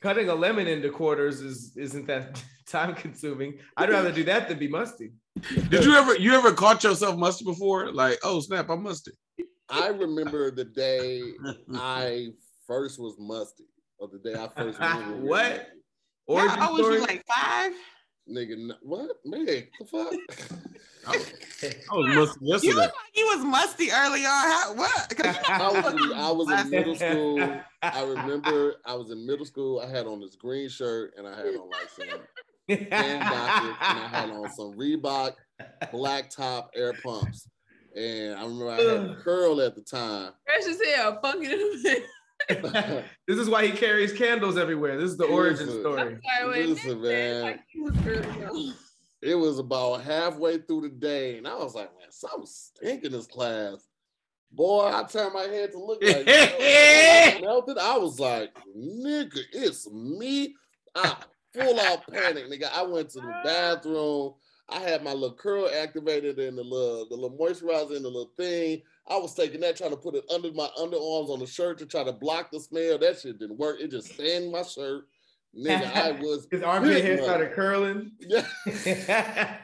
cutting 0.00 0.28
a 0.28 0.34
lemon 0.34 0.66
into 0.66 0.90
quarters 0.90 1.40
is 1.40 1.76
isn't 1.76 2.06
that 2.06 2.42
time 2.66 2.94
consuming. 2.94 3.58
I'd 3.76 3.90
rather 3.90 4.12
do 4.12 4.24
that 4.24 4.48
than 4.48 4.58
be 4.58 4.68
musty. 4.68 5.12
Did 5.70 5.84
you 5.84 5.94
ever 5.94 6.16
you 6.16 6.32
ever 6.34 6.52
caught 6.52 6.82
yourself 6.84 7.16
musty 7.16 7.44
before? 7.44 7.92
Like, 7.92 8.18
oh 8.22 8.40
snap, 8.40 8.68
I'm 8.70 8.82
musty. 8.82 9.12
I 9.70 9.88
remember 9.88 10.50
the 10.50 10.64
day 10.64 11.22
I 11.74 12.28
first 12.66 12.98
was 12.98 13.16
musty, 13.18 13.64
or 13.98 14.08
the 14.08 14.18
day 14.18 14.34
I 14.38 14.48
first 14.48 14.78
What? 14.80 15.20
being. 15.20 15.60
Yeah, 16.26 16.34
Origin 16.34 16.58
how 16.58 16.70
old 16.70 16.78
was 16.80 16.86
story. 16.86 17.00
like 17.00 17.24
five? 17.26 17.72
Nigga, 18.30 18.72
what? 18.82 19.10
Man, 19.24 19.46
the 19.46 19.84
fuck? 19.90 20.12
Oh, 21.90 22.04
I 22.06 22.18
was 22.18 22.36
musty 22.42 22.68
You 22.68 22.74
look 22.74 22.84
like 22.84 23.16
you 23.16 23.24
was 23.34 23.42
musty 23.44 23.90
early 23.90 24.26
on. 24.26 24.50
How, 24.50 24.74
what? 24.74 25.16
'Cause 25.16 25.36
you 25.48 25.58
know- 25.58 25.64
I 25.64 25.80
was, 25.80 25.92
in, 25.94 26.12
I 26.12 26.30
was 26.30 26.50
in 26.64 26.70
middle 26.70 26.94
school. 26.96 27.60
I 27.82 28.02
remember 28.04 28.74
I 28.84 28.94
was 28.94 29.10
in 29.10 29.26
middle 29.26 29.46
school. 29.46 29.80
I 29.80 29.86
had 29.88 30.06
on 30.06 30.20
this 30.20 30.36
green 30.36 30.68
shirt 30.68 31.14
and 31.16 31.26
I 31.26 31.34
had 31.34 31.46
on 31.54 31.70
like 31.70 31.88
some 31.88 32.06
tan 32.68 32.86
and 32.92 33.22
I 33.24 34.08
had 34.10 34.28
on 34.30 34.50
some 34.52 34.74
Reebok 34.74 35.32
black 35.90 36.28
top 36.28 36.70
air 36.76 36.92
pumps. 37.02 37.48
And 37.96 38.34
I 38.38 38.42
remember 38.42 38.68
I 38.70 38.74
had 38.76 39.10
a 39.10 39.16
curl 39.22 39.62
at 39.62 39.74
the 39.74 39.80
time. 39.82 40.32
fresh 40.44 40.66
as 40.66 40.78
hell, 40.94 41.18
funky 41.22 41.46
in 41.46 41.52
a 41.52 41.56
minute. 41.82 42.04
this 42.48 43.38
is 43.38 43.48
why 43.48 43.66
he 43.66 43.72
carries 43.72 44.12
candles 44.12 44.56
everywhere. 44.56 44.96
This 44.96 45.10
is 45.10 45.16
the 45.16 45.26
origin 45.26 45.66
Listen. 45.66 45.82
story. 45.82 46.18
Sorry, 46.40 46.66
Listen, 46.66 47.02
man. 47.02 47.42
Like, 47.42 47.60
he 47.68 47.80
was 47.80 47.94
early 48.06 48.44
on. 48.44 48.74
It 49.20 49.34
was 49.34 49.58
about 49.58 50.02
halfway 50.02 50.58
through 50.58 50.82
the 50.82 50.88
day, 50.90 51.38
and 51.38 51.48
I 51.48 51.56
was 51.56 51.74
like, 51.74 51.90
man, 51.98 52.10
something 52.10 52.46
stink 52.46 53.04
in 53.04 53.12
this 53.12 53.26
class. 53.26 53.86
Boy, 54.50 54.86
I 54.86 55.02
turned 55.04 55.34
my 55.34 55.42
head 55.42 55.72
to 55.72 55.78
look 55.78 56.02
like 56.02 56.24
I 56.28 57.38
melted. 57.42 57.78
I 57.78 57.98
was 57.98 58.18
like, 58.18 58.50
nigga, 58.76 59.40
it's 59.52 59.90
me. 59.90 60.54
I 60.94 61.16
full 61.52 61.80
out 61.80 62.06
panic, 62.10 62.46
nigga. 62.46 62.70
I 62.72 62.82
went 62.82 63.10
to 63.10 63.20
the 63.20 63.34
bathroom. 63.44 64.34
I 64.70 64.80
had 64.80 65.02
my 65.02 65.12
little 65.12 65.36
curl 65.36 65.68
activated 65.68 66.38
in 66.38 66.56
the 66.56 66.62
little 66.62 67.08
the 67.08 67.14
little 67.14 67.36
moisturizer 67.38 67.96
in 67.96 68.02
the 68.02 68.08
little 68.08 68.32
thing. 68.36 68.82
I 69.10 69.16
was 69.16 69.34
taking 69.34 69.60
that, 69.60 69.76
trying 69.76 69.90
to 69.90 69.96
put 69.96 70.14
it 70.14 70.24
under 70.32 70.52
my 70.52 70.68
underarms 70.78 71.30
on 71.30 71.38
the 71.38 71.46
shirt 71.46 71.78
to 71.78 71.86
try 71.86 72.04
to 72.04 72.12
block 72.12 72.50
the 72.50 72.60
smell. 72.60 72.98
That 72.98 73.18
shit 73.18 73.38
didn't 73.38 73.58
work. 73.58 73.80
It 73.80 73.90
just 73.90 74.12
stained 74.14 74.52
my 74.52 74.62
shirt. 74.62 75.04
Nigga, 75.58 75.94
I 75.94 76.12
was 76.20 76.46
His 76.50 76.62
armpit 76.62 77.02
hair 77.04 77.22
started 77.22 77.52
curling. 77.52 78.12
yeah. 78.20 79.56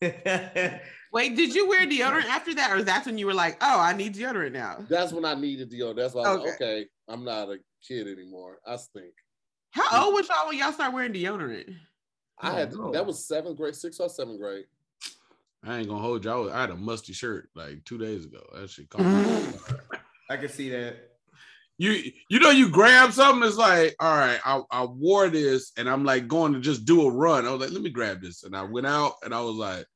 Wait, 1.12 1.36
did 1.36 1.54
you 1.54 1.68
wear 1.68 1.86
deodorant 1.86 2.24
after 2.24 2.54
that, 2.54 2.70
or 2.72 2.82
that's 2.82 3.06
when 3.06 3.18
you 3.18 3.26
were 3.26 3.34
like, 3.34 3.56
"Oh, 3.60 3.80
I 3.80 3.92
need 3.92 4.14
deodorant 4.14 4.52
now"? 4.52 4.84
That's 4.88 5.12
when 5.12 5.24
I 5.24 5.34
needed 5.34 5.70
deodorant. 5.70 5.96
That's 5.96 6.14
why 6.14 6.22
I 6.22 6.34
was 6.34 6.44
like, 6.44 6.54
Okay. 6.54 6.64
okay, 6.64 6.86
I'm 7.08 7.24
not 7.24 7.50
a 7.50 7.58
kid 7.86 8.06
anymore. 8.08 8.58
I 8.66 8.76
stink. 8.76 9.12
How 9.70 10.06
old 10.06 10.14
was 10.14 10.28
y'all 10.28 10.48
when 10.48 10.58
y'all 10.58 10.72
started 10.72 10.94
wearing 10.94 11.12
deodorant? 11.12 11.74
I 12.40 12.50
Oh, 12.50 12.54
had 12.54 12.72
no. 12.72 12.92
that 12.92 13.04
was 13.06 13.26
seventh 13.26 13.56
grade, 13.58 13.74
sixth 13.74 14.00
or 14.00 14.08
seventh 14.08 14.40
grade. 14.40 14.64
I 15.64 15.78
ain't 15.78 15.88
gonna 15.88 16.02
hold 16.02 16.24
you. 16.24 16.30
I, 16.30 16.34
was- 16.34 16.52
I 16.52 16.60
had 16.62 16.70
a 16.70 16.76
musty 16.76 17.12
shirt 17.12 17.48
like 17.54 17.84
two 17.84 17.98
days 17.98 18.24
ago. 18.24 18.40
That 18.54 18.68
shit 18.70 18.88
caught 18.90 19.02
me. 19.02 19.52
I 20.30 20.36
can 20.36 20.48
see 20.48 20.70
that. 20.70 20.96
You 21.78 22.10
you 22.28 22.38
know 22.38 22.50
you 22.50 22.68
grab 22.68 23.12
something. 23.12 23.46
It's 23.46 23.56
like 23.56 23.94
all 23.98 24.16
right. 24.16 24.40
I, 24.44 24.60
I 24.70 24.84
wore 24.84 25.28
this 25.28 25.72
and 25.76 25.88
I'm 25.88 26.04
like 26.04 26.28
going 26.28 26.52
to 26.52 26.60
just 26.60 26.84
do 26.84 27.06
a 27.06 27.10
run. 27.10 27.46
I 27.46 27.50
was 27.50 27.60
like, 27.60 27.70
let 27.70 27.82
me 27.82 27.90
grab 27.90 28.20
this, 28.20 28.44
and 28.44 28.56
I 28.56 28.62
went 28.62 28.86
out 28.86 29.14
and 29.24 29.34
I 29.34 29.40
was 29.40 29.56
like, 29.56 29.86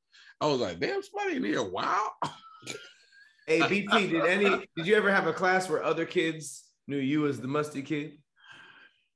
I 0.40 0.46
was 0.46 0.60
like, 0.60 0.80
damn, 0.80 1.02
somebody 1.02 1.36
in 1.36 1.44
here. 1.44 1.62
Wow. 1.62 2.08
Hey 3.48 3.60
BT, 3.68 4.08
did 4.08 4.26
any 4.26 4.66
did 4.76 4.88
you 4.88 4.96
ever 4.96 5.08
have 5.08 5.28
a 5.28 5.32
class 5.32 5.68
where 5.70 5.84
other 5.84 6.04
kids 6.04 6.64
knew 6.88 6.96
you 6.96 7.28
as 7.28 7.38
the 7.40 7.46
musty 7.46 7.80
kid? 7.80 8.18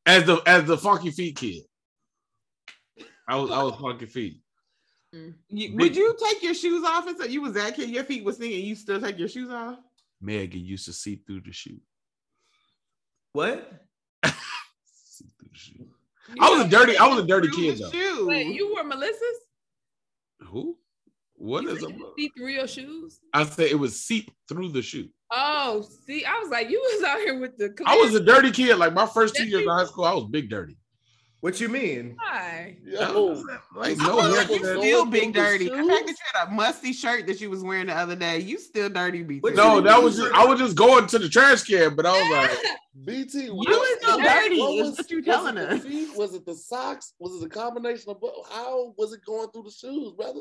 As 0.07 0.23
the 0.25 0.41
as 0.47 0.67
the 0.67 0.79
funky 0.79 1.11
feet 1.11 1.35
kid. 1.37 1.63
I 3.27 3.35
was 3.35 3.51
I 3.51 3.61
was 3.65 3.75
funky 3.81 4.07
feet. 4.07 4.39
You, 5.13 5.75
would 5.77 5.97
you 5.97 6.17
take 6.29 6.43
your 6.43 6.55
shoes 6.55 6.85
off 6.85 7.09
and 7.09 7.19
so 7.19 7.25
you 7.25 7.43
was 7.43 7.55
that 7.55 7.75
kid? 7.75 7.91
Your 7.91 8.05
feet 8.05 8.25
was 8.25 8.37
stinging. 8.37 8.65
You 8.65 8.75
still 8.77 9.01
take 9.01 9.19
your 9.19 9.29
shoes 9.29 9.51
off? 9.51 9.79
Megan 10.21 10.65
used 10.65 10.85
to 10.85 10.93
see 10.93 11.17
through 11.27 11.41
the 11.41 11.53
shoe. 11.53 11.79
What? 13.33 13.73
See 14.85 15.27
through 15.39 15.49
the 15.53 15.59
shoe. 15.59 15.87
I 16.41 16.51
was 16.51 16.67
a 16.67 16.69
dirty- 16.69 16.97
I 16.97 17.07
was 17.09 17.25
a 17.25 17.27
dirty 17.27 17.49
kid, 17.51 17.79
though. 17.79 17.91
shoe. 17.91 18.27
Wait, 18.29 18.49
you 18.55 18.75
were 18.75 18.85
Melissa's? 18.85 19.19
Who? 20.49 20.77
What 21.35 21.63
You 21.65 21.71
is 21.71 21.81
said 21.81 21.91
a? 21.91 21.93
you 21.95 22.13
see 22.19 22.31
through 22.37 22.49
your 22.49 22.69
shoes? 22.69 23.19
I 23.33 23.45
said 23.45 23.71
it 23.71 23.79
was 23.79 24.01
seep 24.01 24.31
through 24.49 24.71
the 24.73 24.83
shoe. 24.83 25.09
Oh, 25.33 25.85
see, 26.07 26.25
I 26.25 26.39
was 26.41 26.51
like, 26.51 26.69
you 26.71 26.79
was 26.81 27.03
out 27.05 27.19
here 27.19 27.39
with 27.41 27.57
the. 27.57 27.75
I 27.87 27.97
was 27.97 28.15
a 28.15 28.21
dirty 28.23 28.51
kid. 28.51 28.77
Like 28.77 28.93
my 28.93 29.07
first 29.07 29.35
two 29.37 29.47
years 29.47 29.63
of 29.67 29.73
high 29.73 29.85
school, 29.87 30.05
I 30.05 30.13
was 30.13 30.27
big 30.31 30.51
dirty. 30.51 30.77
What 31.41 31.59
you 31.59 31.71
mean? 31.71 32.17
Hi. 32.21 32.77
Yo, 32.85 33.43
Like 33.75 33.99
I 33.99 34.05
no 34.05 34.21
feel 34.21 34.31
like 34.31 34.49
you 34.51 34.55
haircut. 34.63 34.83
still 34.83 34.99
Going 35.07 35.11
big 35.11 35.33
dirty. 35.35 35.69
The 35.71 35.77
fact 35.77 35.89
that 35.89 36.09
you 36.09 36.15
had 36.35 36.49
a 36.49 36.51
musty 36.51 36.93
shirt 36.93 37.27
that 37.29 37.41
you 37.41 37.49
was 37.49 37.63
wearing 37.63 37.87
the 37.87 37.95
other 37.97 38.15
day, 38.15 38.41
you 38.41 38.59
still 38.59 38.91
dirty, 38.91 39.23
BT. 39.23 39.53
No, 39.55 39.81
that 39.81 40.03
was 40.03 40.19
just 40.19 40.33
I 40.35 40.45
was 40.45 40.59
just 40.59 40.77
going 40.77 41.07
to 41.07 41.19
the 41.19 41.29
trash 41.31 41.63
can, 41.65 41.95
but 41.97 42.05
I 42.05 42.13
was 42.13 42.31
like, 42.31 42.59
BT, 43.07 43.45
You 43.45 43.55
was 43.55 43.99
still 44.03 44.19
dirty, 44.19 44.57
is 44.57 44.99
what 44.99 45.11
you 45.11 45.23
telling 45.23 45.55
was 45.55 45.65
it 45.65 45.71
us. 45.71 45.83
the 45.83 45.89
feet? 45.89 46.17
Was 46.17 46.35
it 46.35 46.45
the 46.45 46.55
socks? 46.55 47.15
Was 47.19 47.41
it 47.43 47.47
a 47.47 47.49
combination 47.49 48.11
of 48.11 48.21
both? 48.21 48.47
How 48.53 48.93
was 48.99 49.15
it 49.15 49.21
going 49.25 49.49
through 49.51 49.63
the 49.63 49.71
shoes, 49.71 50.13
brother? 50.13 50.41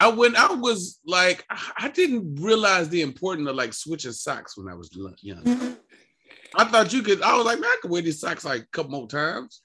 I 0.00 0.08
when 0.08 0.34
I 0.34 0.52
was 0.54 0.98
like, 1.06 1.44
I 1.48 1.60
I 1.76 1.88
didn't 1.90 2.36
realize 2.42 2.88
the 2.88 3.02
importance 3.02 3.48
of 3.48 3.54
like 3.54 3.72
switching 3.72 4.12
socks 4.12 4.56
when 4.58 4.66
I 4.68 4.74
was 4.74 4.90
young. 5.22 5.76
I 6.56 6.64
thought 6.64 6.92
you 6.92 7.02
could. 7.02 7.22
I 7.22 7.36
was 7.36 7.46
like, 7.46 7.60
man, 7.60 7.70
I 7.70 7.78
could 7.82 7.90
wear 7.92 8.02
these 8.02 8.18
socks 8.18 8.44
like 8.44 8.62
a 8.62 8.66
couple 8.72 8.90
more 8.90 9.06
times. 9.06 9.60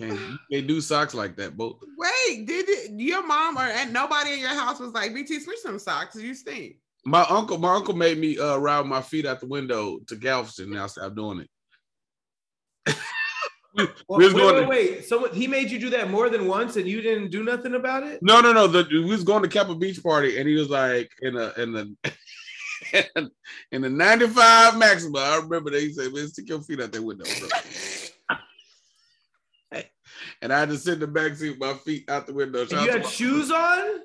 Can't 0.00 0.38
they 0.50 0.62
do 0.62 0.80
socks 0.80 1.14
like 1.14 1.36
that, 1.36 1.56
both? 1.56 1.80
Wait, 1.98 2.46
did 2.46 2.68
it, 2.68 2.92
your 2.92 3.26
mom 3.26 3.58
or 3.58 3.62
and 3.62 3.92
nobody 3.92 4.32
in 4.32 4.38
your 4.40 4.48
house 4.48 4.80
was 4.80 4.92
like, 4.92 5.14
BT, 5.14 5.40
switch 5.40 5.58
some 5.58 5.78
socks. 5.78 6.16
You 6.16 6.34
stink. 6.34 6.76
My 7.04 7.24
uncle, 7.28 7.58
my 7.58 7.74
uncle 7.74 7.94
made 7.94 8.18
me 8.18 8.38
uh, 8.38 8.56
ride 8.56 8.86
my 8.86 9.02
feet 9.02 9.26
out 9.26 9.40
the 9.40 9.46
window 9.46 9.98
to 10.06 10.16
Galveston. 10.16 10.70
Now 10.70 10.84
I 10.84 10.86
stopped 10.86 11.16
doing 11.16 11.46
it. 12.86 12.96
we, 13.76 13.88
Well, 14.08 14.18
we 14.18 14.24
was 14.24 14.34
wait, 14.34 14.40
going 14.40 14.54
wait, 14.54 14.62
to, 14.62 14.68
wait. 14.68 15.04
Someone 15.04 15.32
he 15.32 15.46
made 15.46 15.70
you 15.70 15.78
do 15.78 15.90
that 15.90 16.10
more 16.10 16.28
than 16.28 16.46
once, 16.46 16.76
and 16.76 16.86
you 16.86 17.00
didn't 17.00 17.30
do 17.30 17.42
nothing 17.42 17.74
about 17.74 18.02
it. 18.02 18.20
no, 18.22 18.40
no, 18.40 18.52
no. 18.52 18.66
The, 18.66 18.86
we 18.90 19.04
was 19.04 19.24
going 19.24 19.42
to 19.42 19.48
Kappa 19.48 19.74
Beach 19.74 20.02
party, 20.02 20.38
and 20.38 20.48
he 20.48 20.54
was 20.54 20.68
like 20.68 21.10
in 21.22 21.36
a 21.36 21.52
in 21.56 21.72
the 21.72 21.94
in 23.72 23.82
the 23.82 23.90
95 23.90 24.78
Maxima. 24.78 25.18
I 25.18 25.36
remember 25.36 25.70
that 25.70 25.80
he 25.80 25.92
said, 25.92 26.12
man, 26.12 26.28
stick 26.28 26.48
your 26.48 26.60
feet 26.62 26.80
out 26.80 26.92
that 26.92 27.02
window, 27.02 27.24
bro. 27.38 27.48
And 30.42 30.52
I 30.52 30.60
had 30.60 30.68
to 30.70 30.78
sit 30.78 30.94
in 30.94 31.00
the 31.00 31.06
back 31.06 31.34
seat 31.36 31.50
with 31.50 31.58
my 31.60 31.74
feet 31.74 32.08
out 32.10 32.26
the 32.26 32.32
window. 32.34 32.62
And 32.62 32.70
you 32.70 32.78
out 32.78 32.86
to 32.86 32.92
had 32.92 33.02
my- 33.04 33.08
shoes 33.08 33.50
on. 33.50 34.00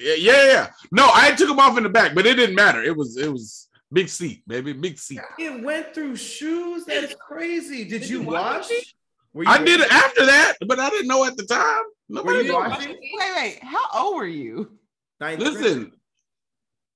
Yeah, 0.00 0.14
yeah, 0.14 0.44
yeah. 0.46 0.70
No, 0.92 1.10
I 1.12 1.32
took 1.32 1.48
them 1.48 1.58
off 1.58 1.76
in 1.76 1.82
the 1.82 1.88
back, 1.88 2.14
but 2.14 2.24
it 2.24 2.34
didn't 2.36 2.54
matter. 2.54 2.82
It 2.82 2.96
was 2.96 3.16
it 3.16 3.30
was 3.32 3.68
big 3.92 4.08
seat, 4.08 4.42
baby, 4.46 4.72
big 4.72 4.96
seat. 4.98 5.20
It 5.38 5.62
went 5.62 5.92
through 5.92 6.14
shoes. 6.16 6.84
That's 6.84 7.14
crazy. 7.16 7.82
Did, 7.84 8.02
Did 8.02 8.10
you 8.10 8.20
you 8.20 8.26
wash 8.28 8.68
wash? 8.70 8.94
you 9.34 9.44
I 9.46 9.58
did 9.58 9.80
it 9.80 9.92
after 9.92 10.24
that, 10.26 10.54
but 10.66 10.78
I 10.78 10.88
didn't 10.90 11.08
know 11.08 11.24
at 11.24 11.36
the 11.36 11.44
time. 11.46 11.82
Nobody 12.08 12.44
you 12.46 12.52
knew. 12.52 12.58
Wait, 12.60 12.98
wait. 13.36 13.58
How 13.62 13.84
old 13.92 14.16
were 14.16 14.26
you? 14.26 14.78
Ninth 15.20 15.40
grade? 15.40 15.52
Listen, 15.52 15.92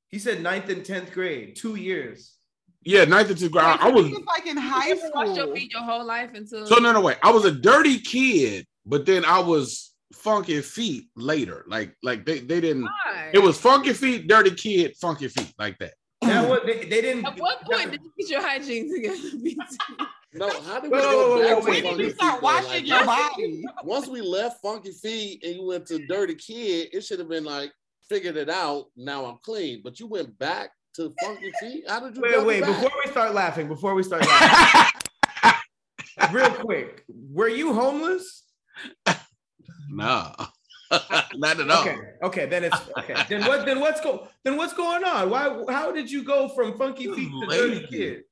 He 0.08 0.18
said 0.20 0.40
ninth 0.40 0.68
and 0.68 0.84
tenth 0.84 1.12
grade, 1.12 1.56
two 1.56 1.74
years. 1.74 2.36
Yeah, 2.84 3.04
ninth 3.04 3.30
and 3.30 3.38
tenth 3.38 3.52
grade. 3.52 3.64
I, 3.64 3.76
I 3.76 3.86
Wait, 3.86 3.94
was 3.94 4.08
you 4.10 4.24
like 4.26 4.46
in 4.46 4.56
high 4.56 4.88
never 4.88 5.10
washed 5.14 5.36
your 5.36 5.54
feet 5.54 5.72
your 5.72 5.82
whole 5.82 6.04
life 6.04 6.30
until. 6.34 6.66
so 6.66 6.76
no, 6.76 6.92
no, 6.92 7.00
wait. 7.00 7.18
I 7.22 7.30
was 7.30 7.44
a 7.44 7.52
dirty 7.52 7.98
kid, 7.98 8.66
but 8.86 9.06
then 9.06 9.24
I 9.24 9.38
was 9.40 9.92
funky 10.14 10.60
feet 10.60 11.04
later. 11.16 11.64
Like, 11.68 11.94
like 12.02 12.24
they, 12.26 12.40
they 12.40 12.60
didn't. 12.60 12.82
Why? 12.84 13.30
It 13.32 13.38
was 13.40 13.58
funky 13.58 13.92
feet, 13.92 14.26
dirty 14.28 14.50
kid, 14.52 14.96
funky 15.00 15.28
feet, 15.28 15.52
like 15.58 15.78
that. 15.78 15.94
That 16.22 16.48
was 16.48 16.60
they, 16.64 16.84
they 16.84 17.00
didn't. 17.00 17.26
At 17.26 17.38
what 17.38 17.62
point 17.62 17.90
did 17.90 18.00
you 18.02 18.12
get 18.18 18.30
your 18.30 18.42
hygiene 18.42 18.92
together? 18.92 19.16
No, 20.34 20.48
how 20.62 20.80
did 20.80 20.90
we 20.90 20.96
Whoa, 20.96 21.02
go 21.02 21.36
whoa, 21.36 21.42
back 21.42 21.48
to 21.48 21.54
When 21.56 21.64
wait, 21.66 21.82
did 21.82 21.84
funky 21.90 22.02
you 22.04 22.08
feet? 22.08 22.16
start 22.16 22.40
though? 22.40 22.44
washing 22.46 22.68
Like, 22.70 22.86
your 22.86 23.06
once- 23.06 23.30
body? 23.32 23.64
Once 23.84 24.08
we 24.08 24.20
left 24.22 24.62
Funky 24.62 24.92
Feet 24.92 25.44
and 25.44 25.56
you 25.56 25.66
went 25.66 25.86
to 25.88 26.06
Dirty 26.06 26.34
Kid, 26.36 26.88
it 26.94 27.02
should 27.02 27.18
have 27.18 27.28
been 27.28 27.44
like 27.44 27.70
figured 28.08 28.38
it 28.38 28.48
out. 28.48 28.86
Now 28.96 29.26
I'm 29.26 29.36
clean, 29.42 29.82
but 29.84 30.00
you 30.00 30.06
went 30.06 30.38
back 30.38 30.70
to 30.94 31.12
Funky 31.22 31.52
Feet. 31.60 31.84
How 31.88 32.00
did 32.00 32.16
you? 32.16 32.22
Wait, 32.22 32.44
wait. 32.44 32.60
back? 32.60 32.70
Before 32.70 32.90
we 33.04 33.10
start 33.10 33.34
laughing, 33.34 33.68
before 33.68 33.94
we 33.94 34.02
start 34.02 34.26
laughing, 34.26 35.00
real 36.32 36.50
quick, 36.50 37.04
were 37.08 37.48
you 37.48 37.72
homeless? 37.72 38.44
No, 39.90 40.32
not 41.34 41.60
at 41.60 41.70
all. 41.70 41.82
Okay, 41.82 41.98
okay. 42.22 42.46
Then 42.46 42.64
it's 42.64 42.76
okay. 42.98 43.16
Then 43.28 43.46
what? 43.46 43.66
Then 43.66 43.80
what's 43.80 44.00
go? 44.00 44.28
Then 44.44 44.56
what's 44.56 44.74
going 44.74 45.04
on? 45.04 45.30
Why? 45.30 45.64
How 45.68 45.92
did 45.92 46.10
you 46.10 46.24
go 46.24 46.48
from 46.48 46.76
funky 46.78 47.12
feet 47.12 47.30
to 47.30 47.46
dirty 47.46 47.86
kid? 47.86 48.22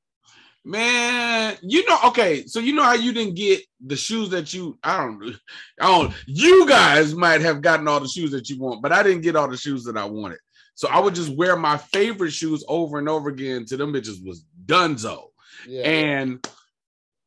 Man, 0.63 1.57
you 1.63 1.89
know, 1.89 1.99
okay, 2.09 2.45
so 2.47 2.61
you 2.61 2.75
know 2.75 2.83
how 2.83 2.93
you 2.93 3.15
didn't 3.15 3.35
get 3.35 3.63
the 3.85 3.97
shoes 3.97 4.29
that 4.29 4.53
you 4.53 4.79
I 4.83 4.99
don't 4.99 5.35
I 5.81 5.87
don't 5.87 6.15
you 6.27 6.69
guys 6.69 7.15
might 7.15 7.41
have 7.41 7.63
gotten 7.63 7.89
all 7.89 7.99
the 7.99 8.09
shoes 8.09 8.31
that 8.33 8.51
you 8.51 8.59
want, 8.59 8.83
but 8.83 8.93
I 8.93 9.03
didn't 9.03 9.23
get 9.23 9.37
all 9.37 9.49
the 9.49 9.57
shoes 9.57 9.85
that 9.85 9.97
I 9.97 10.05
wanted. 10.05 10.39
So 10.81 10.89
I 10.89 10.99
would 10.99 11.15
just 11.15 11.37
wear 11.37 11.57
my 11.57 11.77
favorite 11.77 12.31
shoes 12.31 12.65
over 12.67 12.99
and 12.99 13.07
over 13.07 13.29
again 13.29 13.67
to 13.67 13.77
them 13.77 13.93
bitches 13.93 14.25
was 14.27 14.47
dunzo. 14.65 15.25
Yeah. 15.69 15.83
And 15.83 16.49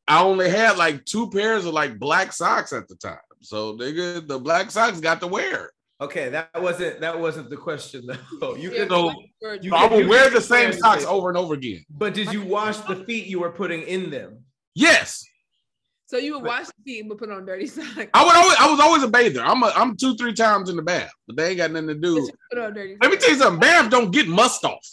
I 0.07 0.23
only 0.23 0.49
had 0.49 0.75
like 0.77 1.05
two 1.05 1.29
pairs 1.29 1.63
of 1.65 1.71
like 1.75 1.99
black 1.99 2.33
socks 2.33 2.73
at 2.73 2.87
the 2.87 2.95
time. 2.95 3.19
So 3.41 3.77
nigga, 3.77 4.27
the 4.27 4.39
black 4.39 4.71
socks 4.71 4.99
got 4.99 5.19
to 5.21 5.27
wear. 5.27 5.69
Okay, 6.01 6.29
that 6.29 6.49
wasn't 6.59 6.99
that 7.01 7.19
wasn't 7.19 7.51
the 7.51 7.57
question 7.57 8.07
though. 8.41 8.55
You 8.55 8.71
Yeah, 8.71 8.87
could, 8.87 8.89
So- 8.89 9.13
You 9.61 9.69
So 9.69 9.75
I 9.75 9.85
would 9.85 10.07
wear 10.07 10.31
the 10.31 10.41
same 10.41 10.73
socks 10.73 11.05
over 11.05 11.29
and 11.29 11.37
over 11.37 11.53
again. 11.53 11.85
but 11.91 12.15
did 12.15 12.33
you 12.33 12.41
wash 12.41 12.77
the 12.77 12.95
feet 13.05 13.27
you 13.27 13.39
were 13.41 13.51
putting 13.51 13.83
in 13.83 14.09
them? 14.09 14.39
Yes. 14.73 15.23
So 16.13 16.19
you 16.19 16.35
would 16.35 16.43
wash 16.43 16.67
the 16.67 16.73
feet 16.85 17.09
but 17.09 17.17
put 17.17 17.31
on 17.31 17.43
dirty 17.43 17.65
socks. 17.75 18.05
I 18.13 18.23
would 18.23 18.35
always 18.35 18.57
I 18.59 18.69
was 18.69 18.79
always 18.79 19.01
a 19.03 19.07
bather. 19.07 19.41
I'm 19.43 19.63
a, 19.63 19.73
I'm 19.75 19.95
two, 19.97 20.15
three 20.15 20.33
times 20.33 20.69
in 20.69 20.75
the 20.75 20.83
bath, 20.83 21.11
but 21.25 21.35
they 21.37 21.49
ain't 21.49 21.57
got 21.57 21.71
nothing 21.71 21.87
to 21.87 21.95
do. 21.95 22.29
put 22.51 22.59
on 22.61 22.73
dirty 22.75 22.97
Let 23.01 23.09
me 23.11 23.17
tell 23.17 23.31
you 23.31 23.37
something. 23.37 23.59
Bath 23.59 23.89
don't 23.89 24.11
get 24.11 24.27
must 24.27 24.63
off. 24.63 24.85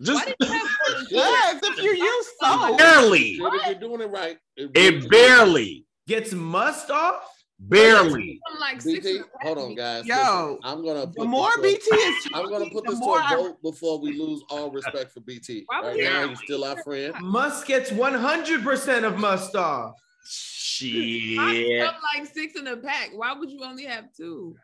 Just 0.00 0.24
did 0.26 0.36
you 0.40 0.46
have 0.48 0.70
Yes, 1.10 1.60
if 1.62 1.82
you 1.82 1.90
use 1.92 2.26
soap. 2.40 2.78
barely. 2.78 3.34
Shit, 3.34 3.52
if 3.54 3.66
you're 3.66 3.74
doing 3.88 4.00
it 4.00 4.10
right, 4.10 4.38
It 4.56 5.10
barely, 5.10 5.84
Gets 6.06 6.32
must 6.32 6.90
off? 6.90 7.28
barely. 7.58 8.40
Like 8.60 8.82
BT, 8.84 9.08
and 9.08 9.16
a 9.16 9.18
half 9.18 9.26
hold 9.42 9.58
on, 9.58 9.74
guys. 9.74 10.06
Yo, 10.06 10.14
Listen, 10.14 10.58
I'm 10.62 10.84
gonna 10.84 11.06
put 11.08 11.16
The 11.18 11.24
more 11.24 11.50
this 11.60 11.74
to- 11.84 11.90
BT 11.90 11.96
is 12.00 12.28
I'm 12.32 12.48
gonna 12.48 12.70
put 12.70 12.84
this 12.86 12.94
to 12.94 13.04
more 13.04 13.18
a 13.18 13.22
I 13.24 13.34
vote 13.34 13.60
before 13.62 14.00
we 14.00 14.16
lose 14.18 14.42
all 14.50 14.70
respect 14.70 15.12
for 15.12 15.20
BT. 15.20 15.64
Why 15.66 15.80
would 15.80 15.86
Right 15.88 15.96
you- 15.98 16.04
now, 16.04 16.28
he's 16.28 16.38
still 16.40 16.64
our 16.64 16.80
friend. 16.84 17.12
Must 17.20 17.66
gets 17.66 17.90
100% 17.90 19.04
of 19.04 19.18
must 19.18 19.54
off. 19.56 19.94
Shit. 20.24 21.38
I'm 21.38 21.94
like 22.16 22.32
six 22.32 22.58
in 22.58 22.66
a 22.66 22.76
pack. 22.76 23.10
Why 23.14 23.32
would 23.32 23.50
you 23.50 23.62
only 23.64 23.84
have 23.84 24.12
two? 24.16 24.56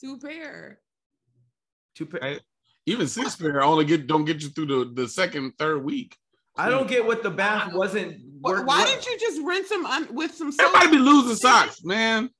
Two 0.00 0.18
pair. 0.18 0.80
Two 1.94 2.06
pair. 2.06 2.20
Right. 2.20 2.40
Even 2.86 3.06
six 3.06 3.36
pair 3.36 3.62
only 3.62 3.84
get 3.84 4.06
don't 4.06 4.24
get 4.24 4.42
you 4.42 4.48
through 4.50 4.66
the, 4.66 4.92
the 5.02 5.08
second, 5.08 5.52
third 5.58 5.82
week. 5.84 6.16
I 6.56 6.68
don't 6.70 6.86
get 6.86 7.04
what 7.04 7.22
the 7.22 7.30
bath 7.30 7.72
wasn't. 7.72 8.20
Why, 8.40 8.52
work- 8.52 8.66
why 8.66 8.80
what- 8.80 8.86
didn't 8.88 9.06
you 9.06 9.18
just 9.18 9.40
rinse 9.42 9.68
them 9.68 9.86
un- 9.86 10.14
with 10.14 10.34
some 10.34 10.52
soap? 10.52 10.66
Everybody 10.74 10.98
be 10.98 11.02
losing 11.02 11.36
socks, 11.36 11.82
man. 11.84 12.30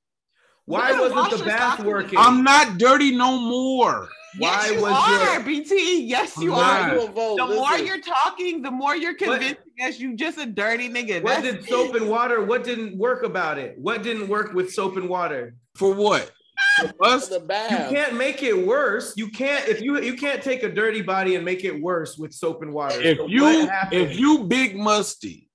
Why 0.65 0.89
You 0.91 0.97
gotta 0.97 1.13
wash 1.13 1.31
wasn't 1.31 1.39
the 1.39 1.45
bath 1.51 1.79
working? 1.83 2.17
I'm 2.19 2.43
not 2.43 2.77
dirty 2.77 3.15
no 3.15 3.39
more. 3.39 4.09
Yes, 4.39 4.71
you 4.71 4.81
was 4.81 4.91
are, 4.93 5.33
your- 5.35 5.43
BT. 5.43 6.03
Yes, 6.03 6.37
you 6.37 6.53
I'm 6.53 6.59
are. 6.59 6.95
not. 6.95 7.01
Do 7.01 7.07
a 7.07 7.11
vote. 7.11 7.37
The 7.37 7.55
more 7.55 7.77
you're 7.77 8.01
talking, 8.01 8.61
the 8.61 8.71
more 8.71 8.95
you're 8.95 9.13
convincing 9.15 9.57
us 9.81 9.99
you 9.99 10.15
just 10.15 10.37
a 10.37 10.45
dirty 10.45 10.89
nigga. 10.89 11.21
what 11.23 11.41
That's 11.43 11.57
did 11.57 11.69
soap 11.69 11.95
and 11.95 12.09
water? 12.09 12.43
What 12.43 12.63
didn't 12.63 12.97
work 12.97 13.23
about 13.23 13.57
it? 13.57 13.77
What 13.77 14.03
didn't 14.03 14.27
work 14.27 14.53
with 14.53 14.73
soap 14.73 14.97
and 14.97 15.09
water? 15.09 15.55
For 15.75 15.93
what? 15.93 16.31
For 16.79 16.91
us? 17.05 17.27
the 17.27 17.39
You 17.39 17.95
can't 17.95 18.15
make 18.15 18.41
it 18.41 18.65
worse. 18.65 19.13
You 19.17 19.29
can't 19.29 19.67
if 19.67 19.81
you 19.81 19.99
you 20.01 20.15
can't 20.15 20.41
take 20.41 20.63
a 20.63 20.69
dirty 20.71 21.01
body 21.01 21.35
and 21.35 21.43
make 21.43 21.63
it 21.65 21.81
worse 21.81 22.17
with 22.17 22.33
soap 22.33 22.61
and 22.61 22.73
water. 22.73 23.01
If 23.01 23.17
So 23.17 23.27
you 23.27 23.69
if 23.91 24.17
you 24.17 24.43
big 24.45 24.77
musty, 24.77 25.49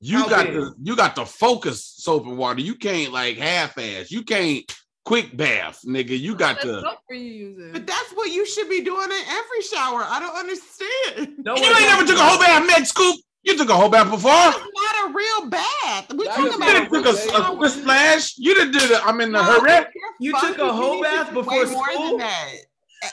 you 0.00 0.18
How 0.18 0.28
got 0.28 0.46
big? 0.46 0.54
the 0.54 0.74
you 0.82 0.96
got 0.96 1.16
the 1.16 1.26
focus 1.26 1.84
soap 1.84 2.26
and 2.26 2.38
water. 2.38 2.60
You 2.60 2.74
can't 2.76 3.12
like 3.12 3.36
half 3.36 3.76
ass. 3.78 4.10
You 4.10 4.22
can't 4.22 4.64
quick 5.06 5.34
bath, 5.36 5.80
nigga. 5.86 6.18
You 6.18 6.34
got 6.34 6.56
What 6.56 6.62
to. 6.64 6.80
soap 6.82 6.98
were 7.08 7.14
you 7.14 7.32
using? 7.48 7.72
but 7.72 7.86
that's 7.86 8.10
what 8.12 8.30
you 8.32 8.44
should 8.44 8.68
be 8.68 8.82
doing 8.82 9.08
in 9.10 9.22
every 9.28 9.62
shower. 9.62 10.04
I 10.06 10.18
don't 10.20 10.36
understand. 10.36 11.34
no 11.44 11.54
You 11.56 11.62
one 11.62 11.70
ain't 11.72 11.80
never 11.80 12.02
talks 12.04 12.10
took 12.10 12.18
a 12.20 12.24
whole 12.24 12.38
bath, 12.38 12.66
Meg 12.66 12.84
Scoop. 12.86 13.16
You 13.44 13.56
took 13.56 13.68
a 13.70 13.74
whole 13.74 13.88
bath 13.88 14.10
before. 14.10 14.32
It's 14.32 14.58
not 14.58 15.08
a 15.10 15.12
real 15.14 15.48
bath. 15.48 16.12
We 16.14 16.26
That 16.26 16.36
talking 16.36 16.54
about. 16.54 16.66
You 16.68 16.72
didn't 16.74 16.92
took 16.92 17.06
a, 17.06 17.30
shower. 17.30 17.56
a, 17.56 17.66
a 17.66 17.70
splash. 17.70 18.34
You 18.38 18.54
didn't 18.56 18.72
do 18.72 18.88
the. 18.88 19.00
I'm 19.04 19.20
in 19.20 19.30
the 19.30 19.40
No, 19.40 19.60
hurry. 19.60 19.86
You 20.18 20.32
took 20.40 20.58
a 20.58 20.72
whole 20.72 20.96
you 20.96 21.02
need 21.02 21.08
to 21.10 21.16
bath 21.24 21.32
before 21.32 21.64
way 21.64 21.70
more 21.70 21.92
school? 21.92 22.08
than 22.08 22.18
that 22.18 22.52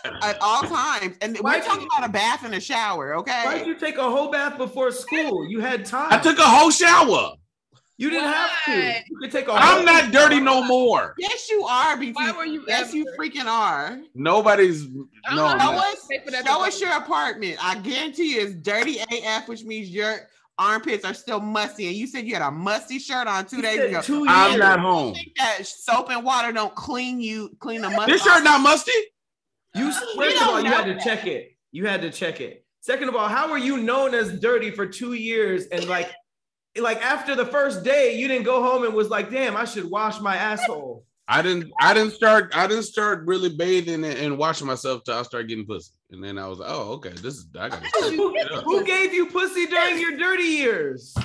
at, 0.06 0.24
at 0.24 0.38
all 0.42 0.64
times. 0.64 1.16
And 1.22 1.38
Why'd 1.38 1.62
we're 1.62 1.68
talking 1.68 1.82
you- 1.84 1.88
about 1.96 2.10
a 2.10 2.12
bath 2.12 2.44
and 2.46 2.56
a 2.56 2.60
shower, 2.60 3.14
okay? 3.18 3.44
Why'd 3.46 3.68
you 3.68 3.76
take 3.76 3.98
a 3.98 4.10
whole 4.10 4.32
bath 4.32 4.58
before 4.58 4.90
school? 4.92 5.48
You 5.48 5.60
had 5.60 5.86
time. 5.86 6.08
I 6.12 6.18
took 6.18 6.40
a 6.40 6.42
whole 6.42 6.72
shower. 6.72 7.34
You 7.98 8.10
didn't 8.10 8.32
have 8.32 8.50
to. 8.66 8.72
Why? 8.72 9.06
You 9.08 9.18
could 9.20 9.32
take 9.32 9.48
a 9.48 9.52
I'm 9.54 9.86
not 9.86 10.12
dirty 10.12 10.40
no 10.40 10.64
more. 10.64 11.14
Yes, 11.20 11.48
you 11.50 11.64
are, 11.64 11.96
BT. 11.96 12.14
Why 12.14 12.32
were 12.32 12.46
you 12.46 12.64
Yes, 12.68 12.94
you 12.94 13.06
freaking 13.20 13.46
are. 13.46 14.00
Nobody's. 14.16 14.86
I 15.28 15.36
No, 15.36 15.50
don't 15.50 15.60
Show 15.62 15.72
us, 15.78 16.08
Pay 16.10 16.20
for 16.26 16.32
that 16.32 16.46
show 16.46 16.66
us 16.66 16.82
your 16.82 16.96
apartment. 16.98 17.58
I 17.64 17.78
guarantee 17.80 18.36
you 18.36 18.42
it's 18.42 18.56
dirty 18.56 19.00
AF, 19.00 19.48
which 19.48 19.64
means 19.64 19.90
your 19.90 20.28
armpits 20.58 21.06
are 21.06 21.14
still 21.14 21.40
musty. 21.40 21.88
And 21.88 21.96
you 21.96 22.08
said 22.08 22.26
you 22.26 22.34
had 22.34 22.42
a 22.42 22.52
musty 22.52 22.98
shirt 23.00 23.28
on 23.28 23.46
two 23.46 23.58
You 23.58 23.62
days 23.62 23.80
ago. 23.80 24.02
two 24.02 24.26
I'm 24.28 24.52
years. 24.52 24.60
not 24.60 24.80
I 24.80 24.82
home. 24.82 25.14
think 25.14 25.36
that 25.38 25.66
soap 25.66 26.10
and 26.10 26.24
water 26.26 26.52
don't 26.52 26.74
clean 26.76 27.22
you, 27.22 27.56
clean 27.60 27.82
the 27.82 27.90
must. 27.92 28.08
This 28.08 28.22
off. 28.22 28.28
shirt 28.36 28.44
not 28.44 28.62
musty. 28.62 28.92
You 29.76 29.88
We 30.18 30.26
first 30.32 30.42
of 30.42 30.48
all, 30.50 30.62
you 30.62 30.70
had 30.70 30.88
know 30.88 30.94
to 30.96 31.00
check 31.04 31.26
it. 31.28 31.56
You 31.72 31.86
had 31.88 32.02
to 32.02 32.12
check 32.12 32.42
it. 32.42 32.66
Second 32.82 33.10
of 33.10 33.16
all, 33.16 33.28
how 33.28 33.50
were 33.50 33.58
you 33.58 33.78
known 33.78 34.14
as 34.14 34.40
dirty 34.40 34.70
for 34.72 34.86
two 34.86 35.14
years 35.14 35.66
and 35.68 35.88
like, 35.88 36.12
like 36.80 37.02
after 37.04 37.36
the 37.36 37.46
first 37.46 37.84
day, 37.84 38.18
you 38.18 38.28
didn't 38.28 38.46
go 38.46 38.62
home 38.64 38.84
and 38.84 38.94
was 38.94 39.10
like, 39.10 39.30
"Damn, 39.30 39.56
I 39.56 39.66
should 39.66 39.90
wash 39.90 40.20
my 40.20 40.36
asshole." 40.36 41.06
I 41.28 41.42
didn't. 41.42 41.72
I 41.80 41.94
didn't 41.94 42.12
start. 42.14 42.52
I 42.56 42.68
didn't 42.68 42.84
start 42.84 43.26
really 43.26 43.50
bathing 43.50 44.04
and, 44.04 44.18
and 44.18 44.38
washing 44.38 44.68
myself 44.68 45.04
till 45.04 45.16
I 45.16 45.24
started 45.24 45.48
getting 45.48 45.66
pussy. 45.66 45.94
And 46.12 46.24
then 46.24 46.38
I 46.38 46.48
was 46.48 46.60
like, 46.60 46.70
oh, 46.70 46.92
okay, 46.94 47.10
this 47.12 47.36
is. 47.36 47.48
I 47.58 47.70
got 47.70 47.82
Who, 47.84 48.36
who 48.66 48.84
gave 48.84 49.14
you 49.14 49.28
pussy 49.28 49.66
during 49.68 50.00
your 50.00 50.18
dirty 50.18 50.44
years? 50.44 51.16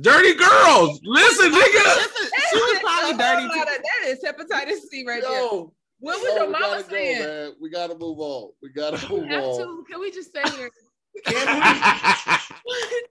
dirty 0.00 0.34
girls. 0.34 1.00
Listen, 1.04 1.50
nigga. 1.50 1.84
Listen, 1.96 2.30
she 2.50 2.56
was 2.58 2.78
probably 2.82 3.16
dirty 3.18 3.48
too. 3.48 3.64
That 3.64 4.04
is 4.06 4.18
hepatitis 4.24 4.88
C 4.90 5.04
right 5.06 5.22
there. 5.22 5.42
What 5.98 6.20
was 6.20 6.28
yo, 6.28 6.36
your 6.36 6.46
we 6.46 6.52
mama 6.52 6.66
gotta 6.66 6.82
go, 6.82 6.88
saying? 6.90 7.18
man. 7.18 7.52
We 7.60 7.70
gotta 7.70 7.94
move 7.96 8.18
on. 8.20 8.50
We 8.62 8.68
gotta 8.70 9.12
We 9.12 9.20
move 9.20 9.28
have 9.30 9.44
on. 9.44 9.58
to. 9.58 9.84
Can 9.90 10.00
we 10.00 10.10
just 10.10 10.28
stay 10.28 10.42
here? 10.56 10.70
So 11.26 11.32
funny. 11.32 13.02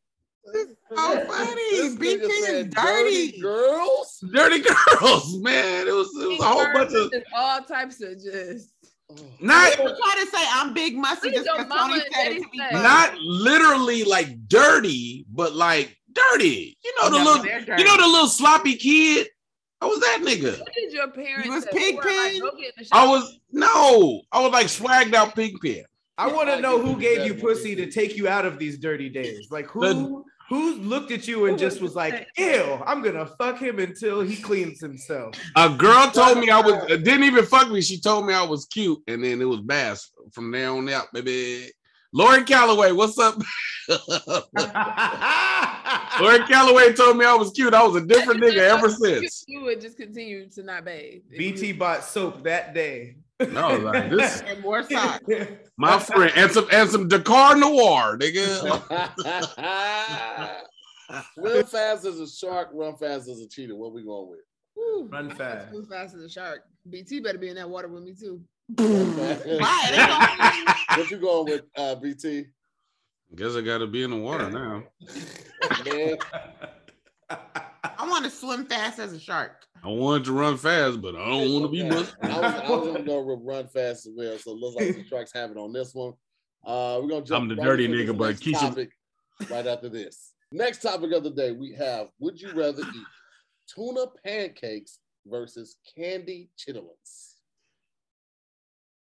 This 0.53 0.67
funny! 0.93 1.89
nigga 1.89 2.21
is 2.21 2.45
said 2.45 2.69
dirty. 2.69 3.39
girls. 3.39 4.23
dirty 4.31 4.61
girls, 4.61 5.37
man. 5.39 5.87
It 5.87 5.93
was. 5.93 6.09
It 6.15 6.27
was 6.27 6.39
a 6.39 6.43
whole 6.43 6.73
bunch 6.73 6.93
of. 6.93 7.23
All 7.35 7.61
types 7.61 8.01
of 8.01 8.21
just. 8.21 8.73
Oh. 9.09 9.15
Not. 9.39 9.71
People 9.71 9.95
try 9.95 10.23
to 10.23 10.29
say 10.31 10.43
I'm 10.51 10.73
big 10.73 10.95
musty 10.95 11.31
just 11.31 11.45
because 11.45 11.67
mama 11.67 11.93
Tony 11.93 12.03
said 12.13 12.31
it 12.33 12.43
to 12.43 12.49
me. 12.51 12.59
Not 12.73 13.17
literally 13.19 14.03
like 14.03 14.47
dirty, 14.47 15.25
but 15.33 15.53
like 15.53 15.95
dirty. 16.13 16.77
You 16.83 16.91
know 16.91 17.07
oh, 17.07 17.09
the 17.11 17.17
Yeah, 17.17 17.23
little. 17.23 17.79
You 17.79 17.85
know 17.85 17.97
the 17.97 18.07
little 18.07 18.27
sloppy 18.27 18.75
kid. 18.75 19.27
I 19.81 19.87
was 19.87 19.99
that 19.99 20.19
nigga. 20.21 20.59
What 20.59 20.73
did 20.73 20.93
your 20.93 21.09
parents? 21.09 21.45
You 21.45 21.51
was 21.53 21.63
say? 21.63 21.69
pig 21.71 21.99
Who 22.01 22.17
like, 22.17 22.41
"Go 22.41 22.57
get 22.57 22.73
in 22.77 22.83
the 22.83 22.89
I 22.91 23.07
was 23.07 23.39
no. 23.51 24.21
I 24.31 24.41
was 24.41 24.51
like 24.51 24.67
swagged 24.67 25.13
out 25.13 25.35
pig 25.35 25.55
pen. 25.61 25.83
I 26.17 26.27
want 26.31 26.49
to 26.49 26.61
know 26.61 26.79
who 26.79 26.99
gave 26.99 27.25
you 27.25 27.33
pussy 27.33 27.75
to 27.75 27.91
take 27.91 28.15
you 28.15 28.27
out 28.27 28.45
of 28.45 28.57
these 28.57 28.77
dirty 28.77 29.09
days. 29.09 29.49
Like 29.51 29.67
who 29.67 29.81
The- 29.81 30.23
who 30.49 30.75
looked 30.75 31.11
at 31.11 31.27
you 31.27 31.45
and 31.47 31.57
just 31.57 31.81
was 31.81 31.95
like, 31.95 32.27
"Ew, 32.37 32.79
I'm 32.85 33.01
gonna 33.01 33.25
fuck 33.37 33.59
him 33.59 33.79
until 33.79 34.21
he 34.21 34.35
cleans 34.35 34.79
himself." 34.79 35.35
A 35.55 35.69
girl 35.69 36.11
told 36.11 36.37
me 36.39 36.49
I 36.49 36.59
was 36.61 36.85
didn't 36.87 37.23
even 37.23 37.45
fuck 37.45 37.69
me. 37.69 37.81
She 37.81 37.99
told 37.99 38.25
me 38.27 38.33
I 38.33 38.43
was 38.43 38.65
cute, 38.65 38.99
and 39.07 39.23
then 39.23 39.41
it 39.41 39.45
was 39.45 39.61
bass 39.61 40.11
from 40.33 40.51
there 40.51 40.69
on 40.69 40.87
out, 40.89 41.11
baby. 41.13 41.71
Lori 42.13 42.43
Calloway, 42.45 42.91
what's 42.93 43.17
up? 43.19 43.35
Lori 46.21 46.39
Calloway 46.47 46.93
told 46.93 47.17
me 47.17 47.25
I 47.25 47.33
was 47.33 47.51
cute. 47.51 47.73
I 47.73 47.83
was 47.85 48.01
a 48.01 48.05
different 48.05 48.41
nigga 48.41 48.59
ever 48.59 48.89
since. 49.03 49.43
You, 49.47 49.59
you 49.59 49.65
would 49.65 49.81
just 49.81 49.97
continue 49.97 50.47
to 50.51 50.63
not 50.63 50.85
bathe. 50.85 51.23
BT 51.37 51.67
you- 51.67 51.73
bought 51.75 52.03
soap 52.05 52.43
that 52.43 52.73
day. 52.73 53.17
No, 53.51 53.75
like 53.77 54.09
this, 54.09 54.41
And 54.47 54.61
more 54.61 54.83
socks. 54.83 55.23
my 55.77 55.99
friend, 55.99 56.31
and 56.36 56.51
some 56.51 56.67
and 56.71 56.89
some 56.89 57.09
Drakkar 57.09 57.59
Noir, 57.59 58.17
nigga. 58.17 58.45
Swim 61.36 61.65
fast 61.65 62.05
as 62.05 62.19
a 62.19 62.27
shark, 62.27 62.69
run 62.73 62.95
fast 62.95 63.29
as 63.29 63.39
a 63.41 63.47
cheetah. 63.47 63.75
What 63.75 63.93
we 63.93 64.03
going 64.03 64.29
with? 64.29 64.39
Whew, 64.73 65.07
Run 65.11 65.29
fast. 65.36 65.71
Move 65.71 65.88
fast 65.88 66.15
as 66.15 66.21
a 66.21 66.29
shark. 66.29 66.61
BT 66.89 67.19
better 67.19 67.38
be 67.38 67.49
in 67.49 67.55
that 67.55 67.69
water 67.69 67.88
with 67.88 68.03
me 68.03 68.13
too. 68.13 68.41
Bye. 68.69 69.38
They 69.91 71.01
what 71.01 71.11
you 71.11 71.17
going 71.17 71.45
with, 71.51 71.61
uh, 71.77 71.95
BT? 71.95 72.45
Guess 73.36 73.55
I 73.55 73.61
got 73.61 73.79
to 73.79 73.88
be 73.88 74.03
in 74.03 74.11
the 74.11 74.17
water 74.17 74.49
now. 74.49 74.83
Man, 75.86 76.17
I 77.29 78.07
want 78.07 78.23
to 78.25 78.31
swim 78.31 78.65
fast 78.65 78.99
as 78.99 79.13
a 79.13 79.19
shark. 79.19 79.64
I 79.86 79.89
wanted 79.89 80.25
to 80.25 80.33
run 80.33 80.57
fast, 80.57 80.99
but 80.99 81.15
I 81.15 81.29
don't 81.29 81.53
want 81.53 81.65
to 81.65 81.69
be 81.69 81.81
okay. 81.81 81.89
musty. 81.89 82.15
I 82.23 82.27
was, 82.39 82.53
I 82.55 82.69
was 82.71 82.88
gonna 82.88 83.03
go 83.03 83.19
run 83.19 83.67
fast 83.67 84.07
as 84.07 84.13
well. 84.15 84.36
So 84.39 84.51
it 84.51 84.57
looks 84.57 84.75
like 84.75 84.95
the 84.95 85.03
trucks 85.09 85.31
have 85.33 85.51
it 85.51 85.57
on 85.57 85.73
this 85.73 85.93
one. 85.93 86.13
Uh, 86.65 86.99
we're 87.01 87.09
gonna 87.09 87.23
jump. 87.25 87.43
I'm 87.43 87.49
the 87.49 87.55
right 87.55 87.65
dirty 87.65 87.88
nigga, 87.88 88.17
but 88.17 88.29
next 88.29 88.41
Keisha- 88.41 88.59
topic 88.69 88.89
right 89.51 89.67
after 89.67 89.88
this. 89.88 90.33
Next 90.51 90.81
topic 90.81 91.11
of 91.11 91.23
the 91.23 91.29
day, 91.29 91.51
we 91.51 91.73
have: 91.73 92.07
Would 92.17 92.41
you 92.41 92.51
rather 92.53 92.81
eat 92.81 93.05
tuna 93.67 94.05
pancakes 94.25 94.97
versus 95.27 95.75
candy 95.95 96.49
chitlins? 96.57 97.33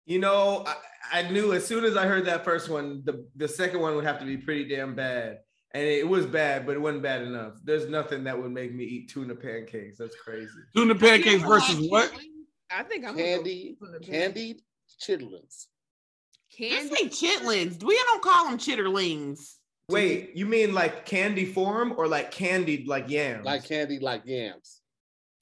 You 0.05 0.19
know, 0.19 0.65
I, 0.67 1.21
I 1.21 1.31
knew 1.31 1.55
as 1.55 1.67
soon 1.67 1.85
as 1.87 1.97
I 1.97 2.07
heard 2.07 2.27
that 2.27 2.45
first 2.45 2.69
one, 2.69 3.01
the, 3.07 3.27
the 3.37 3.49
second 3.49 3.81
one 3.81 3.97
would 3.97 4.05
have 4.05 4.19
to 4.19 4.27
be 4.27 4.37
pretty 4.37 4.69
damn 4.69 4.95
bad. 4.95 5.39
And 5.75 5.83
it 5.83 6.09
was 6.09 6.25
bad, 6.25 6.65
but 6.65 6.77
it 6.77 6.79
wasn't 6.79 7.03
bad 7.03 7.23
enough. 7.23 7.55
There's 7.65 7.89
nothing 7.89 8.23
that 8.25 8.41
would 8.41 8.53
make 8.53 8.73
me 8.73 8.85
eat 8.85 9.11
tuna 9.11 9.35
pancakes. 9.35 9.99
That's 9.99 10.15
crazy. 10.15 10.49
Tuna 10.75 10.95
pancakes 10.95 11.43
versus 11.43 11.91
what? 11.91 12.13
I 12.71 12.85
think 12.85 13.05
I'm 13.05 13.17
gonna 13.17 13.25
Candy, 13.25 13.77
for 13.79 13.89
the 13.89 13.99
candied 13.99 14.63
chitlins. 15.01 15.67
Candy. 16.57 16.89
Just 16.89 17.21
say 17.21 17.27
chitlins. 17.27 17.83
We 17.83 17.97
don't 18.07 18.23
call 18.23 18.49
them 18.49 18.59
chitterlings. 18.59 19.55
Wait, 19.89 20.31
you 20.35 20.47
mean 20.47 20.73
like 20.73 21.05
candy 21.05 21.45
form 21.45 21.95
or 21.97 22.07
like 22.07 22.31
candied 22.31 22.87
like 22.87 23.11
yams? 23.11 23.45
Like 23.45 23.65
candy, 23.65 23.99
like 23.99 24.23
yams. 24.25 24.81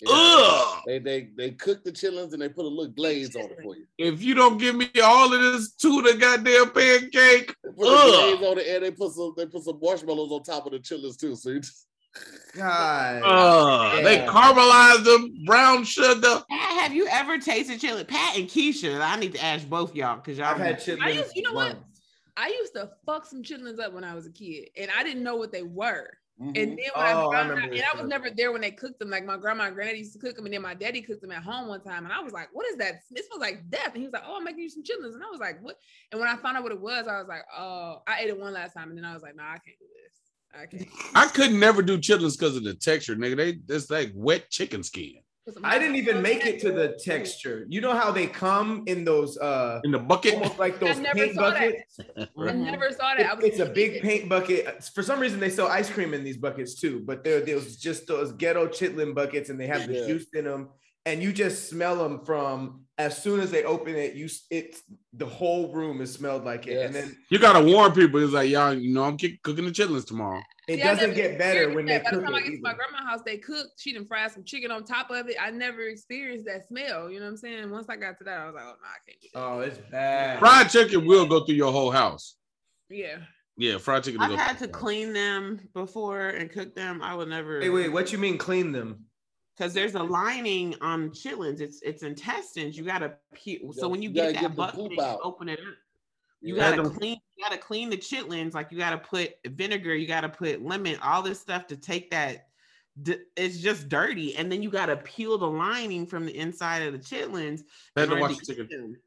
Yeah. 0.05 0.80
They 0.86 0.98
they 0.98 1.28
they 1.36 1.50
cook 1.53 1.84
the 1.84 1.92
chitlins 1.92 2.32
and 2.32 2.42
they 2.42 2.48
put 2.48 2.64
a 2.64 2.68
little 2.68 2.92
glaze 2.92 3.36
on 3.36 3.44
it 3.44 3.59
for 3.62 3.76
you. 3.76 3.84
If 3.98 4.22
you 4.22 4.34
don't 4.34 4.59
give 4.59 4.74
me 4.74 4.90
all 5.03 5.32
of 5.32 5.40
this 5.40 5.72
tuna 5.72 6.14
goddamn 6.14 6.70
pancake, 6.70 7.55
They 7.64 7.70
put 7.70 7.86
Ugh. 7.86 8.38
glaze 8.38 8.48
on 8.50 8.59
it 8.59 8.66
and 8.66 8.84
they 8.84 8.90
put 8.90 9.12
some 9.12 9.34
they 9.36 9.46
put 9.46 9.62
some 9.62 9.78
marshmallows 9.80 10.32
on 10.32 10.42
top 10.42 10.66
of 10.66 10.72
the 10.72 10.78
chitlins 10.80 11.16
too. 11.18 11.36
So 11.36 11.50
you 11.50 11.61
just 11.61 11.86
God. 12.57 13.22
uh, 13.24 14.03
they 14.03 14.16
Yeah. 14.16 14.26
caramelize 14.26 15.05
them, 15.05 15.34
brown 15.46 15.84
sugar. 15.84 16.42
Pat, 16.50 16.82
have 16.82 16.92
you 16.94 17.07
ever 17.09 17.38
tasted 17.38 17.80
chitlin? 17.80 18.07
Pat 18.07 18.36
and 18.36 18.48
Keisha, 18.48 19.00
I 19.00 19.16
need 19.18 19.32
to 19.34 19.42
ask 19.42 19.66
both 19.68 19.94
y'all 19.94 20.16
because 20.16 20.36
y'all. 20.38 20.48
I've 20.48 20.59
had 20.59 20.78
chitlins. 20.78 21.03
I 21.03 21.11
used- 21.11 21.34
you 21.36 21.42
know 21.42 21.53
what? 21.53 21.78
I 22.36 22.48
used 22.48 22.72
to 22.74 22.90
fuck 23.07 23.24
some 23.26 23.42
chitlins 23.42 23.78
up 23.78 23.92
when 23.92 24.05
I 24.05 24.14
was 24.14 24.26
a 24.26 24.30
kid, 24.32 24.70
and 24.76 24.90
I 24.96 25.03
didn't 25.05 25.22
know 25.22 25.36
what 25.36 25.53
they 25.53 25.62
were. 25.62 26.09
And 26.55 26.55
mm-hmm. 26.55 26.76
then 26.76 26.76
when 26.76 26.86
Oh, 26.95 27.01
I 27.01 27.11
I 27.11 27.30
found 27.30 27.51
remember 27.51 27.62
out, 27.62 27.72
and 27.72 27.84
I 27.93 27.97
was 27.97 28.07
never 28.07 28.30
there 28.30 28.53
when 28.53 28.61
they 28.61 28.70
cooked 28.72 28.99
them. 28.99 29.11
Like 29.11 29.24
my 29.24 29.36
grandma 29.36 29.66
and 29.66 29.74
granddad 29.74 29.99
used 29.99 30.12
to 30.14 30.18
cook 30.18 30.36
them, 30.36 30.45
and 30.47 30.55
then 30.55 30.62
my 30.62 30.74
daddy 30.74 31.03
cooked 31.03 31.22
them 31.22 31.32
at 31.32 31.43
home 31.43 31.68
one 31.68 31.82
time, 31.82 32.05
and 32.05 32.12
I 32.12 32.20
was 32.20 32.32
like, 32.32 32.49
"What 32.53 32.66
is 32.66 32.76
that? 32.76 33.03
This 33.11 33.26
smells 33.26 33.40
like 33.40 33.70
death." 33.70 33.88
And 33.95 33.99
he 33.99 34.05
was 34.05 34.12
like, 34.12 34.24
"Oh, 34.26 34.36
I'm 34.36 34.45
making 34.45 34.62
you 34.62 34.70
some 34.70 34.82
chitlins," 34.82 35.14
and 35.14 35.22
I 35.22 35.30
was 35.30 35.40
like, 35.40 35.62
"What?" 35.62 35.78
And 36.11 36.20
when 36.20 36.28
I 36.28 36.36
found 36.36 36.57
out 36.57 36.62
what 36.62 36.72
it 36.72 36.80
was, 36.80 37.07
I 37.09 37.18
was 37.18 37.28
like, 37.28 37.43
"Oh, 37.57 38.03
I 38.07 38.20
ate 38.20 38.28
it 38.28 38.38
one 38.38 38.53
last 38.53 38.74
time, 38.74 38.88
and 38.90 38.99
then 38.99 39.05
I 39.05 39.14
was 39.14 39.22
like, 39.22 39.36
Nah, 39.36 39.45
I 39.45 39.59
can't 39.59 39.78
do 39.78 39.86
this. 40.03 40.20
I 40.55 40.66
can't." 40.66 40.88
I 41.14 41.26
could 41.28 41.53
never 41.53 41.82
do 41.82 41.99
chitlins 41.99 42.38
because 42.38 42.57
of 42.57 42.64
the 42.64 42.74
texture, 42.74 43.16
nigga. 43.16 43.36
They 43.36 43.74
it's 43.74 43.90
like 43.90 44.12
wet 44.14 44.51
chicken 44.51 44.82
skin 44.82 45.14
Put 45.14 45.20
some 45.20 45.32
I 45.64 45.78
didn't 45.78 45.97
even 45.97 46.22
make 46.22 46.47
it 46.47 46.61
to 46.61 46.70
the 46.70 46.99
texture. 47.05 47.66
You 47.68 47.80
know 47.80 47.95
how 47.97 48.12
they 48.12 48.26
come 48.28 48.84
in 48.86 49.05
those 49.05 49.36
uh 49.38 49.80
in 49.82 49.90
the 49.90 49.99
bucket. 49.99 50.34
almost 50.34 50.59
like 50.59 50.78
those 50.78 50.99
I 50.99 51.03
never 51.03 51.18
paint 51.18 51.34
saw 51.34 51.51
that. 51.51 51.61
buckets? 51.61 52.01
I 52.38 52.53
never 52.53 52.90
saw 52.93 53.14
that. 53.16 53.26
I 53.26 53.34
was 53.34 53.45
It's 53.45 53.59
a 53.59 53.66
big 53.66 54.03
paint 54.03 54.28
bucket. 54.28 54.84
For 54.95 55.03
some 55.03 55.18
reason, 55.18 55.40
they 55.40 55.51
sell 55.51 55.66
ice 55.66 55.90
cream 55.90 56.14
in 56.14 56.22
these 56.22 56.36
buckets 56.36 56.80
too, 56.80 57.03
but 57.05 57.24
they're 57.24 57.40
there's 57.40 57.76
just 57.76 58.07
those 58.07 58.32
ghetto 58.32 58.68
chitlin 58.68 59.14
buckets, 59.14 59.51
and 59.51 59.59
they 59.59 59.66
have 59.66 59.88
the 59.88 59.95
Yeah. 59.95 60.07
juice 60.07 60.26
in 60.32 60.45
them, 60.45 60.68
and 61.07 61.20
you 61.22 61.32
just 61.32 61.68
smell 61.68 61.97
them 61.97 62.24
from 62.24 62.84
as 63.03 63.20
soon 63.22 63.40
as 63.40 63.50
they 63.50 63.64
open 63.64 63.94
it. 63.96 64.14
You 64.14 64.26
s- 64.26 64.46
it's 64.50 64.82
the 65.12 65.26
whole 65.26 65.72
room 65.74 66.00
is 66.00 66.12
smelled 66.12 66.44
like 66.44 66.66
it, 66.66 66.84
and 66.86 66.94
then 66.94 67.16
You 67.30 67.38
gotta 67.38 67.62
warn 67.64 67.92
people. 67.92 68.22
It's 68.22 68.32
like 68.32 68.48
y'all, 68.50 68.72
you 68.74 68.92
know, 68.94 69.03
I'm 69.05 69.16
kick- 69.16 69.42
cooking 69.42 69.64
the 69.64 69.70
chitlins 69.72 70.07
tomorrow. 70.07 70.40
it 70.68 70.76
See, 70.76 70.82
doesn't 70.82 71.14
get 71.14 71.38
better 71.38 71.70
when 71.74 71.86
they 71.86 71.94
that. 71.94 72.05
By 72.05 72.11
the 72.11 72.16
cook 72.18 72.24
time 72.26 72.34
I 72.34 72.40
get 72.40 72.50
to 72.57 72.61
my 72.62 72.74
grandma's 72.74 73.00
house, 73.05 73.20
they 73.26 73.38
cook. 73.38 73.66
She 73.76 73.92
done 73.92 74.07
fried 74.07 74.30
some 74.30 74.44
chicken 74.44 74.70
on 74.70 74.84
top 74.84 75.11
of 75.11 75.28
it. 75.28 75.36
I 75.40 75.50
never 75.50 75.82
experienced 75.82 76.46
that 76.46 76.66
smell. 76.68 77.11
You 77.11 77.18
know 77.18 77.26
what 77.26 77.32
I'm 77.32 77.36
saying? 77.36 77.70
Once 77.70 77.86
I 77.88 77.96
got 77.96 78.16
to 78.18 78.24
that, 78.24 78.38
I 78.38 78.46
was 78.46 78.55
like, 78.55 78.64
oh 78.64 78.74
no, 78.80 78.88
I 78.88 79.11
can't 79.11 79.20
do 79.20 79.28
that. 79.34 79.40
Oh, 79.40 79.61
it's 79.61 79.78
bad. 79.90 80.38
Fried 80.38 80.70
chicken 80.70 81.07
will 81.07 81.26
go 81.26 81.44
through 81.44 81.57
your 81.57 81.72
whole 81.72 81.90
house. 81.90 82.36
Yeah. 82.88 83.18
Yeah, 83.59 83.78
fried 83.78 84.05
chicken. 84.05 84.20
I've 84.20 84.38
had 84.38 84.59
to 84.61 84.68
clean 84.68 85.12
them 85.12 85.61
before 85.74 86.28
and 86.28 86.50
cook 86.50 86.74
them. 86.74 87.03
I 87.03 87.14
would 87.14 87.28
never. 87.28 87.61
Wait, 87.61 87.68
wait, 87.70 87.92
what 87.92 88.11
you 88.12 88.18
mean 88.18 88.38
clean 88.38 88.72
them? 88.72 89.05
Because 89.57 89.74
there's 89.74 89.94
a 89.94 90.03
lining 90.03 90.74
on 90.80 91.11
chitlins. 91.11 91.61
It's 91.61 91.82
it's 91.82 92.03
intestines. 92.03 92.76
You 92.76 92.84
gotta 92.84 93.14
peel. 93.34 93.72
So 93.72 93.88
when 93.88 94.00
you 94.03 94.09
you 94.09 94.14
get 94.14 94.34
that 94.34 94.40
get 94.40 94.57
bucket, 94.57 94.74
poop 94.76 94.92
and 94.92 94.96
you 95.00 95.18
open 95.22 95.48
it 95.48 95.59
up. 95.61 95.66
You 96.40 96.57
Yeah. 96.57 96.74
gotta 96.76 96.90
clean. 96.90 97.18
You 97.36 97.44
gotta 97.44 97.59
clean 97.59 97.90
the 97.90 97.96
chitlins. 97.98 98.55
Like 98.55 98.72
you 98.72 98.78
gotta 98.78 98.98
put 98.98 99.34
vinegar. 99.44 99.94
You 99.94 100.07
gotta 100.09 100.28
put 100.28 100.62
lemon. 100.62 100.96
All 101.03 101.22
this 101.22 101.40
stuff 101.40 101.66
to 101.68 101.76
take 101.76 102.11
that. 102.12 102.48
d- 103.03 103.18
It's 103.36 103.59
just 103.59 103.88
dirty, 103.88 104.36
and 104.36 104.50
then 104.53 104.62
you 104.62 104.70
gotta 104.70 104.96
peel 104.98 105.38
the 105.38 105.46
lining 105.48 106.07
from 106.07 106.26
the 106.26 106.36
inside 106.36 106.80
of 106.82 106.92
the 106.92 106.98
chitlins. 106.98 107.62
I 107.96 108.00
had 108.00 108.09
in 108.11 108.16
to 108.16 108.20
order 108.22 108.34
watch 108.34 108.46
the 108.46 108.55
chicken. 108.55 108.96
eat. 108.96 109.03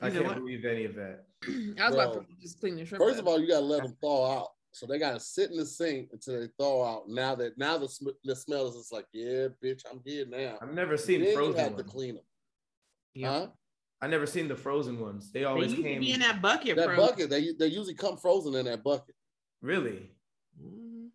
I 0.00 0.10
can't 0.10 0.24
what? 0.26 0.36
believe 0.36 0.64
any 0.64 0.84
of 0.84 0.94
that. 0.96 1.24
I 1.48 1.86
was 1.88 1.94
about 1.94 2.14
to 2.14 2.26
just 2.40 2.60
clean 2.60 2.76
the 2.76 2.84
shrimp. 2.84 3.02
First 3.02 3.14
up. 3.18 3.22
of 3.22 3.28
all, 3.28 3.40
you 3.40 3.48
gotta 3.48 3.64
let 3.64 3.82
them 3.84 3.96
thaw 4.00 4.40
out. 4.42 4.48
So 4.74 4.86
they 4.86 4.98
gotta 4.98 5.20
sit 5.20 5.52
in 5.52 5.56
the 5.56 5.64
sink 5.64 6.08
until 6.12 6.40
they 6.40 6.48
thaw 6.58 6.84
out. 6.96 7.08
Now 7.08 7.36
that 7.36 7.56
now 7.56 7.78
the, 7.78 7.88
sm- 7.88 8.08
the 8.24 8.34
smell 8.34 8.66
is 8.66 8.74
just 8.74 8.92
like, 8.92 9.06
yeah, 9.12 9.46
bitch, 9.62 9.82
I'm 9.88 10.00
here 10.04 10.26
now. 10.28 10.58
I've 10.60 10.74
never 10.74 10.96
Then 10.96 11.06
seen 11.06 11.20
you 11.22 11.32
frozen 11.32 11.60
have 11.60 11.76
to 11.76 11.84
clean 11.84 12.16
them. 12.16 12.24
Yeah. 13.14 13.28
Huh? 13.28 13.46
I 14.02 14.08
never 14.08 14.26
seen 14.26 14.48
the 14.48 14.56
frozen 14.56 14.98
ones. 14.98 15.30
They 15.30 15.40
They 15.40 15.44
always 15.44 15.70
used 15.70 15.76
to 15.76 15.82
came. 15.84 16.00
be 16.00 16.10
in 16.10 16.18
that 16.20 16.42
bucket, 16.42 16.74
That 16.74 16.86
bro. 16.88 16.96
bucket, 16.96 17.30
they 17.30 17.52
they 17.56 17.68
usually 17.68 17.94
come 17.94 18.16
frozen 18.16 18.56
in 18.56 18.64
that 18.64 18.82
bucket. 18.82 19.14
Really? 19.62 20.10
Mhm. 20.60 21.10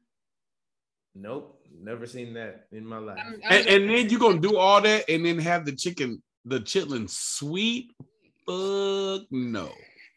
Nope. 1.16 1.62
Never 1.82 2.05
seen 2.07 2.34
that 2.36 2.68
in 2.72 2.86
my 2.86 2.97
life. 2.99 3.18
I'm- 3.20 3.41
I'm 3.43 3.57
And, 3.60 3.68
and 3.68 3.89
then 3.89 4.10
you're 4.10 4.22
gonna 4.22 4.39
do 4.39 4.55
all 4.55 4.82
that 4.82 5.10
and 5.10 5.26
then 5.26 5.38
have 5.39 5.66
the 5.66 5.76
chicken, 5.76 6.24
the 6.45 6.62
chitlin 6.62 7.10
sweet. 7.10 7.91
Fuck 8.47 9.24
no. 9.32 9.70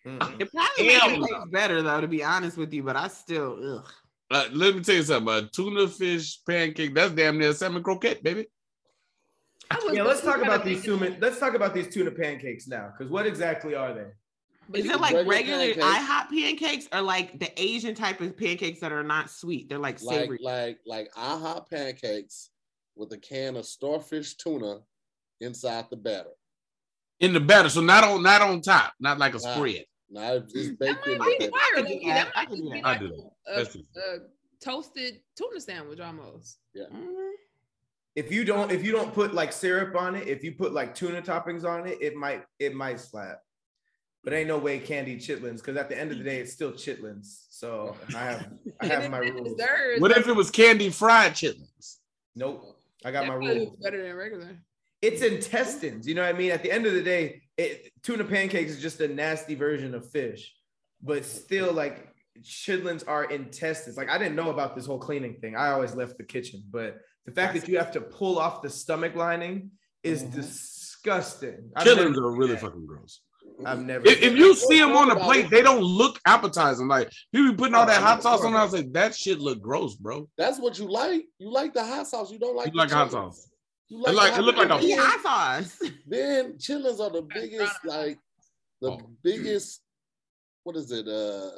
Mm-mm. 0.06 0.40
It 0.40 0.50
probably 0.52 0.86
makes 0.86 1.04
it 1.06 1.16
taste 1.20 1.50
better 1.52 1.82
though, 1.82 2.00
to 2.00 2.08
be 2.08 2.24
honest 2.24 2.56
with 2.56 2.72
you. 2.72 2.82
But 2.82 2.96
I 2.96 3.08
still, 3.08 3.58
ugh. 3.78 3.88
Uh, 4.30 4.48
let 4.52 4.74
me 4.74 4.82
tell 4.82 4.94
you 4.96 5.02
something. 5.02 5.32
A 5.34 5.42
tuna 5.42 5.86
fish 5.88 6.40
pancake, 6.44 6.94
that's 6.94 7.12
damn 7.12 7.38
near 7.38 7.52
salmon 7.52 7.82
croquette, 7.82 8.22
baby. 8.22 8.46
Yeah, 9.92 10.02
let's 10.02 10.20
talk 10.22 10.42
about 10.42 10.64
these 10.64 10.78
making- 10.86 10.98
tuna. 10.98 11.16
Let's 11.20 11.38
talk 11.38 11.54
about 11.54 11.72
these 11.74 11.88
tuna 11.92 12.10
pancakes 12.10 12.66
now, 12.66 12.92
because 12.96 13.10
what 13.12 13.26
exactly 13.26 13.74
are 13.74 13.94
they? 13.94 14.06
Is 14.78 14.86
It's 14.86 14.94
it 14.94 15.00
like 15.00 15.12
regular 15.26 15.28
regular 15.58 15.74
pancakes. 15.74 16.10
IHOP 16.10 16.28
pancakes 16.42 16.88
or 16.92 17.00
like 17.02 17.38
the 17.38 17.50
Asian 17.60 17.94
type 17.94 18.20
of 18.20 18.36
pancakes 18.36 18.80
that 18.80 18.92
are 18.92 19.02
not 19.02 19.28
sweet? 19.30 19.68
They're 19.68 19.78
like 19.78 20.00
Like 20.02 20.20
savory. 20.20 20.38
like 20.42 20.78
like 20.86 21.10
IHOP 21.14 21.68
pancakes 21.70 22.50
with 22.96 23.12
a 23.12 23.18
can 23.18 23.56
of 23.56 23.64
StarKist 23.64 24.36
tuna 24.38 24.80
inside 25.40 25.86
the 25.90 25.96
batter. 25.96 26.30
In 27.20 27.32
the 27.32 27.40
batter. 27.40 27.68
So 27.68 27.80
not 27.80 28.04
on 28.04 28.22
not 28.22 28.40
on 28.42 28.60
top, 28.62 28.92
not 29.00 29.18
like 29.18 29.34
a 29.34 29.38
Wow. 29.38 29.54
spread. 29.56 29.84
Now 30.12 30.34
it's 30.34 30.52
That 30.52 30.78
baked 30.78 31.06
in 31.06 31.18
might 31.18 31.38
be 31.38 31.46
fire. 31.48 31.52
I 31.60 31.72
could 31.74 31.86
do 31.86 31.94
Loki. 31.94 32.06
that. 32.06 32.26
That 32.26 32.32
I 32.36 32.42
might 32.44 32.50
do 32.56 32.62
be 32.62 32.68
that. 32.70 32.84
I 32.86 32.90
like 32.92 33.00
do 33.00 33.08
that. 33.08 33.30
a, 33.46 33.56
That's 33.56 33.74
a 33.76 34.18
toasted 34.60 35.20
tuna 35.36 35.60
sandwich 35.60 36.00
almost. 36.00 36.58
Mhm. 36.76 37.30
If 38.14 38.30
you 38.30 38.44
don't, 38.44 38.70
if 38.70 38.84
you 38.84 38.92
don't 38.92 39.14
put 39.14 39.32
like 39.32 39.52
syrup 39.54 39.96
on 39.96 40.14
it, 40.16 40.28
if 40.28 40.44
you 40.44 40.52
put 40.52 40.74
like 40.74 40.94
tuna 40.94 41.22
toppings 41.22 41.64
on 41.64 41.86
it, 41.86 41.96
it 42.02 42.14
might, 42.14 42.44
it 42.58 42.74
might 42.74 43.00
slap. 43.00 43.40
But 44.22 44.34
ain't 44.34 44.48
no 44.48 44.58
way 44.58 44.78
candy 44.78 45.16
chitlins, 45.16 45.56
because 45.56 45.76
at 45.76 45.88
the 45.88 45.98
end 45.98 46.12
of 46.12 46.18
the 46.18 46.22
day, 46.24 46.38
it's 46.38 46.52
still 46.52 46.72
chitlins. 46.72 47.46
So 47.48 47.96
I 48.14 48.18
have, 48.20 48.52
I 48.80 48.86
have 48.86 49.10
my 49.10 49.20
then 49.20 49.34
rules. 49.34 49.56
desserts, 49.56 50.00
What 50.00 50.10
if 50.12 50.28
it 50.28 50.36
was 50.36 50.50
candy 50.50 50.90
fried 50.90 51.32
chitlins? 51.32 51.96
Nope, 52.36 52.78
I 53.04 53.10
got 53.10 53.22
that 53.22 53.28
my 53.28 53.34
rules. 53.34 53.76
better 53.82 54.00
than 54.06 54.14
regular. 54.14 54.56
It's 55.02 55.20
intestines. 55.22 56.06
You 56.06 56.14
know 56.14 56.22
what 56.22 56.34
I 56.34 56.38
mean? 56.38 56.52
At 56.52 56.62
the 56.62 56.70
end 56.70 56.86
of 56.86 56.94
the 56.94 57.02
day, 57.02 57.42
it, 57.58 57.90
tuna 58.02 58.24
pancakes 58.24 58.70
is 58.72 58.80
just 58.80 59.00
a 59.00 59.08
nasty 59.08 59.54
version 59.56 59.94
of 59.94 60.08
fish, 60.10 60.54
but 61.02 61.24
still, 61.24 61.72
like 61.72 62.08
chitlins 62.42 63.04
are 63.06 63.24
intestines. 63.24 63.96
Like 63.96 64.08
I 64.08 64.16
didn't 64.16 64.36
know 64.36 64.50
about 64.50 64.74
this 64.76 64.86
whole 64.86 64.98
cleaning 65.00 65.34
thing. 65.40 65.56
I 65.56 65.72
always 65.72 65.94
left 65.94 66.16
the 66.18 66.24
kitchen, 66.24 66.62
but 66.70 66.98
the 67.26 67.32
fact 67.32 67.54
that 67.54 67.68
you 67.68 67.78
have 67.78 67.90
to 67.92 68.00
pull 68.00 68.38
off 68.38 68.62
the 68.62 68.70
stomach 68.70 69.14
lining 69.14 69.72
is 70.02 70.22
Mhm. 70.22 70.34
disgusting. 70.34 71.70
I've 71.76 71.86
Chitlins 71.86 72.16
are 72.16 72.30
really 72.30 72.52
that. 72.52 72.60
fucking 72.60 72.86
gross. 72.86 73.20
I've 73.66 73.84
never. 73.84 74.06
If, 74.06 74.22
if 74.22 74.36
you 74.36 74.54
see 74.54 74.78
them 74.78 74.96
on 74.96 75.08
the 75.08 75.16
plate, 75.16 75.50
they 75.50 75.62
don't 75.62 75.82
look 75.82 76.18
appetizing. 76.26 76.88
Like 76.88 77.10
people 77.32 77.50
be 77.52 77.56
putting 77.58 77.74
all 77.74 77.82
Oh, 77.82 77.86
that 77.86 78.00
hot 78.00 78.22
sauce 78.22 78.42
on. 78.44 78.54
it, 78.54 78.56
I 78.56 78.64
was 78.64 78.72
like, 78.72 78.92
that 78.92 79.14
shit 79.14 79.40
look 79.40 79.60
gross, 79.60 79.94
bro. 79.96 80.28
That's 80.38 80.58
what 80.58 80.78
you 80.78 80.86
like. 80.90 81.26
You 81.38 81.50
like 81.52 81.74
the 81.74 81.84
hot 81.84 82.06
sauce. 82.06 82.30
You 82.32 82.38
don't 82.38 82.56
like 82.56 82.66
You 82.66 82.72
the 82.72 82.78
like 82.78 82.90
hot 82.90 83.10
sauce. 83.10 83.48
You 83.92 84.02
It 84.06 84.14
like- 84.14 84.38
it 84.38 84.40
look 84.42 84.56
like 84.56 84.70
a- 84.70 84.82
Eat 84.82 84.96
hot 84.98 85.22
sauce. 85.22 85.78
Then 86.06 86.54
chitlins 86.54 86.98
are 86.98 87.10
the 87.10 87.20
biggest, 87.22 87.74
like 87.84 88.18
the 88.80 88.92
Oh. 88.92 89.00
biggest. 89.22 89.82
What 90.64 90.76
is 90.76 90.90
it? 90.90 91.06
Uh, 91.06 91.50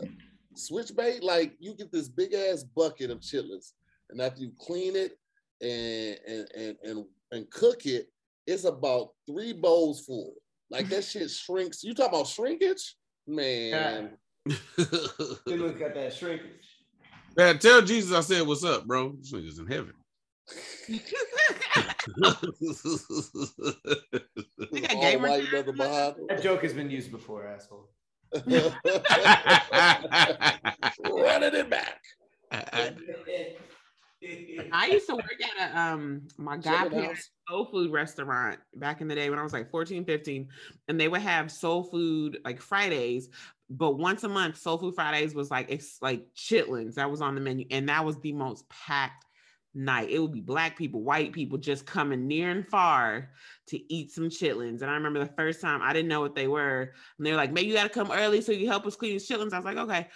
switch 0.57 0.95
bait. 0.97 1.23
Like 1.23 1.55
you 1.61 1.75
get 1.75 1.93
this 1.93 2.09
big 2.09 2.35
ass 2.35 2.65
bucket 2.65 3.11
of 3.13 3.21
chitlins, 3.21 3.73
and 4.11 4.21
after 4.21 4.41
you 4.41 4.51
clean 4.59 4.97
it 4.97 5.17
and 5.61 6.19
and 6.27 6.49
and 6.57 6.77
and, 6.83 7.05
and 7.31 7.51
cook 7.51 7.87
it, 7.87 8.11
it's 8.49 8.65
about 8.65 9.13
three 9.29 9.53
bowls 9.53 10.05
full. 10.05 10.35
Like 10.71 10.89
that 10.89 11.05
shit 11.05 11.31
shrinks. 11.31 11.85
You 11.85 11.95
talk 11.95 12.09
about 12.09 12.27
shrinkage, 12.27 12.97
man. 13.29 14.19
Chitlins 14.49 15.79
got 15.79 15.95
that 15.95 16.13
shrinkage. 16.13 16.51
Man, 17.37 17.59
tell 17.61 17.81
Jesus 17.81 18.13
I 18.13 18.23
said 18.23 18.45
what's 18.45 18.65
up, 18.65 18.87
bro. 18.87 19.13
This 19.21 19.33
nigga's 19.33 19.59
in 19.61 19.67
heaven. 19.69 19.93
Think 24.73 24.91
I 24.91 24.95
All 24.95 25.01
gave 25.01 25.21
her 25.21 25.29
white 25.29 25.43
time? 25.45 25.53
leather 25.53 25.73
behind 25.73 26.17
That 26.29 26.43
joke 26.43 26.63
has 26.63 26.73
been 26.73 26.91
used 26.91 27.11
before, 27.11 27.47
asshole. 27.47 27.89
them. 28.33 28.73
Running 31.05 31.55
it 31.55 31.71
back. 31.71 32.01
I 34.73 34.87
used 34.87 35.07
to 35.09 35.15
work 35.15 35.39
at 35.59 35.71
a 35.71 35.79
um 35.79 36.29
my 36.39 36.57
Chicken 36.57 36.73
godparents 36.73 37.31
soul 37.49 37.67
food 37.67 37.91
restaurant 37.91 38.59
back 38.75 39.01
in 39.01 39.09
the 39.09 39.15
day 39.15 39.29
when 39.31 39.39
I 39.39 39.43
was 39.43 39.53
like 39.53 39.71
14, 39.71 40.05
15, 40.05 40.49
and 40.89 41.01
they 41.01 41.09
would 41.09 41.21
have 41.21 41.51
soul 41.51 41.85
food 41.85 42.39
like 42.45 42.61
Fridays, 42.61 43.29
but 43.69 43.93
once 43.99 44.25
a 44.25 44.29
month, 44.29 44.57
soul 44.57 44.79
food 44.79 44.95
Fridays 44.95 45.35
was 45.35 45.51
like 45.51 45.67
it's 45.71 45.99
like 46.01 46.27
chitlins 46.37 46.95
that 46.95 47.11
was 47.11 47.21
on 47.21 47.35
the 47.35 47.41
menu, 47.41 47.67
and 47.71 47.89
that 47.89 48.05
was 48.05 48.19
the 48.21 48.33
most 48.33 48.69
packed 48.69 49.25
night. 49.75 50.11
It 50.11 50.19
would 50.19 50.33
be 50.33 50.41
black 50.41 50.77
people, 50.77 51.03
white 51.03 51.33
people 51.33 51.59
just 51.59 51.87
coming 51.87 52.27
near 52.27 52.51
and 52.51 52.67
far 52.67 53.31
to 53.69 53.93
eat 53.93 54.13
some 54.13 54.29
chitlins. 54.29 54.83
And 54.83 54.91
I 54.91 54.95
remember 54.95 55.19
the 55.21 55.33
first 55.35 55.61
time 55.61 55.81
I 55.83 55.93
didn't 55.93 56.09
know 56.09 56.21
what 56.21 56.35
they 56.35 56.49
were, 56.49 56.93
and 57.19 57.27
they 57.27 57.31
were 57.31 57.37
like, 57.37 57.53
"Maybe 57.53 57.69
you 57.69 57.75
got 57.75 57.85
to 57.85 57.89
come 57.89 58.11
early 58.13 58.41
so 58.41 58.53
you 58.53 58.67
help 58.67 58.87
us 58.87 58.97
clean 58.97 59.13
these 59.13 59.29
chitlins." 59.29 59.53
I 59.53 59.57
was 59.59 59.65
like, 59.65 59.77
"Okay." 59.77 60.09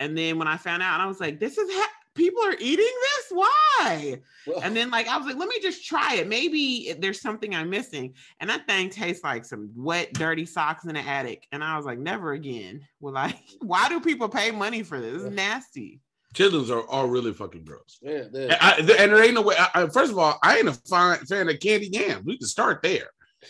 And 0.00 0.16
then 0.18 0.38
when 0.38 0.48
I 0.48 0.56
found 0.56 0.82
out, 0.82 1.00
I 1.00 1.06
was 1.06 1.20
like, 1.20 1.38
"This 1.38 1.56
is 1.58 1.68
ha- 1.72 1.92
people 2.14 2.42
are 2.44 2.56
eating 2.58 2.78
this? 2.78 3.26
Why?" 3.30 4.20
Well, 4.46 4.60
And 4.62 4.76
then 4.76 4.90
like 4.90 5.08
I 5.08 5.16
was 5.16 5.26
like, 5.26 5.36
let 5.36 5.48
me 5.48 5.58
just 5.60 5.86
try 5.86 6.16
it. 6.16 6.28
Maybe 6.28 6.94
there's 6.98 7.20
something 7.20 7.54
I'm 7.54 7.70
missing. 7.70 8.14
And 8.40 8.50
that 8.50 8.66
thing 8.66 8.90
tastes 8.90 9.24
like 9.24 9.44
some 9.44 9.70
wet, 9.74 10.12
dirty 10.12 10.44
socks 10.44 10.84
in 10.84 10.94
the 10.94 11.00
attic. 11.00 11.46
And 11.52 11.64
I 11.64 11.76
was 11.76 11.86
like, 11.86 11.98
never 11.98 12.32
again. 12.32 12.86
Well, 13.00 13.14
like, 13.14 13.38
why 13.60 13.88
do 13.88 14.00
people 14.00 14.28
pay 14.28 14.50
money 14.50 14.82
for 14.82 15.00
this? 15.00 15.22
Is 15.22 15.30
nasty. 15.30 16.00
Chitlins 16.34 16.70
are 16.70 16.82
all 16.88 17.06
really 17.08 17.32
fucking 17.32 17.64
gross. 17.64 17.98
yeah, 18.02 18.10
And, 18.24 18.34
yeah. 18.34 18.58
I- 18.60 18.76
and 18.78 18.88
there 18.88 19.22
ain't 19.24 19.34
no 19.34 19.42
way. 19.42 19.56
I, 19.58 19.86
first 19.88 20.12
of 20.12 20.18
all, 20.18 20.38
I 20.42 20.58
ain't 20.58 20.68
a 20.68 20.72
fan, 20.74 21.18
fan 21.26 21.48
of 21.48 21.58
candy 21.60 21.88
yams. 21.90 22.24
We 22.26 22.36
can 22.38 22.46
start 22.46 22.82
there. 22.82 23.08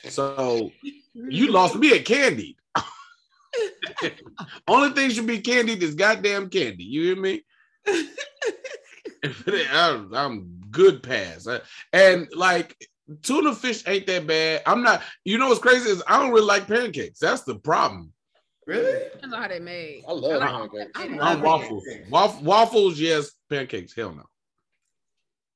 So 0.09 0.71
you 1.15 1.51
lost 1.51 1.75
me 1.77 1.93
at 1.97 2.05
candy. 2.05 2.57
Only 4.69 4.91
thing 4.91 5.11
should 5.11 5.27
be 5.27 5.41
candied 5.41 5.83
is 5.83 5.95
goddamn 5.95 6.51
candy. 6.51 6.85
You 6.85 7.03
hear 7.05 7.17
me? 7.17 7.45
I'm, 9.73 10.15
I'm 10.15 10.61
good 10.71 11.03
pass. 11.03 11.47
And 11.93 12.29
like 12.35 12.77
tuna 13.23 13.55
fish 13.55 13.83
ain't 13.87 14.07
that 14.07 14.27
bad. 14.27 14.63
I'm 14.67 14.83
not. 14.83 15.03
You 15.25 15.39
know 15.39 15.49
what's 15.49 15.61
crazy 15.61 15.91
is 15.91 16.03
I 16.09 16.19
don't 16.21 16.33
really 16.33 16.47
like 16.47 16.67
pancakes. 16.67 17.19
That's 17.21 17.43
the 17.43 17.57
problem. 17.57 18.13
Really? 18.67 19.09
Depends 19.13 19.35
on 19.35 19.43
how 19.43 19.49
they 19.49 19.61
made. 19.61 20.05
I 20.09 20.13
love 20.13 20.43
I 20.43 20.47
pancakes. 20.47 20.91
I 20.97 21.03
I'm 21.05 21.17
love 21.17 21.43
waffles. 21.43 21.85
Waff- 22.11 22.43
waffles, 22.43 22.99
yes. 23.01 23.31
Pancakes, 23.51 23.95
hell 23.95 24.15
no. 24.15 24.23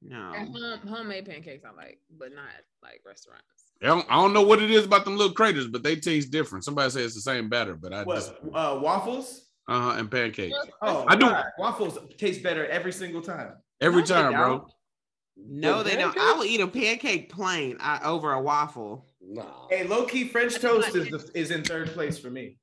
No. 0.02 0.32
Home, 0.32 0.78
homemade 0.88 1.26
pancakes 1.26 1.64
I 1.64 1.74
like, 1.74 1.98
but 2.18 2.32
not 2.34 2.44
like 2.82 3.00
restaurants. 3.06 3.44
I 3.82 3.86
don't, 3.86 4.06
I 4.10 4.14
don't 4.16 4.32
know 4.32 4.42
what 4.42 4.62
it 4.62 4.70
is 4.70 4.84
about 4.84 5.04
them 5.04 5.16
little 5.16 5.32
craters, 5.32 5.66
but 5.66 5.82
they 5.82 5.96
taste 5.96 6.30
different. 6.30 6.64
Somebody 6.64 6.90
says 6.90 7.06
it's 7.06 7.14
the 7.14 7.20
same 7.20 7.48
batter, 7.48 7.74
but 7.74 7.92
I 7.92 8.04
just 8.04 8.32
Uh, 8.54 8.78
waffles? 8.82 9.46
uh 9.68 9.80
huh 9.92 9.98
and 9.98 10.10
pancakes 10.10 10.56
Oh, 10.82 11.04
I 11.08 11.14
do- 11.16 11.26
God. 11.26 11.44
Waffles 11.58 11.98
taste 12.16 12.42
better 12.42 12.66
every 12.66 12.92
single 12.92 13.22
time. 13.22 13.54
every 13.80 14.02
No, 14.02 14.06
time, 14.06 14.32
bro. 14.32 14.68
No, 15.36 15.78
The 15.82 15.90
they 15.90 15.96
don't. 15.96 16.16
I 16.18 16.32
will 16.32 16.44
eat 16.44 16.60
a 16.60 16.66
pancake 16.66 17.30
plain 17.30 17.76
uh, 17.80 18.00
over 18.02 18.32
a 18.32 18.40
waffle. 18.42 19.06
Nah. 19.20 19.68
Hey, 19.70 19.84
low 19.86 20.04
key 20.04 20.26
French 20.28 20.58
toast 20.58 20.94
is 20.96 21.08
the, 21.10 21.30
is 21.38 21.50
in 21.52 21.62
third 21.62 21.88
place 21.90 22.18
for 22.18 22.28
me. 22.30 22.56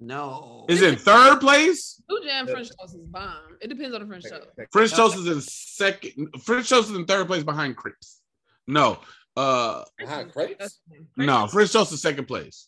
No. 0.00 0.64
Is 0.68 0.80
it 0.82 0.98
third 1.00 1.40
place? 1.40 2.02
Blue 2.08 2.22
jam 2.24 2.46
French 2.46 2.68
toast 2.80 2.94
is 2.96 3.06
bomb. 3.06 3.58
It 3.60 3.68
depends 3.68 3.94
on 3.94 4.00
the 4.00 4.06
French 4.06 4.24
toast. 4.24 4.48
French 4.72 4.92
toast 4.92 5.18
is 5.18 5.26
in 5.26 5.40
second. 5.42 6.28
French 6.42 6.68
toast 6.70 6.90
is 6.90 6.96
in 6.96 7.04
third 7.04 7.26
place 7.26 7.42
behind 7.44 7.76
crepes. 7.76 8.20
No, 8.66 8.98
uh, 9.36 9.84
Behind 9.98 10.32
crepes? 10.32 10.80
no, 11.16 11.46
French 11.48 11.72
toast 11.72 11.92
is 11.92 12.00
second 12.00 12.26
place. 12.26 12.66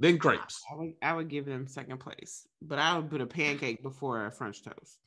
Then 0.00 0.18
crepes. 0.18 0.60
I 0.72 0.74
would, 0.76 0.92
I 1.02 1.12
would 1.14 1.28
give 1.28 1.44
them 1.46 1.66
second 1.68 1.98
place, 2.00 2.46
but 2.62 2.78
I 2.78 2.96
would 2.98 3.10
put 3.10 3.20
a 3.20 3.26
pancake 3.26 3.82
before 3.82 4.26
a 4.26 4.32
French 4.32 4.64
toast. 4.64 4.98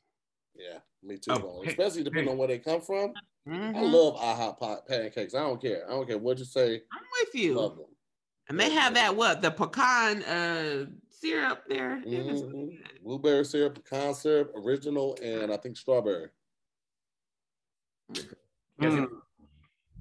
Yeah, 0.54 0.78
me 1.02 1.16
too. 1.18 1.32
Oh, 1.32 1.62
hey, 1.64 1.70
Especially 1.72 2.04
depending 2.04 2.26
hey. 2.26 2.32
on 2.32 2.38
where 2.38 2.48
they 2.48 2.58
come 2.58 2.80
from. 2.80 3.12
I 3.46 3.50
Mhm. 3.50 3.92
love 3.92 4.14
IHOP 4.16 4.58
pot 4.60 4.86
pancakes. 4.88 5.34
I 5.34 5.40
don't 5.40 5.60
care. 5.60 5.84
I 5.86 5.92
don't 5.92 6.06
care 6.06 6.16
what 6.16 6.38
you 6.38 6.44
say. 6.44 6.80
I'm 6.92 7.02
with 7.20 7.34
you. 7.34 7.54
Love 7.54 7.76
them. 7.76 7.86
And 8.48 8.58
they 8.60 8.70
have 8.70 8.94
that 8.94 9.16
what 9.16 9.42
the 9.42 9.50
pecan 9.50 10.22
uh 10.22 10.86
syrup 11.24 11.64
there. 11.68 12.02
It 12.04 12.24
was- 12.26 12.42
Mhm. 12.42 13.02
Blueberry 13.02 13.44
syrup, 13.44 13.74
pecan 13.76 14.14
syrup, 14.14 14.52
original, 14.54 15.16
and 15.22 15.52
I 15.52 15.56
think 15.56 15.76
strawberry. 15.76 16.28
Mm. 18.80 19.08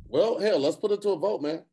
Well, 0.07 0.39
hell, 0.39 0.59
let's 0.59 0.75
put 0.75 0.91
it 0.91 1.01
to 1.03 1.09
a 1.11 1.17
vote, 1.17 1.41
man. 1.41 1.65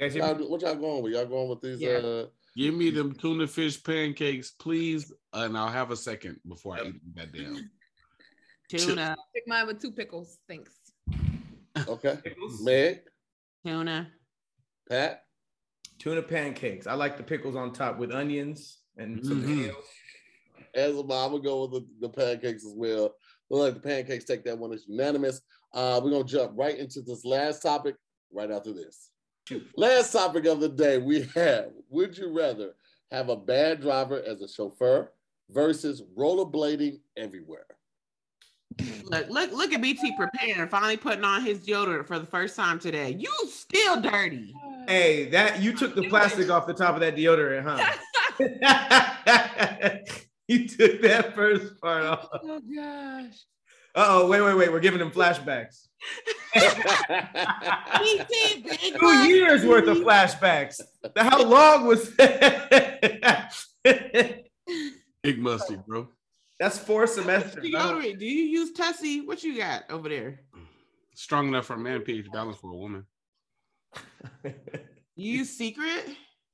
Guys, 0.00 0.14
hear 0.14 0.22
me? 0.34 0.40
Y'all, 0.42 0.50
what 0.50 0.60
y'all 0.62 0.74
going 0.74 1.02
with? 1.02 1.12
Y'all 1.12 1.26
going 1.26 1.48
with 1.48 1.60
these? 1.60 1.80
Yeah. 1.80 1.98
Uh, 1.98 2.26
Give 2.56 2.74
me 2.74 2.90
them 2.90 3.14
tuna 3.14 3.46
fish 3.46 3.80
pancakes, 3.82 4.50
please, 4.50 5.12
and 5.32 5.56
I'll 5.56 5.68
have 5.68 5.92
a 5.92 5.96
second 5.96 6.40
before 6.48 6.76
I 6.76 6.86
eat 6.88 7.14
that 7.14 7.30
damn. 7.32 7.70
Tuna, 8.68 9.16
Pick 9.32 9.46
mine 9.46 9.66
with 9.68 9.80
two 9.80 9.92
pickles. 9.92 10.38
Thanks. 10.48 10.72
okay, 11.86 12.18
Pickles? 12.24 12.60
Meg, 12.64 13.02
tuna. 13.64 14.12
Pat. 14.88 15.27
Tuna 15.98 16.22
pancakes. 16.22 16.86
I 16.86 16.94
like 16.94 17.16
the 17.16 17.22
pickles 17.22 17.56
on 17.56 17.72
top 17.72 17.98
with 17.98 18.12
onions 18.12 18.78
and 18.96 19.24
some 19.24 19.42
Mhm. 19.42 19.64
kale. 19.66 19.82
As 20.74 20.96
a 20.96 21.02
mom, 21.02 21.10
I'm 21.10 21.30
gonna 21.32 21.42
go 21.42 21.62
with 21.66 21.72
the, 21.72 21.86
the 22.00 22.08
pancakes 22.08 22.64
as 22.64 22.74
well. 22.74 23.14
Look 23.50 23.60
like 23.60 23.74
the 23.74 23.88
pancakes 23.88 24.24
take 24.24 24.44
that 24.44 24.58
one. 24.58 24.72
It's 24.72 24.86
unanimous. 24.86 25.40
Uh, 25.72 26.00
we're 26.02 26.10
gonna 26.10 26.24
jump 26.24 26.52
right 26.56 26.78
into 26.78 27.00
this 27.00 27.24
last 27.24 27.62
topic 27.62 27.96
right 28.32 28.50
after 28.50 28.72
this. 28.72 29.10
Last 29.76 30.12
topic 30.12 30.44
of 30.44 30.60
the 30.60 30.68
day 30.68 30.98
we 30.98 31.22
have: 31.34 31.72
Would 31.88 32.16
you 32.18 32.28
rather 32.30 32.74
have 33.10 33.30
a 33.30 33.36
bad 33.36 33.80
driver 33.80 34.22
as 34.22 34.42
a 34.42 34.48
chauffeur 34.48 35.10
versus 35.48 36.02
rollerblading 36.16 37.00
everywhere? 37.16 37.64
Look, 39.04 39.28
look, 39.30 39.50
look 39.52 39.72
at 39.72 39.80
BT 39.80 40.14
preparing, 40.16 40.68
finally 40.68 40.98
putting 40.98 41.24
on 41.24 41.42
his 41.42 41.60
deodorant 41.60 42.06
for 42.06 42.18
the 42.18 42.26
first 42.26 42.54
time 42.54 42.78
today. 42.78 43.16
You 43.18 43.32
still 43.48 44.00
dirty. 44.02 44.54
Hey, 44.88 45.26
that 45.26 45.60
you 45.60 45.74
took 45.74 45.94
the 45.94 46.08
plastic 46.08 46.48
off 46.48 46.66
the 46.66 46.72
top 46.72 46.94
of 46.94 47.00
that 47.00 47.14
deodorant, 47.14 47.62
huh? 47.62 47.92
you 50.48 50.66
took 50.66 51.02
that 51.02 51.34
first 51.34 51.78
part 51.78 52.04
off. 52.04 52.26
Oh 52.32 52.62
gosh. 52.74 53.34
Uh 53.94 54.06
oh, 54.08 54.28
wait, 54.28 54.40
wait, 54.40 54.54
wait. 54.54 54.72
We're 54.72 54.80
giving 54.80 55.00
him 55.00 55.10
flashbacks. 55.10 55.88
Two 58.98 59.28
years 59.28 59.66
worth 59.66 59.88
of 59.88 59.98
flashbacks. 59.98 60.80
How 61.14 61.42
long 61.42 61.86
was 61.86 62.16
that? 62.16 63.54
Big 65.22 65.38
musty, 65.38 65.76
bro. 65.86 66.08
That's 66.58 66.78
four 66.78 67.06
semesters. 67.06 67.70
Don't- 67.70 68.00
deodorant. 68.00 68.18
Do 68.18 68.24
you 68.24 68.44
use 68.44 68.72
Tussie? 68.72 69.20
What 69.20 69.44
you 69.44 69.58
got 69.58 69.84
over 69.90 70.08
there? 70.08 70.40
Strong 71.14 71.48
enough 71.48 71.66
for 71.66 71.74
a 71.74 71.78
man, 71.78 72.00
pH 72.00 72.30
balance 72.32 72.56
for 72.56 72.70
a 72.70 72.76
woman. 72.76 73.04
You 75.16 75.38
use 75.38 75.50
Secret? 75.50 76.04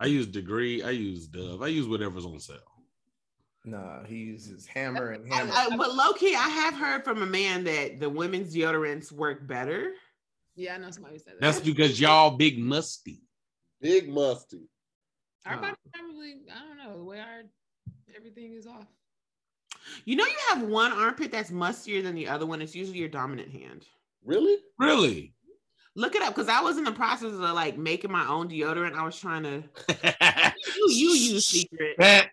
I 0.00 0.06
use 0.06 0.26
Degree. 0.26 0.82
I 0.82 0.88
use 0.90 1.26
Dove. 1.26 1.60
I 1.62 1.66
use 1.66 1.86
whatever's 1.86 2.24
on 2.24 2.40
sale. 2.40 2.56
Nah, 3.66 4.04
he 4.04 4.16
uses 4.16 4.66
hammer 4.66 5.10
and 5.10 5.30
hammer. 5.30 5.52
I- 5.54 5.76
but 5.76 5.94
low 5.94 6.14
key, 6.14 6.34
I 6.34 6.48
have 6.48 6.72
heard 6.74 7.04
from 7.04 7.22
a 7.22 7.26
man 7.26 7.64
that 7.64 8.00
the 8.00 8.08
women's 8.08 8.54
deodorants 8.54 9.12
work 9.12 9.46
better. 9.46 9.92
Yeah, 10.56 10.76
I 10.76 10.78
know 10.78 10.90
somebody 10.90 11.18
said 11.18 11.34
that. 11.34 11.40
That's 11.42 11.60
because 11.60 12.00
y'all 12.00 12.30
big 12.38 12.58
musty. 12.58 13.20
Big 13.82 14.08
musty. 14.08 14.62
our 15.44 15.58
body 15.58 15.74
probably. 15.92 16.36
I 16.50 16.66
don't 16.66 16.78
know 16.78 16.96
the 16.96 17.04
way 17.04 17.20
our 17.20 17.42
everything 18.16 18.54
is 18.54 18.66
off. 18.66 18.86
You 20.06 20.16
know, 20.16 20.24
you 20.24 20.36
have 20.54 20.62
one 20.62 20.92
armpit 20.92 21.30
that's 21.32 21.50
mustier 21.50 22.02
than 22.02 22.14
the 22.14 22.28
other 22.28 22.46
one. 22.46 22.62
It's 22.62 22.74
usually 22.74 22.98
your 22.98 23.08
dominant 23.10 23.50
hand. 23.50 23.84
Really? 24.24 24.56
Really? 24.78 25.34
Look 25.96 26.16
it 26.16 26.22
up 26.22 26.34
because 26.34 26.48
I 26.48 26.60
was 26.60 26.76
in 26.76 26.84
the 26.84 26.92
process 26.92 27.32
of 27.32 27.38
like 27.38 27.78
making 27.78 28.10
my 28.10 28.26
own 28.26 28.48
deodorant. 28.48 28.94
I 28.94 29.04
was 29.04 29.18
trying 29.18 29.42
to. 29.44 29.62
You, 30.76 30.90
you 30.90 31.10
use 31.10 31.46
Secret. 31.46 31.96
Pat. 31.98 32.30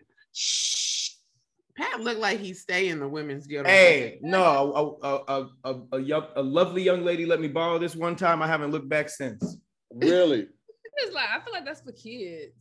Pat 1.76 2.00
looked 2.00 2.20
like 2.20 2.38
he's 2.38 2.60
staying 2.60 2.98
the 2.98 3.08
women's 3.08 3.46
deodorant. 3.46 3.66
Hey, 3.66 4.18
no, 4.20 4.98
a, 5.02 5.06
a, 5.06 5.24
a, 5.28 5.48
a, 5.64 5.80
a, 5.92 5.98
young, 6.00 6.26
a 6.36 6.42
lovely 6.42 6.82
young 6.82 7.02
lady 7.04 7.24
let 7.24 7.40
me 7.40 7.48
borrow 7.48 7.78
this 7.78 7.96
one 7.96 8.16
time. 8.16 8.42
I 8.42 8.46
haven't 8.46 8.72
looked 8.72 8.88
back 8.88 9.08
since. 9.08 9.56
Really? 9.94 10.48
It's 10.94 11.14
like 11.14 11.28
I 11.34 11.42
feel 11.42 11.54
like 11.54 11.64
that's 11.64 11.80
for 11.80 11.92
kids. 11.92 12.52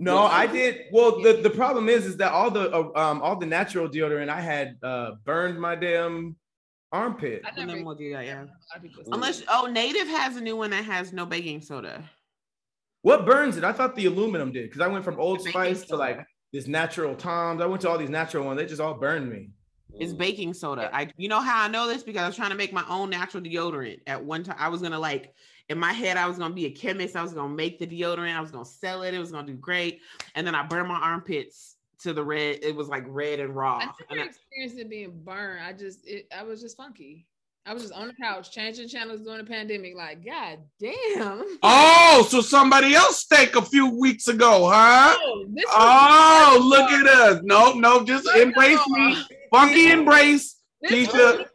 No, 0.00 0.18
I 0.18 0.48
did. 0.48 0.86
Well, 0.92 1.22
the, 1.22 1.34
the 1.34 1.48
problem 1.48 1.88
is, 1.88 2.06
is 2.06 2.16
that 2.16 2.32
all 2.32 2.50
the 2.50 2.72
uh, 2.72 2.90
um 2.96 3.22
all 3.22 3.36
the 3.36 3.46
natural 3.46 3.88
deodorant 3.88 4.28
I 4.28 4.40
had 4.40 4.76
uh 4.82 5.12
burned 5.24 5.60
my 5.60 5.76
damn 5.76 6.34
armpit. 6.92 7.42
I 7.44 7.50
And 7.58 7.66
never. 7.68 7.84
we'll 7.84 7.94
do 7.94 8.12
that, 8.12 8.24
yeah. 8.26 8.40
A 8.40 8.44
lot 8.44 8.48
of 8.76 8.82
people 8.82 9.04
say 9.04 9.10
Unless 9.12 9.42
oh, 9.48 9.66
Native 9.66 10.06
has 10.08 10.36
a 10.36 10.40
new 10.40 10.56
one 10.56 10.70
that 10.70 10.84
has 10.84 11.12
no 11.12 11.26
baking 11.26 11.60
soda. 11.62 12.02
What 13.02 13.24
burns 13.26 13.56
it? 13.56 13.64
I 13.64 13.72
thought 13.72 13.94
the 13.94 14.06
aluminum 14.06 14.52
did 14.52 14.64
because 14.68 14.80
I 14.80 14.88
went 14.88 15.04
from 15.04 15.20
Old 15.20 15.38
The 15.40 15.44
baking 15.44 15.52
Spice 15.76 15.84
to 15.88 15.96
like 15.96 16.26
this 16.52 16.66
natural 16.66 17.14
Toms. 17.14 17.60
I 17.60 17.66
went 17.66 17.82
to 17.82 17.88
all 17.88 17.98
these 17.98 18.10
natural 18.10 18.44
ones. 18.44 18.58
They 18.58 18.66
just 18.66 18.80
all 18.80 18.94
burned 18.94 19.30
me. 19.30 19.50
It's 20.00 20.12
Mm. 20.12 20.18
baking 20.18 20.54
soda. 20.54 20.90
I 20.92 21.10
you 21.16 21.28
know 21.28 21.40
how 21.40 21.62
I 21.64 21.68
know 21.68 21.86
this 21.86 22.02
because 22.02 22.22
I 22.22 22.26
was 22.26 22.36
trying 22.36 22.50
to 22.50 22.56
make 22.56 22.72
my 22.72 22.84
own 22.88 23.08
natural 23.10 23.42
deodorant. 23.42 24.00
At 24.06 24.22
one 24.22 24.42
time, 24.42 24.56
I 24.58 24.68
was 24.68 24.82
gonna 24.82 24.98
like 24.98 25.32
in 25.70 25.78
my 25.78 25.92
head, 25.92 26.16
I 26.16 26.26
was 26.26 26.38
gonna 26.38 26.54
be 26.54 26.66
a 26.66 26.70
chemist. 26.70 27.16
I 27.16 27.22
was 27.22 27.32
gonna 27.32 27.54
make 27.54 27.78
the 27.78 27.86
deodorant. 27.86 28.34
I 28.36 28.40
was 28.40 28.50
gonna 28.50 28.64
sell 28.64 29.02
it. 29.02 29.14
It 29.14 29.18
was 29.18 29.30
gonna 29.32 29.46
do 29.46 29.54
great. 29.54 30.00
And 30.34 30.46
then 30.46 30.54
I 30.54 30.66
burned 30.66 30.88
my 30.88 30.98
armpits 30.98 31.76
to 32.00 32.12
the 32.12 32.22
red. 32.24 32.60
It 32.62 32.74
was 32.74 32.88
like 32.88 33.04
red 33.06 33.40
and 33.40 33.54
raw. 33.54 33.78
I 33.78 33.82
And 33.82 33.92
never 34.10 34.22
I- 34.22 34.24
experienced 34.26 34.78
it 34.78 34.88
being 34.90 35.12
burned. 35.24 35.62
I 35.64 35.72
just 35.72 36.06
it 36.06 36.26
I 36.36 36.42
was 36.42 36.60
just 36.60 36.76
funky. 36.76 37.26
I 37.66 37.74
was 37.74 37.82
just 37.82 37.92
on 37.94 38.06
the 38.08 38.14
couch 38.14 38.50
changing 38.50 38.88
channels 38.88 39.20
during 39.20 39.44
the 39.44 39.50
pandemic. 39.50 39.94
Like, 39.94 40.24
god 40.24 40.60
damn. 40.80 41.44
Oh, 41.62 42.26
so 42.30 42.40
somebody 42.40 42.94
else 42.94 43.18
stank 43.18 43.56
a 43.56 43.62
few 43.62 43.90
weeks 44.00 44.28
ago, 44.28 44.70
huh? 44.72 45.14
Oh, 45.20 45.44
this 45.50 45.64
Oh, 45.68 46.58
look 46.66 46.90
at 46.90 47.06
us. 47.06 47.40
No, 47.44 47.74
no, 47.74 48.04
Just 48.04 48.26
embrace 48.36 48.80
me. 48.88 49.18
Funky 49.50 49.90
embrace. 49.90 50.57
This 50.80 51.08
Keisha. 51.08 51.38
was 51.38 51.46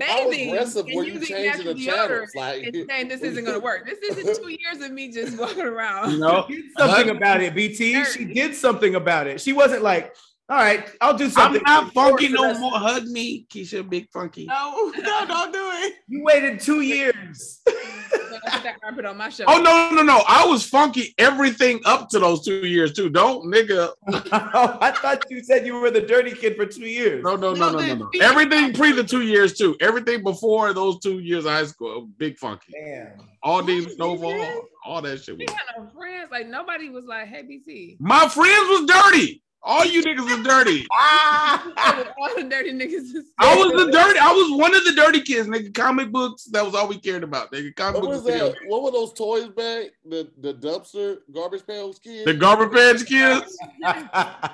How 0.00 0.28
bathing 0.30 0.48
aggressive 0.48 0.86
and 0.86 0.96
were 0.96 1.04
you 1.04 1.12
using 1.14 1.36
changing 1.36 1.66
the 1.66 1.74
deodorant 1.74 1.84
channels? 1.84 2.34
Like, 2.34 2.62
and 2.64 2.86
saying 2.88 3.08
this 3.08 3.20
isn't 3.20 3.44
gonna 3.44 3.60
work. 3.60 3.84
This 3.84 3.98
isn't 3.98 4.36
two 4.42 4.48
years 4.48 4.82
of 4.82 4.90
me 4.90 5.12
just 5.12 5.38
walking 5.38 5.64
around. 5.64 6.12
You 6.12 6.18
know, 6.18 6.46
did 6.48 6.64
something 6.78 7.10
about 7.10 7.42
it, 7.42 7.54
BT. 7.54 8.02
She 8.04 8.24
did 8.24 8.54
something 8.54 8.94
about 8.94 9.26
it. 9.26 9.40
She 9.40 9.52
wasn't 9.52 9.82
like, 9.82 10.14
all 10.50 10.56
right, 10.56 10.90
I'll 11.00 11.16
do 11.16 11.30
something. 11.30 11.62
I'm 11.64 11.84
not 11.84 11.94
funky 11.94 12.28
no 12.28 12.42
rest- 12.42 12.60
more. 12.60 12.72
Hug 12.72 13.04
me, 13.06 13.46
Keisha, 13.48 13.88
big 13.88 14.10
funky. 14.10 14.46
No, 14.46 14.92
no, 14.98 15.24
don't 15.26 15.52
do 15.52 15.62
it. 15.62 15.94
You 16.08 16.24
waited 16.24 16.58
two 16.58 16.80
years. 16.80 17.60
That 17.64 18.76
armpit 18.82 19.04
on 19.04 19.16
my 19.16 19.28
show. 19.28 19.44
Oh 19.46 19.58
no, 19.58 19.90
no, 19.94 20.02
no! 20.02 20.22
I 20.26 20.44
was 20.46 20.66
funky 20.66 21.14
everything 21.18 21.80
up 21.84 22.08
to 22.10 22.18
those 22.18 22.44
two 22.44 22.66
years 22.66 22.92
too. 22.92 23.08
Don't 23.08 23.44
nigga. 23.44 23.90
oh, 24.08 24.78
I 24.80 24.90
thought 24.90 25.22
you 25.30 25.42
said 25.44 25.64
you 25.66 25.76
were 25.76 25.90
the 25.90 26.00
dirty 26.00 26.32
kid 26.32 26.56
for 26.56 26.66
two 26.66 26.86
years. 26.86 27.22
No, 27.22 27.36
no, 27.36 27.54
no, 27.54 27.70
No, 27.70 27.78
no, 27.78 27.86
no, 27.86 27.94
no. 27.94 28.10
Everything 28.20 28.72
pre 28.72 28.90
the 28.90 29.04
two 29.04 29.22
years 29.22 29.56
too. 29.56 29.76
Everything 29.80 30.24
before 30.24 30.72
those 30.74 30.98
two 30.98 31.20
years 31.20 31.44
of 31.44 31.52
high 31.52 31.66
school, 31.66 32.08
big 32.18 32.38
funky. 32.38 32.72
Damn. 32.72 33.12
All 33.42 33.62
these 33.62 33.86
What? 33.86 33.98
Nova, 33.98 34.60
all, 34.84 35.00
that 35.02 35.22
shit. 35.22 35.38
We 35.38 35.46
had 35.48 35.78
no 35.78 35.88
friends. 35.96 36.30
Like 36.32 36.48
nobody 36.48 36.90
was 36.90 37.04
like, 37.04 37.28
"Hey, 37.28 37.42
BT." 37.42 37.96
My 38.00 38.28
friends 38.28 38.68
was 38.68 38.84
dirty. 38.86 39.42
All 39.62 39.84
you 39.84 40.02
niggas 40.02 40.24
was 40.24 40.46
dirty. 40.46 40.86
All 40.90 42.34
the 42.34 42.46
dirty 42.48 42.72
niggas. 42.72 43.14
is- 43.14 43.26
I 43.38 43.54
was 43.56 43.72
the 43.84 43.90
dirty. 43.92 44.18
I 44.18 44.32
was 44.32 44.58
one 44.58 44.74
of 44.74 44.84
the 44.84 44.92
dirty 44.92 45.20
kids, 45.20 45.48
nigga. 45.48 45.74
Comic 45.74 46.10
books. 46.10 46.44
That 46.44 46.64
was 46.64 46.74
all 46.74 46.88
we 46.88 46.98
cared 46.98 47.24
about. 47.24 47.52
Nigga, 47.52 47.74
comic 47.76 48.00
what 48.02 48.10
was 48.10 48.22
books. 48.22 48.38
that? 48.38 48.54
What 48.68 48.82
were 48.82 48.90
those 48.90 49.12
toys 49.12 49.48
back? 49.48 49.90
The 50.08 50.30
the 50.38 50.54
dumpster 50.54 51.18
garbage 51.32 51.66
pails 51.66 51.98
kids. 51.98 52.24
The 52.24 52.34
garbage 52.34 52.72
patch 52.72 53.06
kids. 53.06 53.58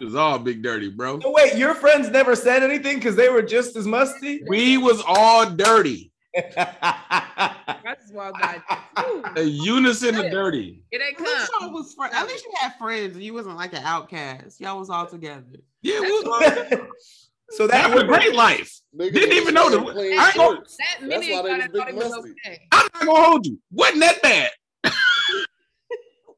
It 0.00 0.04
was 0.06 0.16
all 0.16 0.40
big 0.40 0.60
dirty, 0.60 0.90
bro. 0.90 1.20
So 1.20 1.30
wait, 1.30 1.54
your 1.56 1.72
friends 1.72 2.10
never 2.10 2.34
said 2.34 2.64
anything 2.64 2.96
because 2.96 3.14
they 3.14 3.28
were 3.28 3.42
just 3.42 3.76
as 3.76 3.86
musty? 3.86 4.42
We 4.48 4.76
was 4.76 5.00
all 5.06 5.48
dirty. 5.48 6.10
That's 6.34 8.10
why 8.12 8.30
I 8.34 8.58
got. 8.96 9.38
A 9.38 9.42
unison 9.42 10.14
of 10.16 10.30
dirty. 10.30 10.82
It 10.90 11.00
ain't 11.02 11.14
At 11.20 11.26
least 11.26 11.50
y'all 11.60 11.72
was 11.72 11.94
fr- 11.94 12.04
at 12.12 12.26
least 12.26 12.44
you 12.44 12.52
had 12.60 12.74
friends. 12.78 13.16
You 13.18 13.34
wasn't 13.34 13.56
like 13.56 13.72
an 13.72 13.82
outcast. 13.84 14.60
Y'all 14.60 14.78
was 14.78 14.90
all 14.90 15.06
together. 15.06 15.44
Yeah, 15.82 16.00
we 16.00 16.10
was 16.10 16.70
so 17.50 17.66
That 17.66 17.82
that 17.88 17.94
was 17.94 18.02
a 18.04 18.06
great 18.06 18.34
life. 18.34 18.80
Niggas 18.98 19.12
Didn't 19.14 19.36
even 19.36 19.54
know 19.54 19.68
the- 19.70 19.78
I 19.78 20.26
ain't 20.28 20.34
gonna- 20.34 20.56
shirts. 20.56 20.76
That 20.78 20.86
That's 21.00 21.08
many 21.10 21.32
why 21.32 21.42
they 21.42 21.48
thought, 21.48 21.58
was 21.58 21.60
I 21.60 21.66
thought 21.66 21.86
big 21.86 21.88
it 21.88 21.94
was 21.96 22.10
musty. 22.10 22.30
okay. 22.46 22.60
I'm 22.72 22.88
not 22.94 23.06
gonna 23.06 23.22
hold 23.24 23.46
you. 23.46 23.58
Wasn't 23.70 24.00
that 24.00 24.22
bad? 24.22 24.50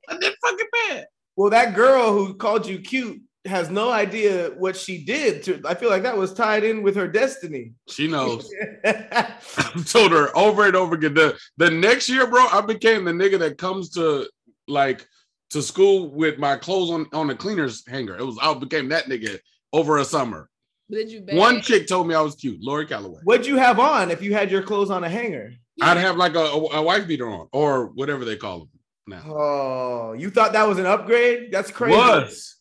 Wasn't 0.08 0.20
that 0.22 0.34
fucking 0.42 0.66
bad? 0.88 1.06
well, 1.36 1.50
that 1.50 1.74
girl 1.74 2.12
who 2.12 2.34
called 2.34 2.66
you 2.66 2.78
cute 2.80 3.20
has 3.46 3.70
no 3.70 3.90
idea 3.90 4.50
what 4.56 4.76
she 4.76 5.04
did 5.04 5.42
to 5.44 5.60
I 5.64 5.74
feel 5.74 5.90
like 5.90 6.02
that 6.02 6.16
was 6.16 6.32
tied 6.32 6.64
in 6.64 6.82
with 6.82 6.96
her 6.96 7.08
destiny. 7.08 7.72
She 7.88 8.08
knows. 8.08 8.52
I've 8.84 9.90
told 9.90 10.12
her 10.12 10.36
over 10.36 10.66
and 10.66 10.76
over 10.76 10.94
again. 10.94 11.14
The 11.14 11.38
the 11.56 11.70
next 11.70 12.08
year, 12.08 12.26
bro, 12.26 12.46
I 12.46 12.60
became 12.60 13.04
the 13.04 13.12
nigga 13.12 13.38
that 13.38 13.58
comes 13.58 13.90
to 13.90 14.28
like 14.68 15.06
to 15.50 15.62
school 15.62 16.10
with 16.10 16.38
my 16.38 16.56
clothes 16.56 16.90
on 16.90 17.06
on 17.12 17.28
the 17.28 17.34
cleaner's 17.34 17.86
hanger. 17.86 18.16
It 18.16 18.24
was 18.24 18.38
I 18.40 18.52
became 18.54 18.88
that 18.90 19.06
nigga 19.06 19.38
over 19.72 19.98
a 19.98 20.04
summer. 20.04 20.48
Did 20.90 21.10
you? 21.10 21.20
Beg? 21.22 21.36
One 21.36 21.60
chick 21.60 21.88
told 21.88 22.06
me 22.06 22.14
I 22.14 22.20
was 22.20 22.36
cute, 22.36 22.62
Lori 22.62 22.86
Calloway. 22.86 23.20
What'd 23.24 23.46
you 23.46 23.56
have 23.56 23.80
on 23.80 24.10
if 24.10 24.22
you 24.22 24.34
had 24.34 24.50
your 24.50 24.62
clothes 24.62 24.90
on 24.90 25.04
a 25.04 25.08
hanger? 25.08 25.52
I'd 25.82 25.98
have 25.98 26.16
like 26.16 26.34
a, 26.34 26.40
a, 26.40 26.76
a 26.76 26.82
wife 26.82 27.06
beater 27.06 27.28
on 27.28 27.48
or 27.52 27.86
whatever 27.88 28.24
they 28.24 28.36
call 28.36 28.60
them 28.60 28.68
now. 29.06 29.22
Oh, 29.26 30.12
you 30.16 30.30
thought 30.30 30.52
that 30.52 30.66
was 30.66 30.78
an 30.78 30.86
upgrade? 30.86 31.50
That's 31.52 31.70
crazy. 31.70 31.96
Was 31.96 32.55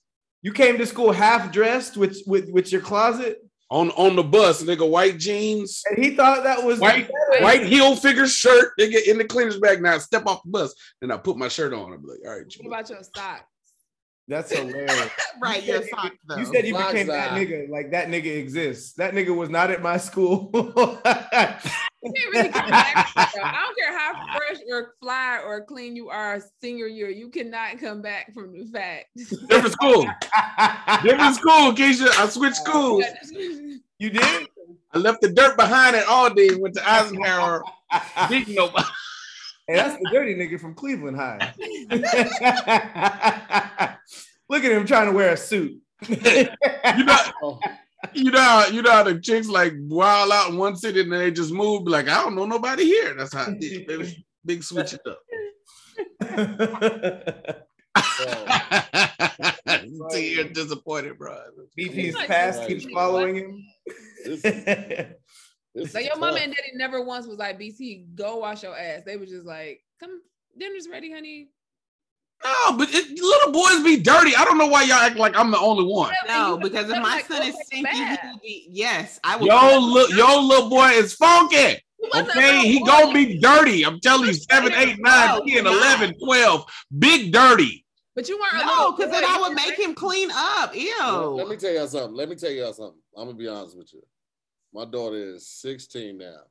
You 0.46 0.52
came 0.54 0.78
to 0.78 0.86
school 0.86 1.12
half 1.12 1.52
dressed 1.52 1.98
with 1.98 2.22
with 2.28 2.52
with 2.52 2.72
your 2.72 2.80
closet, 2.80 3.40
on 3.72 3.90
on 3.92 4.16
the 4.16 4.22
bus, 4.22 4.62
nigga, 4.62 4.88
white 4.88 5.18
jeans, 5.18 5.82
and 5.90 5.98
he 5.98 6.16
thought 6.16 6.44
that 6.44 6.64
was 6.64 6.80
white 6.80 7.10
white 7.40 7.66
heel 7.66 7.96
figure 7.96 8.28
shirt, 8.28 8.74
nigga, 8.80 9.08
in 9.08 9.18
the 9.18 9.26
cleaner's 9.26 9.60
bag. 9.60 9.82
Now 9.82 9.96
I 9.96 9.98
step 9.98 10.28
off 10.28 10.44
the 10.44 10.52
bus 10.52 10.76
and 11.02 11.12
I 11.12 11.18
put 11.18 11.38
my 11.38 11.48
shirt 11.48 11.74
on. 11.74 11.94
I'm 11.94 12.04
like, 12.04 12.20
all 12.24 12.38
right, 12.38 12.46
What 12.60 12.68
about 12.68 12.90
your 12.92 13.02
socks? 13.02 13.42
That's 14.28 14.52
hilarious. 14.52 15.10
Right, 15.42 15.64
You 15.64 15.74
your 15.74 15.82
said- 15.82 15.90
socks 15.90 16.18
though. 16.28 16.38
You 16.38 16.46
said 16.46 16.68
you 16.68 16.76
Socks 16.76 16.92
became 16.92 17.08
that 17.08 17.32
nigga, 17.32 17.68
like 17.70 17.90
that 17.90 18.10
nigga 18.10 18.38
exists. 18.38 18.94
That 18.94 19.16
nigga 19.16 19.36
was 19.36 19.50
not 19.50 19.72
at 19.72 19.82
my 19.82 19.98
school. 19.98 20.52
You 22.04 22.14
can't 22.14 22.34
really 22.34 22.50
come 22.50 22.70
back. 22.70 23.08
from. 23.10 23.44
I 23.44 23.66
don't 23.66 23.78
care 23.78 23.98
how 23.98 24.38
fresh 24.38 24.58
or 24.72 24.94
fly 25.02 25.40
or 25.44 25.64
clean 25.66 25.96
you 25.96 26.10
are 26.10 26.42
senior 26.62 26.88
year. 26.88 27.10
You 27.10 27.30
cannot 27.30 27.80
come 27.80 28.02
back 28.02 28.34
from 28.34 28.54
the 28.54 28.66
fact. 28.66 29.06
different 29.50 29.74
school, 29.74 30.06
different 31.04 31.36
school, 31.36 31.74
Keisha. 31.74 32.08
I 32.20 32.28
switched 32.30 32.58
schools. 32.58 33.04
you 34.00 34.10
did? 34.12 34.48
I 34.94 34.98
left 35.00 35.22
the 35.22 35.30
dirt 35.34 35.58
behind 35.58 35.96
it 35.96 36.06
all 36.08 36.32
day. 36.34 36.50
went 36.56 36.76
to 36.76 36.90
Eisenhower. 36.90 37.64
Didn't 38.30 38.56
nobody. 38.56 38.86
Hey, 39.68 39.76
that's 39.78 39.98
the 40.02 40.10
dirty 40.12 40.36
nigga 40.36 40.60
from 40.60 40.76
Cleveland 40.76 41.18
High. 41.18 41.54
Look 44.48 44.64
at 44.64 44.72
him 44.72 44.86
trying 44.86 45.08
to 45.08 45.12
wear 45.12 45.34
a 45.34 45.38
suit. 45.38 45.82
You 46.08 46.18
know, 47.04 47.18
Oh, 47.42 47.60
you 48.14 48.32
know, 48.32 48.40
how, 48.40 48.68
you 48.68 48.82
know 48.82 48.92
how 48.92 49.04
the 49.04 49.20
chicks 49.20 49.48
like 49.48 49.74
wild 49.78 50.32
out 50.32 50.50
in 50.52 50.58
one 50.58 50.76
city 50.76 51.02
and 51.02 51.12
then 51.12 51.20
they 51.20 51.32
just 51.32 51.52
move. 51.52 51.88
Like 51.88 52.08
I 52.08 52.24
don't 52.24 52.36
know 52.36 52.46
nobody 52.46 52.86
here. 52.86 53.14
That's 53.16 53.34
how 53.34 53.46
I 53.46 53.54
did, 53.60 53.88
baby. 53.88 54.26
Big 54.46 54.64
switch 54.64 54.94
it 54.94 55.02
up. 55.08 55.20
See, 60.12 60.36
you're 60.36 60.50
disappointed, 60.50 61.18
bro. 61.18 61.38
BP's 61.78 62.16
Like, 62.16 62.28
past 62.28 62.68
keeps 62.68 62.86
following 62.86 63.36
him. 63.36 63.66
this, 64.26 64.42
this 64.42 65.92
So 65.92 66.00
is 66.00 66.06
your 66.06 66.18
mama 66.18 66.40
and 66.40 66.54
daddy 66.54 66.72
never 66.76 67.04
once 67.04 67.28
was 67.28 67.38
like, 67.38 67.60
BC, 67.60 68.16
go 68.16 68.38
wash 68.38 68.64
your 68.64 68.78
ass. 68.78 69.04
They 69.06 69.18
were 69.18 69.26
just 69.26 69.46
like, 69.46 69.82
come, 70.00 70.22
dinner's 70.58 70.88
ready, 70.90 71.12
honey. 71.12 71.50
No, 72.46 72.78
but 72.78 72.94
it, 72.94 73.10
little 73.20 73.52
boys 73.52 73.84
be 73.84 73.98
dirty. 73.98 74.36
I 74.36 74.46
don't 74.46 74.58
know 74.58 74.68
why 74.68 74.84
y'all 74.84 74.98
act 74.98 75.18
like 75.18 75.36
I'm 75.36 75.52
the 75.52 75.60
only 75.60 75.84
one. 75.84 76.14
no, 76.28 76.58
because 76.62 76.90
if 76.90 77.02
my 77.02 77.22
son 77.22 77.42
oh, 77.42 77.48
is 77.48 77.56
stinky, 77.66 77.92
he 77.92 78.04
bad. 78.04 78.20
will 78.24 78.40
be 78.40 78.68
yes, 78.70 79.20
I 79.24 79.36
will. 79.38 79.48
Yo, 79.48 79.80
look, 79.80 80.12
yo, 80.12 80.42
little 80.42 80.70
boy 80.70 80.90
is 80.90 81.14
funky. 81.14 81.56
He 81.56 82.10
wasn't 82.12 82.36
a 82.36 82.38
Okay, 82.38 82.68
he 82.68 82.84
gonna 82.84 83.14
be 83.14 83.40
dirty. 83.40 83.84
I'm 83.84 84.00
telling 84.00 84.28
you, 84.28 84.34
7, 84.34 84.72
8, 84.72 85.00
9, 85.00 85.48
10, 85.48 85.68
11, 85.68 86.20
12. 86.20 86.66
Big 87.00 87.32
dirty. 87.32 87.86
But 88.16 88.30
you 88.30 88.40
weren't 88.40 88.66
No, 88.66 88.92
because 88.92 89.12
then. 89.12 89.24
I 89.26 89.40
would 89.42 89.56
make 89.56 89.78
him 89.78 89.94
clean 89.94 90.30
up. 90.34 90.76
Ew. 90.76 91.36
Let 91.36 91.50
me 91.50 91.58
tell 91.58 91.74
y'all 91.74 91.88
something. 91.88 92.16
Let 92.16 92.30
me 92.30 92.36
tell 92.36 92.52
y'all 92.52 92.74
something. 92.74 93.02
I'm 93.18 93.26
gonna 93.26 93.38
be 93.38 93.48
honest 93.48 93.78
with 93.78 93.94
you. 93.94 94.02
My 94.74 94.86
daughter 94.86 95.36
is 95.36 95.48
16 95.48 96.18
now. 96.18 96.42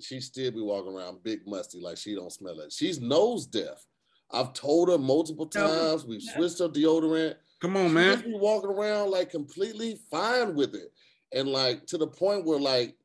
She 0.00 0.20
still 0.20 0.50
be 0.50 0.60
walking 0.60 0.92
around 0.92 1.22
big 1.22 1.46
musty 1.46 1.80
like 1.80 1.96
she 1.96 2.14
don't 2.14 2.32
smell 2.32 2.60
it. 2.60 2.72
She's 2.72 3.00
nose 3.00 3.46
deaf. 3.46 3.84
I've 4.30 4.52
told 4.52 4.88
her 4.90 4.98
multiple 4.98 5.46
times. 5.46 6.04
We've 6.04 6.22
switched 6.22 6.58
her 6.58 6.68
deodorant. 6.68 7.34
Come 7.60 7.76
on, 7.76 7.88
She 7.88 7.94
man. 7.94 8.12
just 8.14 8.24
be 8.24 8.34
walking 8.34 8.70
around 8.70 9.10
like 9.10 9.30
completely 9.30 9.98
fine 10.10 10.54
with 10.54 10.74
it, 10.74 10.92
and 11.32 11.48
like 11.48 11.86
to 11.86 11.98
the 11.98 12.06
point 12.06 12.44
where 12.44 12.58
like 12.58 12.96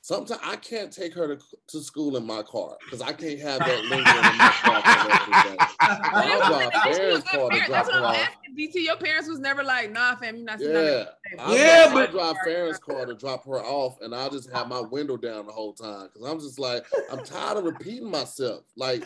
sometimes 0.00 0.40
I 0.44 0.56
can't 0.56 0.92
take 0.92 1.12
her 1.14 1.34
to, 1.36 1.44
to 1.68 1.80
school 1.82 2.16
in 2.16 2.24
my 2.24 2.42
car 2.42 2.76
because 2.84 3.02
I 3.02 3.12
can't 3.12 3.40
have 3.40 3.58
that 3.66 3.84
lingering 3.86 4.26
in 4.26 4.36
my 4.36 4.52
car 4.52 4.80
for 4.82 4.94
the 5.02 5.08
rest 5.08 5.26
of 5.28 5.34
the 5.42 5.48
day. 5.48 5.58
But 5.84 6.00
it 6.00 6.14
I'll 6.14 6.38
wasn't 6.38 6.46
drive 6.46 6.74
an 6.84 6.90
issue 6.90 6.98
Farron's 7.00 7.14
with 7.16 7.24
car 7.26 7.40
your 7.40 7.50
to 7.50 7.56
parents. 7.56 7.68
drop 7.68 7.84
That's 7.86 7.88
what 7.88 7.94
her 7.96 8.06
I'm 8.06 8.14
off. 8.14 8.28
asking. 8.38 8.54
BT, 8.54 8.84
your 8.84 8.96
parents 8.96 9.28
was 9.28 9.38
never 9.40 9.64
like, 9.64 9.90
nah, 9.92 10.14
fam, 10.16 10.36
you're 10.36 10.44
not 10.46 10.60
sitting 10.60 10.72
Yeah, 10.74 10.82
down 10.82 11.06
I 11.40 11.54
Yeah, 11.56 11.84
drive, 11.86 11.94
but- 11.94 12.08
I 12.08 12.12
drive 12.12 12.36
Farron's 12.44 12.78
car 12.78 13.06
to 13.06 13.14
drop 13.14 13.44
her 13.46 13.60
off, 13.62 14.00
and 14.00 14.14
I'll 14.14 14.30
just 14.30 14.50
have 14.52 14.68
my 14.68 14.80
window 14.80 15.16
down 15.16 15.46
the 15.46 15.52
whole 15.52 15.72
time 15.74 16.08
because 16.12 16.30
I'm 16.30 16.38
just 16.38 16.58
like 16.60 16.86
I'm 17.10 17.22
tired 17.24 17.58
of 17.58 17.64
repeating 17.64 18.08
myself. 18.10 18.62
Like, 18.76 19.02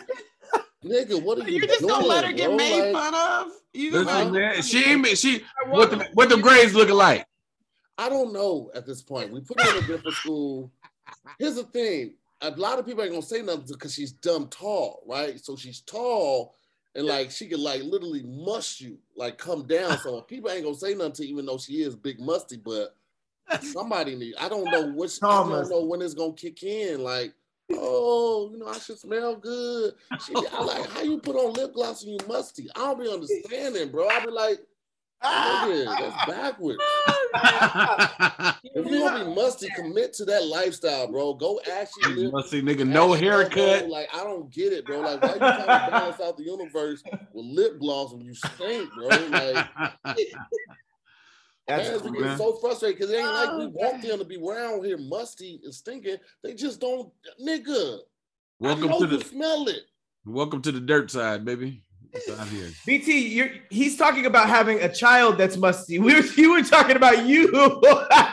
nigga, 0.85 1.22
what 1.22 1.39
are 1.39 1.49
you 1.49 1.59
You're 1.59 1.66
just 1.66 1.81
doing? 1.81 1.93
gonna 1.93 2.07
let 2.07 2.24
her 2.24 2.33
get 2.33 2.49
bro? 2.49 2.57
made 2.57 2.93
Like, 2.93 2.93
fun 2.93 3.14
of. 3.47 3.53
You 3.72 3.91
just 3.93 4.07
Listen, 4.07 4.33
like, 4.33 4.33
man. 4.33 4.62
She 4.62 4.85
ain't 4.85 5.18
she 5.18 5.45
what 5.68 5.91
the 5.91 6.09
what 6.14 6.28
the 6.28 6.37
grades 6.39 6.74
looking 6.74 6.95
like. 6.95 7.26
I 7.99 8.09
don't 8.09 8.33
know 8.33 8.70
at 8.74 8.87
this 8.87 9.03
point. 9.03 9.31
We 9.31 9.41
put 9.41 9.61
her 9.61 9.78
in 9.78 9.85
a 9.85 9.87
different 9.87 10.16
school. 10.16 10.70
Here's 11.39 11.57
the 11.57 11.64
thing: 11.64 12.14
a 12.41 12.51
lot 12.51 12.78
of 12.78 12.87
people 12.87 13.03
ain't 13.03 13.12
gonna 13.12 13.22
say 13.22 13.43
nothing 13.43 13.66
because 13.68 13.95
she's 13.95 14.12
dumb 14.12 14.49
tall, 14.49 15.03
right? 15.07 15.39
So 15.39 15.55
she's 15.57 15.81
tall, 15.83 16.57
and 16.95 17.07
like 17.07 17.31
she 17.31 17.47
could 17.47 17.61
like 17.61 17.83
literally 17.83 18.22
mush 18.22 18.81
you, 18.81 18.99
like 19.16 19.39
come 19.39 19.66
down. 19.66 19.99
So 20.03 20.22
people 20.22 20.51
ain't 20.51 20.64
gonna 20.64 20.74
say 20.76 20.95
nothing 20.95 21.12
to, 21.14 21.26
even 21.26 21.47
though 21.47 21.59
she 21.59 21.83
is 21.83 21.95
big 21.95 22.20
musty. 22.20 22.57
But 22.57 22.97
somebody 23.61 24.16
need. 24.16 24.35
I 24.41 24.49
don't 24.49 24.70
know 24.70 24.93
which. 24.93 25.18
I 25.22 25.28
don't 25.45 25.68
know 25.70 25.85
when 25.85 26.03
it's 26.03 26.14
gonna 26.14 26.33
kick 26.33 26.62
in. 26.62 27.03
Like, 27.05 27.35
oh, 27.74 28.50
you 28.52 28.58
know, 28.58 28.66
I 28.66 28.78
should 28.78 28.98
smell 28.98 29.36
good. 29.36 29.94
She, 30.24 30.34
I 30.34 30.62
like 30.62 30.88
how 30.90 31.02
you 31.02 31.18
put 31.18 31.36
on 31.36 31.52
lip 31.54 31.74
gloss 31.74 32.02
and 32.02 32.12
you 32.12 32.18
musty. 32.28 32.68
I 32.74 32.80
don't 32.80 33.00
be 33.00 33.10
understanding, 33.10 33.90
bro. 33.90 34.08
I 34.08 34.24
be 34.24 34.30
like, 34.30 34.58
nigga, 35.22 35.98
that's 35.98 36.30
backwards. 36.30 36.82
If 38.72 38.86
you 38.86 39.00
gonna 39.00 39.24
be 39.24 39.34
musty, 39.34 39.68
commit 39.74 40.12
to 40.14 40.24
that 40.26 40.44
lifestyle, 40.46 41.10
bro. 41.10 41.34
Go 41.34 41.60
actually 41.72 42.14
live. 42.14 42.32
Musty 42.32 42.62
nigga, 42.62 42.86
no 42.86 43.14
actually, 43.14 43.28
bro, 43.28 43.38
haircut. 43.38 43.88
Like 43.88 44.08
I 44.14 44.22
don't 44.22 44.50
get 44.50 44.72
it, 44.72 44.86
bro. 44.86 45.00
Like 45.00 45.22
why 45.22 45.32
you 45.32 45.38
trying 45.38 45.60
to 45.60 45.90
balance 45.90 46.20
out 46.20 46.36
the 46.36 46.44
universe 46.44 47.02
with 47.32 47.46
lip 47.46 47.78
gloss 47.80 48.12
when 48.12 48.24
you 48.24 48.34
stink, 48.34 48.90
bro? 48.94 49.08
Like 49.08 49.66
That's 51.70 51.88
Parents 51.88 52.02
be 52.02 52.08
cool, 52.08 52.12
getting 52.12 52.26
man. 52.28 52.38
so 52.38 52.52
frustrated 52.56 52.98
because 52.98 53.12
it 53.12 53.18
ain't 53.18 53.26
like 53.34 53.50
we 53.58 53.64
Oh, 53.64 53.68
want 53.74 54.02
them 54.02 54.18
to 54.18 54.24
be 54.24 54.36
around 54.36 54.84
here 54.84 54.98
musty 54.98 55.60
and 55.64 55.72
stinking. 55.74 56.16
They 56.42 56.54
just 56.54 56.80
don't, 56.80 57.12
nigga. 57.44 57.98
welcome 58.58 58.84
I 58.84 58.86
know 58.88 58.98
to 59.00 59.06
you 59.06 59.18
the 59.18 59.24
smell 59.24 59.68
it. 59.68 59.82
welcome 60.24 60.60
to 60.62 60.72
the 60.72 60.80
dirt 60.80 61.10
side, 61.10 61.44
baby. 61.44 61.82
It's 62.12 62.28
out 62.28 62.48
here. 62.48 62.68
BT, 62.86 63.28
you're 63.28 63.50
he's 63.70 63.96
talking 63.96 64.26
about 64.26 64.48
having 64.48 64.80
a 64.80 64.92
child 64.92 65.38
that's 65.38 65.56
musty. 65.56 65.98
We 66.00 66.14
were, 66.14 66.26
you 66.36 66.50
were 66.52 66.62
talking 66.62 66.96
about 66.96 67.24
you. 67.26 67.48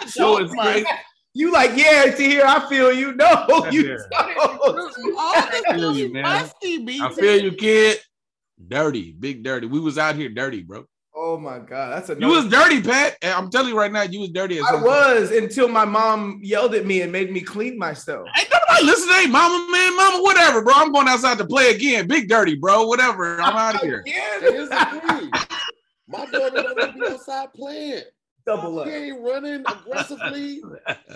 So 0.08 0.38
it's 0.38 0.52
oh 0.58 0.64
great. 0.64 0.86
you 1.34 1.52
like, 1.52 1.72
yeah, 1.76 2.06
to 2.06 2.24
here, 2.24 2.44
I 2.46 2.68
feel 2.70 2.92
you. 2.92 3.14
No, 3.14 3.46
you 3.72 3.90
Yeah. 3.90 3.98
don't. 4.10 5.76
Feel 5.76 5.98
you, 5.98 6.14
man. 6.14 6.24
musty, 6.24 6.84
BT. 6.86 7.02
I 7.04 7.12
feel 7.14 7.44
you, 7.44 7.52
kid. 7.52 8.00
Dirty, 8.68 9.12
big 9.12 9.44
dirty. 9.44 9.68
We 9.68 9.80
was 9.80 9.98
out 10.00 10.16
here 10.16 10.30
dirty, 10.30 10.64
bro. 10.64 10.86
Oh 11.30 11.38
my 11.38 11.60
god, 11.60 11.92
that's 11.92 12.10
a 12.10 12.18
You 12.18 12.30
was 12.30 12.48
dirty, 12.48 12.82
Pat. 12.82 13.18
And 13.22 13.34
I'm 13.34 13.50
telling 13.50 13.68
you 13.68 13.78
right 13.78 13.92
now, 13.92 14.04
you 14.04 14.22
was 14.22 14.30
dirty 14.30 14.60
as 14.60 14.64
I 14.64 14.78
hell. 14.78 14.86
was 14.86 15.32
until 15.32 15.68
my 15.68 15.84
mom 15.84 16.40
yelled 16.42 16.74
at 16.74 16.86
me 16.86 17.02
and 17.02 17.12
made 17.12 17.34
me 17.34 17.42
clean 17.42 17.78
myself. 17.78 18.30
Ain't 18.40 18.48
nobody 18.50 18.86
listening. 18.86 19.16
Hey, 19.16 19.28
mama, 19.28 19.68
man, 19.70 19.94
mama, 19.98 20.24
whatever, 20.24 20.64
bro. 20.64 20.74
I'm 20.78 20.94
going 20.94 21.10
outside 21.10 21.38
to 21.40 21.46
play 21.46 21.72
again. 21.76 22.08
Big 22.08 22.30
dirty, 22.30 22.56
bro. 22.56 22.88
Whatever. 22.88 23.42
I'm 23.42 23.58
out 23.58 23.76
of 23.76 23.82
here. 23.90 24.06
And 24.08 24.42
here's 24.42 24.70
the 24.70 25.02
thing. 25.06 25.32
My 26.08 26.26
daughter 26.28 26.64
don't 26.78 26.98
be 26.98 27.06
outside 27.08 27.54
playing. 27.54 28.04
Double 28.46 28.80
up. 28.80 28.88
She 28.88 28.94
up. 28.94 29.02
ain't 29.02 29.22
running 29.22 29.66
aggressively. 29.68 30.62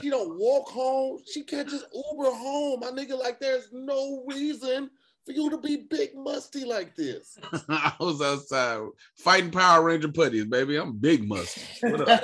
She 0.02 0.10
don't 0.10 0.38
walk 0.38 0.68
home. 0.68 1.20
She 1.34 1.44
can't 1.44 1.70
just 1.70 1.86
Uber 1.96 2.32
home. 2.32 2.82
My 2.82 2.88
nigga, 2.88 3.18
like 3.18 3.40
there's 3.40 3.70
no 3.72 4.26
reason 4.28 4.90
for 5.26 5.32
you 5.34 5.50
to 5.50 5.58
be 5.58 5.86
big 5.90 6.16
musty 6.16 6.66
like 6.66 6.96
this. 6.96 7.38
I 7.70 7.94
was 8.00 8.22
outside 8.22 8.82
fighting 9.18 9.52
Power 9.52 9.84
Ranger 9.84 10.08
putties, 10.10 10.46
baby. 10.46 10.78
I'm 10.78 10.98
big 10.98 11.28
musty. 11.28 11.62
What 11.90 12.08
up? 12.10 12.24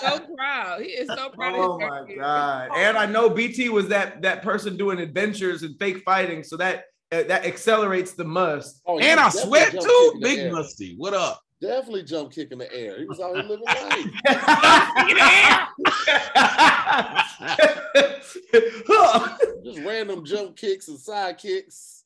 so 0.00 0.20
proud. 0.36 0.80
He 0.82 0.88
is 0.88 1.08
so 1.08 1.30
proud. 1.30 1.54
Oh 1.56 1.78
his 1.78 1.88
my 1.88 1.98
turkey. 2.00 2.16
god! 2.16 2.70
And 2.76 2.96
I 2.96 3.06
know 3.06 3.28
BT 3.30 3.68
was 3.68 3.88
that 3.88 4.22
that 4.22 4.42
person 4.42 4.76
doing 4.76 4.98
adventures 5.00 5.62
and 5.62 5.78
fake 5.78 6.02
fighting, 6.04 6.42
so 6.42 6.56
that 6.56 6.84
uh, 7.12 7.22
that 7.24 7.44
accelerates 7.44 8.12
the 8.12 8.24
must. 8.24 8.80
Oh, 8.86 8.98
And 8.98 9.18
I 9.20 9.28
sweat 9.30 9.72
too. 9.72 9.78
kick 9.80 10.14
in 10.14 10.20
the 10.20 10.20
Big 10.22 10.38
air. 10.38 10.52
musty. 10.52 10.94
What 10.96 11.14
up? 11.14 11.40
Definitely 11.60 12.04
jump 12.04 12.32
kick 12.32 12.52
in 12.52 12.58
the 12.58 12.72
air. 12.72 12.98
He 13.00 13.04
was 13.04 13.18
out 13.20 13.34
here 13.34 13.42
living 13.44 13.64
life. 13.66 15.18
Just 19.64 19.80
random 19.84 20.24
jump 20.24 20.56
kicks 20.56 20.88
and 20.88 20.98
side 20.98 21.38
kicks. 21.38 22.04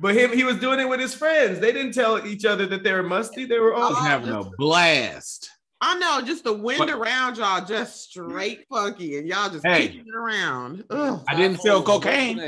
but 0.00 0.14
him, 0.16 0.32
he 0.32 0.44
was 0.44 0.56
doing 0.58 0.80
it 0.80 0.88
with 0.88 1.00
his 1.00 1.14
friends. 1.14 1.60
They 1.60 1.72
didn't 1.72 1.92
tell 1.92 2.24
each 2.26 2.44
other 2.44 2.66
that 2.66 2.82
they 2.82 2.92
were 2.92 3.02
musty. 3.02 3.44
They 3.44 3.58
were 3.58 3.74
all 3.74 3.90
was 3.90 3.98
having 4.04 4.30
a 4.30 4.42
blast. 4.58 5.50
I 5.80 5.98
know, 5.98 6.20
just 6.24 6.44
the 6.44 6.52
wind 6.52 6.78
But- 6.78 6.90
around 6.90 7.38
y'all 7.38 7.64
just 7.64 8.02
straight 8.10 8.66
funky, 8.70 9.18
and 9.18 9.26
y'all 9.26 9.50
just 9.50 9.66
Hey. 9.66 9.88
kicking 9.88 10.04
it 10.06 10.14
around. 10.14 10.84
Ugh. 10.90 11.20
I 11.28 11.34
didn't 11.34 11.60
sell 11.60 11.82
cocaine. 11.82 12.40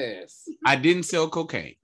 I 0.64 0.76
didn't 0.76 1.02
sell 1.04 1.28
cocaine. 1.28 1.74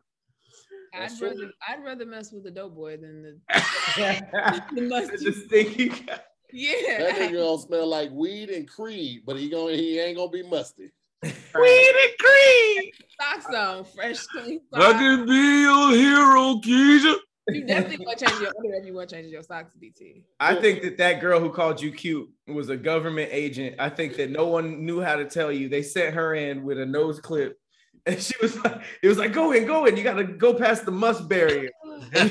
I'd 0.93 1.01
That's 1.03 1.19
true. 1.19 1.29
rather 1.29 1.51
I'd 1.69 1.85
rather 1.85 2.07
mess 2.07 2.33
with 2.33 2.45
the 2.45 2.51
dope 2.51 2.75
boy 2.75 2.97
than 2.97 3.23
the, 3.23 3.41
the 3.97 4.65
the 4.75 4.83
musty. 4.83 5.33
stinky. 5.33 5.89
That 5.89 6.25
Yeah. 6.53 7.13
nigga 7.13 7.33
gonna 7.35 7.59
smell 7.63 7.87
like 7.87 8.11
weed 8.11 8.51
and 8.51 8.69
creed, 8.69 9.23
but 9.25 9.37
he 9.37 9.49
gonna 9.49 9.75
he 9.75 9.99
ain't 10.01 10.17
gonna 10.17 10.31
be 10.31 10.43
musty. 10.43 10.91
Weed 11.23 11.95
and 12.03 12.19
creed. 12.19 12.93
Socks 13.21 13.55
on, 13.55 13.85
fresh, 13.85 14.27
clean 14.27 14.61
Socks. 14.73 14.85
I 14.85 14.93
can 14.95 15.27
be 15.27 15.61
your 15.63 15.91
hero, 15.93 16.55
Keisha. 16.61 17.17
You 17.49 17.67
definitely 17.67 18.07
want 18.07 18.19
to 18.19 18.27
change 18.27 18.41
your 18.41 18.53
underwear 18.57 18.81
if 18.81 18.87
you 18.87 18.95
want 18.95 19.09
to 19.11 19.17
change 19.17 19.33
your 19.33 19.43
socks, 19.43 19.75
BT. 19.75 20.25
I 20.39 20.55
think 20.55 20.83
that 20.83 20.97
that 20.99 21.21
girl 21.21 21.41
who 21.41 21.51
called 21.51 21.81
you 21.83 21.91
cute 21.91 22.31
was 22.47 22.69
a 22.69 22.77
government 22.77 23.29
agent. 23.33 23.77
I 23.79 23.89
think 23.91 24.17
that 24.17 24.31
no 24.31 24.47
one 24.47 24.85
knew 24.87 25.01
how 25.01 25.17
to 25.17 25.25
tell 25.25 25.51
you. 25.51 25.69
They 25.69 25.83
sent 25.83 26.15
her 26.15 26.35
in 26.35 26.63
with 26.63 26.79
a 26.79 26.87
nose 26.87 27.19
clip, 27.21 27.59
and 28.07 28.21
she 28.21 28.35
was 28.41 28.57
like, 28.65 28.81
"It 29.03 29.09
was 29.09 29.19
like, 29.19 29.33
go 29.33 29.53
in, 29.53 29.67
go 29.67 29.87
in. 29.87 29.97
You 29.97 30.03
got 30.03 30.15
to 30.15 30.25
go 30.25 30.55
past 30.55 30.85
the 30.85 30.91
must 30.91 31.29
barrier." 31.29 31.71
the 32.13 32.27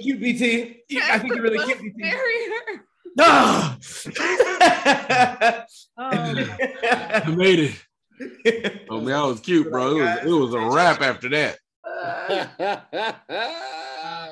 cute 0.00 0.20
BT. 0.20 0.82
I 1.02 1.18
think 1.18 1.34
you're 1.34 1.42
really 1.42 1.64
cute, 1.64 1.80
BT. 1.80 2.02
Barrier. 2.02 2.84
Ah! 3.18 3.76
Oh, 6.02 6.06
I 6.10 7.34
made 7.36 7.58
it. 7.58 8.86
Oh 8.88 9.00
man, 9.02 9.14
I 9.14 9.24
was 9.24 9.40
cute, 9.40 9.70
bro. 9.70 9.98
It 9.98 10.00
was, 10.00 10.18
it 10.24 10.30
was 10.30 10.54
a 10.54 10.60
wrap 10.60 11.02
after 11.02 11.28
that. 11.28 11.58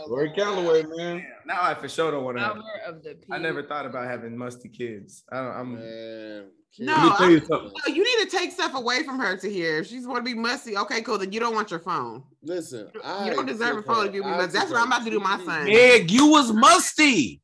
Lori 0.09 0.31
Calloway, 0.31 0.83
man. 0.97 1.27
now 1.47 1.63
I 1.63 1.75
for 1.75 1.89
sure 1.89 2.11
don't 2.11 2.25
want 2.25 2.39
to. 2.39 2.45
power 2.45 2.63
of 2.87 3.03
the 3.03 3.11
I 3.31 3.37
P. 3.37 3.43
never 3.43 3.63
thought 3.63 3.87
about 3.87 4.07
having 4.07 4.37
musty 4.37 4.69
kids. 4.69 5.25
I 5.31 5.37
don't, 5.37 5.53
I'm. 5.57 5.75
Man, 5.75 6.45
No, 6.81 7.17
Let 7.21 7.31
you 7.31 7.37
I- 7.37 7.49
No, 7.51 7.71
oh, 7.87 7.93
you 7.93 8.03
need 8.05 8.31
to 8.31 8.37
take 8.37 8.53
stuff 8.53 8.75
away 8.75 9.03
from 9.03 9.19
her 9.19 9.37
to 9.37 9.51
hear. 9.51 9.79
If 9.79 9.89
she's 9.89 10.07
want 10.07 10.25
to 10.25 10.35
be 10.35 10.39
musty, 10.39 10.77
okay, 10.77 11.01
cool. 11.03 11.19
Then 11.19 11.33
you 11.33 11.41
don't 11.41 11.55
want 11.55 11.71
your 11.71 11.81
phone. 11.81 12.23
Listen, 12.43 12.91
You 12.95 13.01
I 13.05 13.31
don't 13.31 13.47
deserve 13.47 13.79
a 13.79 13.83
phone 13.83 14.03
her- 14.03 14.07
if 14.09 14.15
you 14.15 14.23
be 14.23 14.29
musty. 14.29 14.53
That's 14.59 14.71
what 14.71 14.81
I'm 14.81 14.87
about 14.89 15.05
to 15.05 15.11
do, 15.11 15.21
my 15.21 15.39
son. 15.45 15.67
Egg, 15.69 16.11
you 16.11 16.27
was 16.29 16.53
musty. 16.53 17.41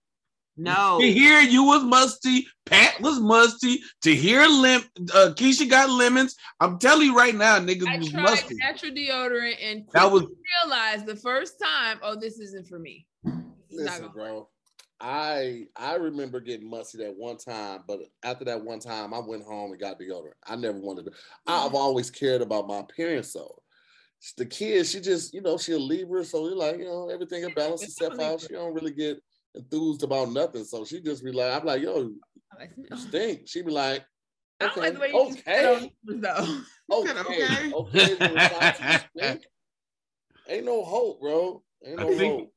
No, 0.56 0.98
To 1.00 1.10
hear 1.10 1.40
you 1.40 1.64
was 1.64 1.82
musty, 1.82 2.46
Pat 2.64 3.00
was 3.00 3.18
musty. 3.18 3.80
To 4.02 4.14
hear 4.14 4.46
lim, 4.46 4.82
uh, 5.12 5.32
Keisha 5.34 5.68
got 5.68 5.90
lemons. 5.90 6.36
I'm 6.60 6.78
telling 6.78 7.08
you 7.08 7.16
right 7.16 7.34
now, 7.34 7.58
niggas 7.58 7.88
I 7.88 7.98
was 7.98 8.10
tried 8.10 8.22
musty. 8.22 8.54
natural 8.56 8.92
deodorant 8.92 9.56
and 9.60 9.84
That 9.92 10.12
was 10.12 10.22
quickly 10.22 10.36
realized 10.64 11.06
the 11.06 11.16
first 11.16 11.54
time, 11.60 11.98
oh, 12.02 12.14
this 12.14 12.38
isn't 12.38 12.68
for 12.68 12.78
me. 12.78 13.06
Listen, 13.70 14.02
gonna 14.02 14.12
bro. 14.12 14.48
I 15.00 15.66
I 15.76 15.96
remember 15.96 16.40
getting 16.40 16.70
musty 16.70 16.98
that 16.98 17.16
one 17.16 17.36
time, 17.36 17.80
but 17.88 18.00
after 18.22 18.44
that 18.44 18.64
one 18.64 18.78
time, 18.78 19.12
I 19.12 19.18
went 19.18 19.42
home 19.42 19.72
and 19.72 19.80
got 19.80 19.98
deodorant. 19.98 20.34
I 20.46 20.54
never 20.54 20.78
wanted 20.78 21.06
to. 21.06 21.12
I've 21.48 21.74
always 21.74 22.10
cared 22.10 22.42
about 22.42 22.68
my 22.68 22.78
appearance, 22.78 23.32
though. 23.32 23.58
The 24.38 24.46
kid, 24.46 24.86
she 24.86 25.00
just, 25.00 25.34
you 25.34 25.42
know, 25.42 25.58
she 25.58 25.72
a 25.72 25.78
Libra, 25.78 26.24
so 26.24 26.46
you're 26.46 26.56
like, 26.56 26.78
you 26.78 26.84
know, 26.84 27.10
everything 27.10 27.42
will 27.42 27.52
balance 27.52 27.82
it's 27.82 28.00
itself 28.00 28.18
out. 28.18 28.40
She 28.40 28.48
don't 28.48 28.72
really 28.72 28.92
get 28.92 29.20
enthused 29.54 30.02
about 30.02 30.30
nothing, 30.32 30.64
so 30.64 30.84
she 30.84 31.00
just 31.00 31.24
be 31.24 31.32
like, 31.32 31.52
I'm 31.52 31.66
like, 31.66 31.82
yo, 31.82 31.98
you 31.98 32.20
I 32.90 32.96
stink. 32.96 33.42
She 33.46 33.62
be 33.62 33.70
like, 33.70 34.04
I 34.60 34.66
don't 34.66 34.72
okay, 34.72 34.80
like 34.80 34.94
the 34.94 35.00
way 35.00 35.08
you 35.12 35.32
just 35.32 35.44
put 35.44 35.54
on 35.54 35.64
okay, 35.72 35.90
numbers, 36.04 36.62
though. 36.88 36.96
okay, 36.98 37.18
Okay. 37.20 37.72
okay, 37.72 38.14
little 38.14 38.98
stink. 39.16 39.42
Ain't 40.48 40.66
no 40.66 40.84
hope, 40.84 41.20
bro. 41.20 41.62
Ain't 41.86 42.00
I 42.00 42.14
think- 42.16 42.40
hope. 42.40 42.50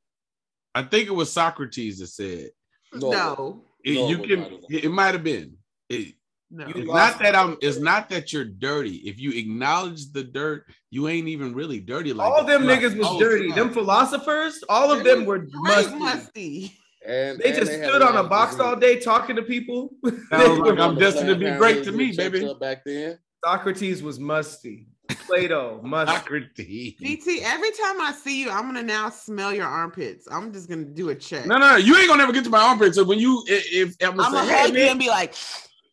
I 0.75 0.83
think 0.83 1.07
it 1.07 1.11
was 1.13 1.31
Socrates 1.31 1.97
that 1.99 2.07
said 2.07 2.49
No. 2.93 3.09
no, 3.09 3.63
it, 3.83 3.95
No, 3.95 4.09
you 4.09 4.17
can. 4.19 4.59
It, 4.69 4.83
it 4.85 4.89
might 4.91 5.15
have 5.15 5.23
been. 5.23 5.57
It, 5.89 6.13
no. 6.51 6.67
It's 6.67 6.87
not 6.87 7.17
that 7.19 7.35
I'm. 7.35 7.57
It's 7.61 7.79
not 7.79 8.09
that 8.09 8.31
you're 8.31 8.45
dirty. 8.45 8.97
If 8.97 9.19
you 9.19 9.31
acknowledge 9.31 10.11
the 10.11 10.23
dirt, 10.23 10.65
you 10.91 11.07
ain't 11.07 11.27
even 11.27 11.55
really 11.55 11.79
dirty. 11.79 12.13
Like 12.13 12.29
all 12.29 12.43
that. 12.43 12.47
them 12.47 12.63
You 12.63 12.67
like, 12.69 12.79
niggas 12.81 12.97
was 12.97 13.07
oh, 13.09 13.19
dirty. 13.19 13.51
Them 13.51 13.73
philosophers, 13.73 14.63
all 14.69 14.91
of 14.91 15.03
them 15.03 15.25
were 15.25 15.47
musty. 15.51 15.95
musty. 15.95 16.77
And 17.07 17.39
They 17.39 17.49
and 17.49 17.55
just 17.57 17.71
had 17.71 17.85
stood 17.85 18.01
on 18.01 18.17
a 18.17 18.23
box 18.27 18.59
all 18.59 18.75
day 18.75 18.99
talking 18.99 19.37
to 19.37 19.41
people. 19.41 19.91
Like 20.29 20.79
I'm 20.79 20.95
destined 20.95 21.29
to 21.29 21.35
be 21.35 21.49
great 21.57 21.83
to 21.85 21.91
me, 21.91 22.11
baby. 22.11 22.53
Back 22.59 22.83
then, 22.85 23.17
Socrates 23.43 24.03
was 24.03 24.19
musty. 24.19 24.87
Plato, 25.25 25.79
musty. 25.83 26.13
Socrates. 26.13 26.95
BT, 26.99 27.41
every 27.43 27.71
time 27.71 28.01
I 28.01 28.11
see 28.11 28.41
you, 28.41 28.49
I'm 28.49 28.63
gonna 28.63 28.83
now 28.83 29.09
smell 29.09 29.53
your 29.53 29.65
armpits. 29.65 30.27
I'm 30.29 30.51
just 30.51 30.67
gonna 30.67 30.83
do 30.83 31.09
a 31.09 31.15
check. 31.15 31.45
No, 31.45 31.57
no, 31.57 31.71
no, 31.71 31.75
you 31.77 31.95
ain't 31.95 32.09
gonna 32.09 32.23
ever 32.23 32.33
get 32.33 32.43
to 32.43 32.49
my 32.49 32.61
armpits. 32.61 32.97
So 32.97 33.05
when 33.05 33.19
you, 33.19 33.41
if, 33.47 33.95
if 34.01 34.03
I'm 34.03 34.19
I'm 34.19 34.33
gonna 34.33 34.37
gonna 34.37 34.51
hey, 34.51 34.61
hug 34.63 34.67
you 34.73 34.79
man, 34.79 34.89
and 34.91 34.99
be 34.99 35.07
like, 35.07 35.33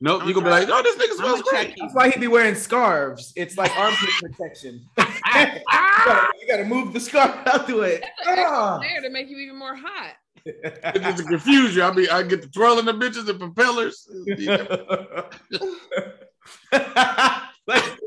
nope, 0.00 0.22
I'm 0.22 0.28
you 0.28 0.34
gonna 0.34 0.46
be 0.46 0.50
like, 0.50 0.68
oh, 0.68 0.82
this 0.82 0.96
nigga 0.96 1.16
smells 1.16 1.42
gonna 1.42 1.64
great. 1.64 1.76
That's 1.78 1.94
why 1.94 2.10
he 2.10 2.18
be 2.18 2.28
wearing 2.28 2.56
scarves. 2.56 3.32
It's 3.36 3.56
like 3.56 3.76
armpit 3.78 4.10
protection. 4.20 4.84
you, 4.98 5.04
gotta, 5.32 6.28
you 6.40 6.48
gotta 6.48 6.64
move 6.64 6.92
the 6.92 7.00
scarf 7.00 7.36
out 7.46 7.68
the 7.68 7.76
way. 7.76 8.00
Ah. 8.26 8.80
There 8.80 9.00
to 9.02 9.10
make 9.10 9.28
you 9.28 9.38
even 9.38 9.56
more 9.56 9.76
hot. 9.76 10.16
It's 10.46 11.20
to 11.20 11.26
confuse 11.26 11.74
you. 11.76 11.82
I 11.84 11.90
be, 11.90 12.08
I 12.08 12.22
get 12.22 12.42
the 12.42 12.48
twirling 12.48 12.84
the 12.84 12.92
bitches 12.94 13.28
and 13.28 13.38
propellers. 13.40 14.06
Like- 17.66 17.98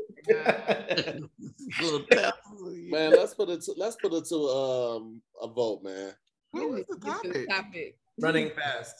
Little 1.80 2.00
taps. 2.10 2.38
man. 2.62 3.10
Let's 3.12 3.34
put 3.34 3.48
it. 3.48 3.60
To, 3.62 3.74
let's 3.76 3.96
put 3.96 4.12
it 4.12 4.24
to 4.26 4.36
um 4.36 5.22
a 5.42 5.48
vote, 5.48 5.82
man. 5.82 6.12
what 6.52 6.70
was 6.70 6.84
the 6.88 6.96
Get 6.96 7.22
to 7.22 7.28
the 7.28 7.46
topic? 7.46 7.48
topic. 7.48 7.98
Running 8.20 8.50
fast. 8.50 8.94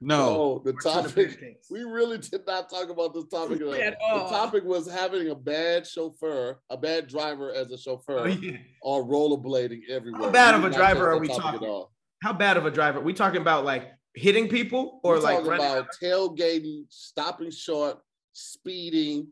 No, 0.00 0.28
Oh, 0.28 0.62
the 0.64 0.72
Or 0.72 0.80
ton 0.80 1.04
topic. 1.04 1.58
We 1.70 1.80
really 1.84 2.18
did 2.18 2.46
not 2.46 2.68
talk 2.68 2.90
about 2.90 3.14
this 3.14 3.24
topic. 3.28 3.60
at 3.62 3.96
all. 4.02 4.24
The 4.28 4.30
topic 4.36 4.64
was 4.64 4.90
having 4.90 5.30
a 5.30 5.34
bad 5.34 5.86
chauffeur, 5.86 6.58
a 6.68 6.76
bad 6.76 7.06
driver 7.06 7.52
as 7.54 7.70
a 7.70 7.78
chauffeur, 7.78 8.18
Oh, 8.20 8.24
yeah. 8.26 8.58
or 8.82 9.04
rollerblading 9.06 9.88
everywhere. 9.88 10.24
How 10.24 10.30
bad 10.30 10.54
of 10.54 10.64
a 10.64 10.70
driver 10.70 11.08
are 11.10 11.14
that 11.14 11.20
we 11.20 11.28
topic 11.28 11.60
talking? 11.60 11.84
At 12.22 12.26
all. 12.28 12.32
How 12.32 12.38
bad 12.38 12.56
of 12.56 12.66
a 12.66 12.70
driver? 12.70 13.00
We 13.00 13.12
talking 13.12 13.40
about 13.40 13.64
like 13.64 13.92
hitting 14.14 14.48
people 14.48 15.00
or 15.02 15.14
We're 15.14 15.20
like 15.20 15.34
talking 15.36 15.50
running- 15.50 15.66
about 15.66 15.88
tailgating, 16.02 16.84
stopping 16.88 17.50
short, 17.50 17.98
speeding, 18.32 19.28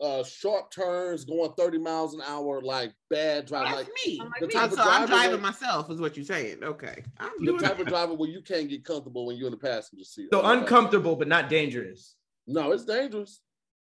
uh, 0.00 0.22
short 0.24 0.70
turns, 0.70 1.24
going 1.24 1.52
30 1.56 1.78
miles 1.78 2.14
an 2.14 2.20
hour, 2.26 2.60
like 2.60 2.92
bad 3.08 3.46
driving. 3.46 3.72
That's 3.76 3.88
Like 3.88 3.94
me. 4.06 4.18
I'm 4.20 4.28
like 4.28 4.40
the 4.40 4.46
me. 4.48 4.52
type 4.52 4.70
So 4.70 4.80
of 4.82 4.86
I'm 4.86 5.06
driving 5.06 5.30
where- 5.32 5.40
myself, 5.40 5.90
is 5.90 6.00
what 6.00 6.16
you're 6.16 6.24
saying. 6.26 6.62
Okay. 6.62 7.02
I'm 7.18 7.30
the 7.38 7.46
doing 7.46 7.58
type 7.60 7.76
that. 7.78 7.82
of 7.82 7.88
driver 7.88 8.14
where 8.14 8.28
you 8.28 8.42
can't 8.42 8.68
get 8.68 8.84
comfortable 8.84 9.26
when 9.26 9.36
you're 9.36 9.46
in 9.48 9.52
the 9.52 9.58
passenger 9.58 10.04
seat. 10.04 10.28
so 10.32 10.42
uncomfortable 10.44 11.16
but 11.16 11.28
not 11.28 11.48
dangerous. 11.48 12.14
No, 12.46 12.72
it's 12.72 12.84
dangerous. 12.84 13.40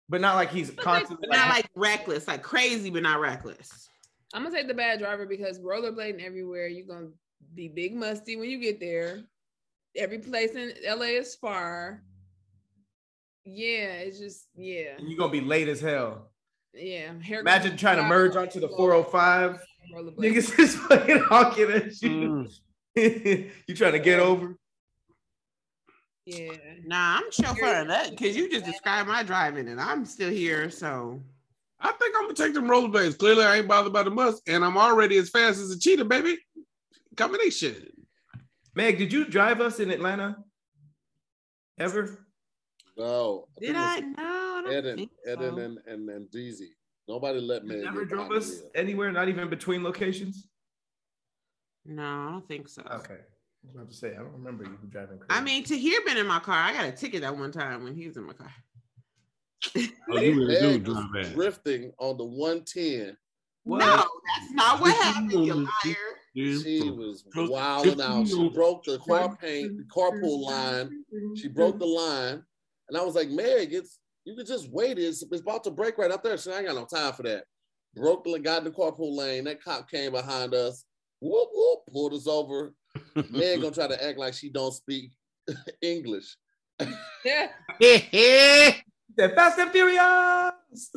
But 0.09 0.21
not 0.21 0.35
like 0.37 0.51
he's 0.51 0.69
like- 0.69 0.77
constantly 0.79 1.27
But 1.29 1.37
not 1.37 1.49
like, 1.49 1.65
like 1.65 1.71
reckless, 1.75 2.29
like 2.29 2.43
crazy, 2.43 2.91
but 2.91 3.03
not 3.03 3.21
reckless. 3.21 3.89
I'm 4.35 4.43
gonna 4.43 4.55
take 4.55 4.69
the 4.69 4.75
bad 4.75 4.99
driver 4.99 5.25
because 5.27 5.59
rollerblading 5.61 6.23
everywhere. 6.23 6.67
You're 6.69 6.87
gonna 6.87 7.09
be 7.55 7.69
big 7.69 7.95
musty 7.95 8.37
when 8.37 8.51
you 8.51 8.59
get 8.59 8.81
there. 8.81 9.23
Every 9.97 10.19
place 10.19 10.53
in 10.53 10.73
LA 10.87 11.19
is 11.19 11.35
far. 11.35 12.03
Yeah, 13.45 13.93
it's 13.99 14.19
just 14.19 14.47
yeah, 14.57 14.97
and 14.99 15.09
you're 15.09 15.19
gonna 15.19 15.33
be 15.33 15.41
late 15.41 15.69
as 15.69 15.81
hell. 15.81 16.31
yeah. 16.73 17.13
Hair 17.21 17.41
Imagine 17.41 17.77
trying 17.77 17.99
to 17.99 18.05
merge 18.05 18.37
onto 18.37 18.59
the 18.59 18.69
405. 18.69 19.61
Niggas 20.19 20.59
is 20.59 20.77
fucking 20.77 21.19
honking 21.19 21.71
at 21.71 22.03
you. 22.03 22.49
Mm. 22.97 23.51
you 23.67 23.75
trying 23.75 23.93
to 23.93 23.99
get 23.99 24.19
over? 24.19 24.57
Yeah, 26.27 26.53
Nah, 26.87 27.19
I'm 27.19 27.31
chauffeuring 27.31 27.89
that 27.89 28.11
because 28.11 28.35
you 28.35 28.49
just 28.51 28.65
described 28.65 29.09
my 29.09 29.23
driving 29.23 29.69
and 29.69 29.79
I'm 29.79 30.07
still 30.07 30.31
here. 30.31 30.71
So 30.71 31.21
I 31.81 31.93
think 31.93 32.15
I'm 32.17 32.23
gonna 32.23 32.35
take 32.35 32.55
them 32.55 32.65
rollerblades. 32.67 33.19
Clearly, 33.19 33.45
I 33.45 33.57
ain't 33.57 33.69
bothered 33.69 33.93
by 33.93 34.05
the 34.05 34.11
must, 34.11 34.43
and 34.49 34.65
I'm 34.65 34.79
already 34.79 35.19
as 35.19 35.29
fast 35.29 35.61
as 35.61 35.71
a 35.71 35.79
cheetah, 35.79 36.07
baby. 36.07 36.39
Combination. 37.17 37.89
Meg, 38.75 38.99
did 38.99 39.13
you 39.13 39.25
drive 39.25 39.61
us 39.61 39.81
in 39.81 39.91
Atlanta? 39.91 40.37
Ever? 41.79 42.27
No. 42.97 43.47
did 43.61 43.77
I? 43.77 44.01
No, 44.01 44.15
I 44.19 44.63
don't 44.65 44.73
Eden, 44.73 44.97
think 44.97 45.11
Eden 45.27 45.55
so. 45.57 45.61
and, 45.63 45.79
and, 45.87 46.09
and 46.09 46.31
Deezy. 46.31 46.69
Nobody 47.09 47.41
let 47.41 47.65
me. 47.65 47.77
You 47.77 47.85
never 47.85 48.05
get 48.05 48.15
drove 48.15 48.33
us 48.33 48.51
the 48.51 48.63
wheel. 48.63 48.71
anywhere, 48.75 49.13
not 49.13 49.29
even 49.29 49.49
between 49.51 49.83
locations? 49.83 50.49
No, 51.85 52.03
I 52.03 52.31
don't 52.31 52.49
think 52.49 52.69
so. 52.69 52.83
Okay. 52.83 53.15
I 53.15 53.67
was 53.67 53.75
about 53.75 53.91
to 53.91 53.97
say, 53.97 54.13
I 54.13 54.19
don't 54.19 54.33
remember 54.33 54.65
you 54.65 54.79
driving 54.89 55.19
crazy. 55.19 55.29
I 55.31 55.41
mean, 55.43 55.65
Tahir 55.65 56.01
been 56.07 56.17
in 56.17 56.27
my 56.27 56.39
car. 56.39 56.57
I 56.57 56.73
got 56.73 56.85
a 56.85 56.93
ticket 56.93 57.23
that 57.23 57.37
one 57.37 57.53
time 57.53 57.83
when 57.85 57.95
he 57.95 58.07
was 58.07 58.17
in 58.17 58.25
my 58.25 58.33
car. 58.33 58.53
Oh, 60.11 60.19
you 60.21 60.47
really 60.47 60.79
do 60.79 60.93
drive 60.93 61.33
drifting 61.33 61.91
on 61.99 62.19
the 62.19 62.25
110. 62.25 63.17
What? 63.63 63.79
No, 63.79 63.97
that's 63.97 64.53
not 64.53 64.79
what 64.81 64.95
happened, 65.03 65.33
you 65.33 65.55
liar. 65.55 65.97
She 66.35 66.91
was 66.91 67.25
Just- 67.35 67.51
wilding 67.53 68.01
out. 68.01 68.27
She 68.29 68.49
broke 68.51 68.85
the 68.85 68.99
car 68.99 69.37
paint, 69.37 69.79
the 69.79 69.85
carpool 69.85 70.43
line. 70.43 71.05
She 71.37 71.49
broke 71.49 71.79
the 71.79 71.87
line. 71.87 72.43
And 72.89 72.99
I 72.99 73.03
was 73.03 73.15
like, 73.15 73.31
Meg, 73.31 73.73
it's 73.73 73.99
you 74.25 74.35
can 74.35 74.47
just 74.47 74.71
wait. 74.71 74.99
It's, 74.99 75.23
it's 75.23 75.41
about 75.43 75.65
to 75.65 75.71
break 75.71 75.99
right 75.99 76.11
up 76.11 76.23
there. 76.23 76.37
So 76.37 76.53
I 76.53 76.59
ain't 76.59 76.67
got 76.67 76.77
no 76.77 76.87
time 76.87 77.13
for 77.13 77.23
that. 77.25 77.45
Broke 77.95 78.25
the 78.25 78.39
got 78.41 78.59
in 78.59 78.65
the 78.65 78.71
carpool 78.71 79.17
lane. 79.17 79.45
That 79.45 79.63
cop 79.63 79.89
came 79.89 80.13
behind 80.13 80.55
us. 80.55 80.85
Whoop 81.21 81.49
whoop, 81.53 81.81
pulled 81.93 82.15
us 82.15 82.27
over. 82.27 82.75
Meg 83.31 83.61
gonna 83.61 83.75
try 83.75 83.87
to 83.87 84.05
act 84.05 84.19
like 84.19 84.35
she 84.35 84.51
don't 84.51 84.73
speak 84.73 85.13
English. 85.83 86.37
yeah. 87.25 87.49
The 89.17 89.29
Fast 89.29 89.61
and 89.61 89.71
Furious. 89.71 90.91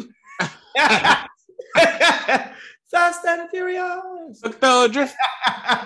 Fast 2.91 3.25
and 3.25 3.49
Furious. 3.49 4.39
Thug 4.41 4.93
drift. 4.93 5.15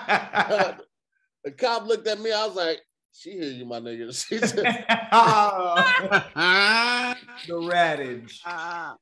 the 1.44 1.50
cop 1.58 1.86
looked 1.86 2.06
at 2.06 2.20
me. 2.20 2.32
I 2.32 2.46
was 2.46 2.56
like, 2.56 2.80
she 3.12 3.32
hear 3.32 3.50
you, 3.50 3.64
my 3.66 3.80
nigga. 3.80 4.12
She 4.28 4.38
just, 4.38 4.58
Ah, 5.12 7.16
the 7.46 7.54
radage. 7.54 8.38
Ha. 8.44 8.96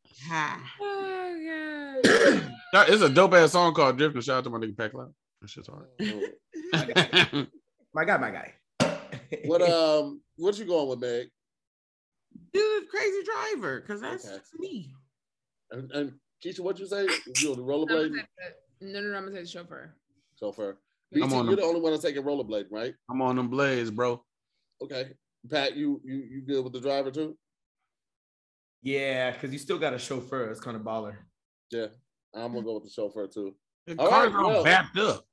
Oh 0.80 2.01
god. 2.03 2.53
That- 2.72 2.88
it's 2.88 3.03
a 3.03 3.09
dope 3.09 3.34
ass 3.34 3.53
song 3.53 3.74
called 3.74 3.98
Drifting. 3.98 4.20
Shout 4.22 4.38
out 4.38 4.44
to 4.44 4.51
my 4.51 4.59
nigga 4.59 4.76
Pac 4.76 4.94
Loud. 4.94 5.12
That 5.40 5.51
shit's 5.51 5.68
hard. 5.68 5.88
My 7.92 8.05
guy, 8.05 8.16
my 8.18 8.30
guy. 8.30 8.55
what 9.46 9.62
um 9.62 10.20
what 10.36 10.59
you 10.59 10.64
going 10.64 10.88
with, 10.88 11.01
Meg? 11.01 11.26
Dude, 12.53 12.88
crazy 12.88 13.22
driver, 13.24 13.80
because 13.80 14.01
that's, 14.01 14.24
Okay. 14.24 14.34
that's 14.34 14.51
me. 14.59 14.92
And, 15.72 15.90
and 15.92 16.12
Keisha, 16.45 16.61
what 16.61 16.78
you 16.78 16.86
say? 16.86 17.07
You 17.38 17.51
on 17.53 17.57
the 17.57 17.62
I'm 17.62 17.68
rollerblade 17.68 17.88
gonna 17.88 18.16
take 18.16 18.26
the- 18.80 18.86
No, 18.86 19.01
no, 19.01 19.09
no. 19.11 19.16
I'm 19.16 19.24
gonna 19.24 19.36
take 19.36 19.45
the 19.45 19.51
chauffeur. 19.51 19.95
chauffeur? 20.38 20.78
I'm 21.14 21.24
on 21.24 21.47
you're 21.47 21.57
them. 21.57 21.57
the 21.57 21.62
only 21.64 21.80
one 21.80 21.93
to 21.93 21.99
take 22.01 22.16
a 22.16 22.20
rollerblade, 22.22 22.66
right? 22.70 22.95
I'm 23.11 23.20
on 23.20 23.36
them 23.36 23.49
blades, 23.49 23.91
bro. 23.91 24.22
Okay. 24.82 25.11
Pat, 25.51 25.76
you 25.76 26.01
you 26.05 26.16
you 26.30 26.43
good 26.43 26.62
with 26.64 26.72
the 26.72 26.80
driver 26.80 27.11
too? 27.11 27.36
Yeah, 28.82 29.32
because 29.32 29.53
you 29.53 29.59
still 29.59 29.78
got 29.78 29.93
a 29.95 29.99
chauffeur. 29.99 30.51
It's 30.51 30.61
kind 30.61 30.76
of 30.76 30.82
baller. 30.82 31.16
Yeah. 31.70 31.86
I'm 32.34 32.53
gonna 32.53 32.64
go 32.64 32.74
with 32.74 32.84
the 32.84 32.91
chauffeur 32.91 33.26
too. 33.26 33.55
The 33.86 33.97
All 33.99 34.09
car's 34.09 34.32
right, 34.32 34.43
all 34.45 34.51
well. 34.51 34.64
backed 34.64 34.97
up. 34.99 35.24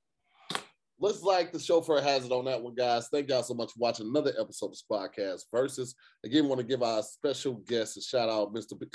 Looks 0.99 1.21
like 1.21 1.51
the 1.51 1.59
chauffeur 1.59 2.01
has 2.01 2.25
it 2.25 2.31
on 2.31 2.45
that 2.45 2.61
one, 2.61 2.73
guys. 2.73 3.07
Thank 3.11 3.29
y'all 3.29 3.43
so 3.43 3.53
much 3.53 3.71
for 3.73 3.79
watching 3.79 4.07
another 4.07 4.33
episode 4.39 4.71
of 4.71 4.77
Squadcast 4.77 5.43
Versus. 5.53 5.93
Again, 6.25 6.47
want 6.47 6.59
to 6.59 6.65
give 6.65 6.81
our 6.81 7.03
special 7.03 7.55
guest 7.67 7.97
a 7.97 8.01
shout 8.01 8.29
out, 8.29 8.53
Mr. 8.53 8.79
B- 8.79 8.87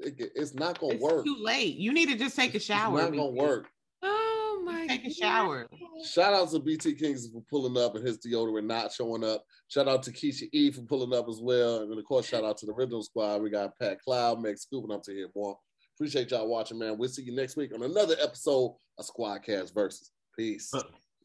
It's 0.34 0.54
not 0.54 0.78
gonna 0.80 0.94
It's 0.94 1.02
work. 1.02 1.24
too 1.24 1.36
late. 1.38 1.76
You 1.76 1.92
need 1.92 2.08
to 2.08 2.16
just 2.16 2.34
take 2.36 2.54
a 2.54 2.58
shower. 2.60 2.98
It's 3.00 3.10
not 3.10 3.16
gonna 3.16 3.30
work. 3.32 3.68
Oh 4.02 4.62
my. 4.64 4.86
Take 4.86 5.04
a 5.06 5.10
shower. 5.12 5.68
Shout 6.04 6.32
out 6.32 6.50
to 6.52 6.60
BT 6.60 6.94
Kings 6.94 7.28
for 7.30 7.42
pulling 7.50 7.76
up 7.76 7.94
and 7.94 8.06
his 8.06 8.18
deodorant 8.18 8.64
not 8.64 8.90
showing 8.92 9.22
up. 9.22 9.44
Shout 9.68 9.86
out 9.86 10.02
to 10.04 10.10
Keisha 10.12 10.48
E 10.52 10.70
for 10.70 10.80
pulling 10.82 11.12
up 11.16 11.26
as 11.28 11.40
well. 11.42 11.82
And 11.82 11.90
then, 11.92 11.98
of 11.98 12.04
course, 12.06 12.26
shout 12.26 12.42
out 12.44 12.56
to 12.58 12.66
the 12.66 12.72
original 12.72 13.02
squad. 13.02 13.42
We 13.42 13.50
got 13.50 13.78
Pat 13.78 14.00
Cloud, 14.00 14.40
Meg 14.40 14.56
Scooping 14.58 14.90
up 14.94 15.02
to 15.02 15.12
here, 15.12 15.28
boy. 15.34 15.52
Appreciate 15.96 16.30
y'all 16.30 16.48
watching, 16.48 16.78
man. 16.78 16.96
We'll 16.96 17.10
see 17.10 17.22
you 17.22 17.34
next 17.36 17.56
week 17.56 17.74
on 17.74 17.82
another 17.82 18.16
episode 18.22 18.76
of 18.98 19.04
Squadcast 19.06 19.74
Versus. 19.74 20.10
Peace. 20.38 20.72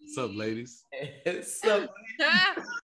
What's 0.06 0.20
up, 0.20 0.36
ladies? 0.36 0.84
It's 1.26 1.60
so 1.60 1.88
Ah. 2.22 2.56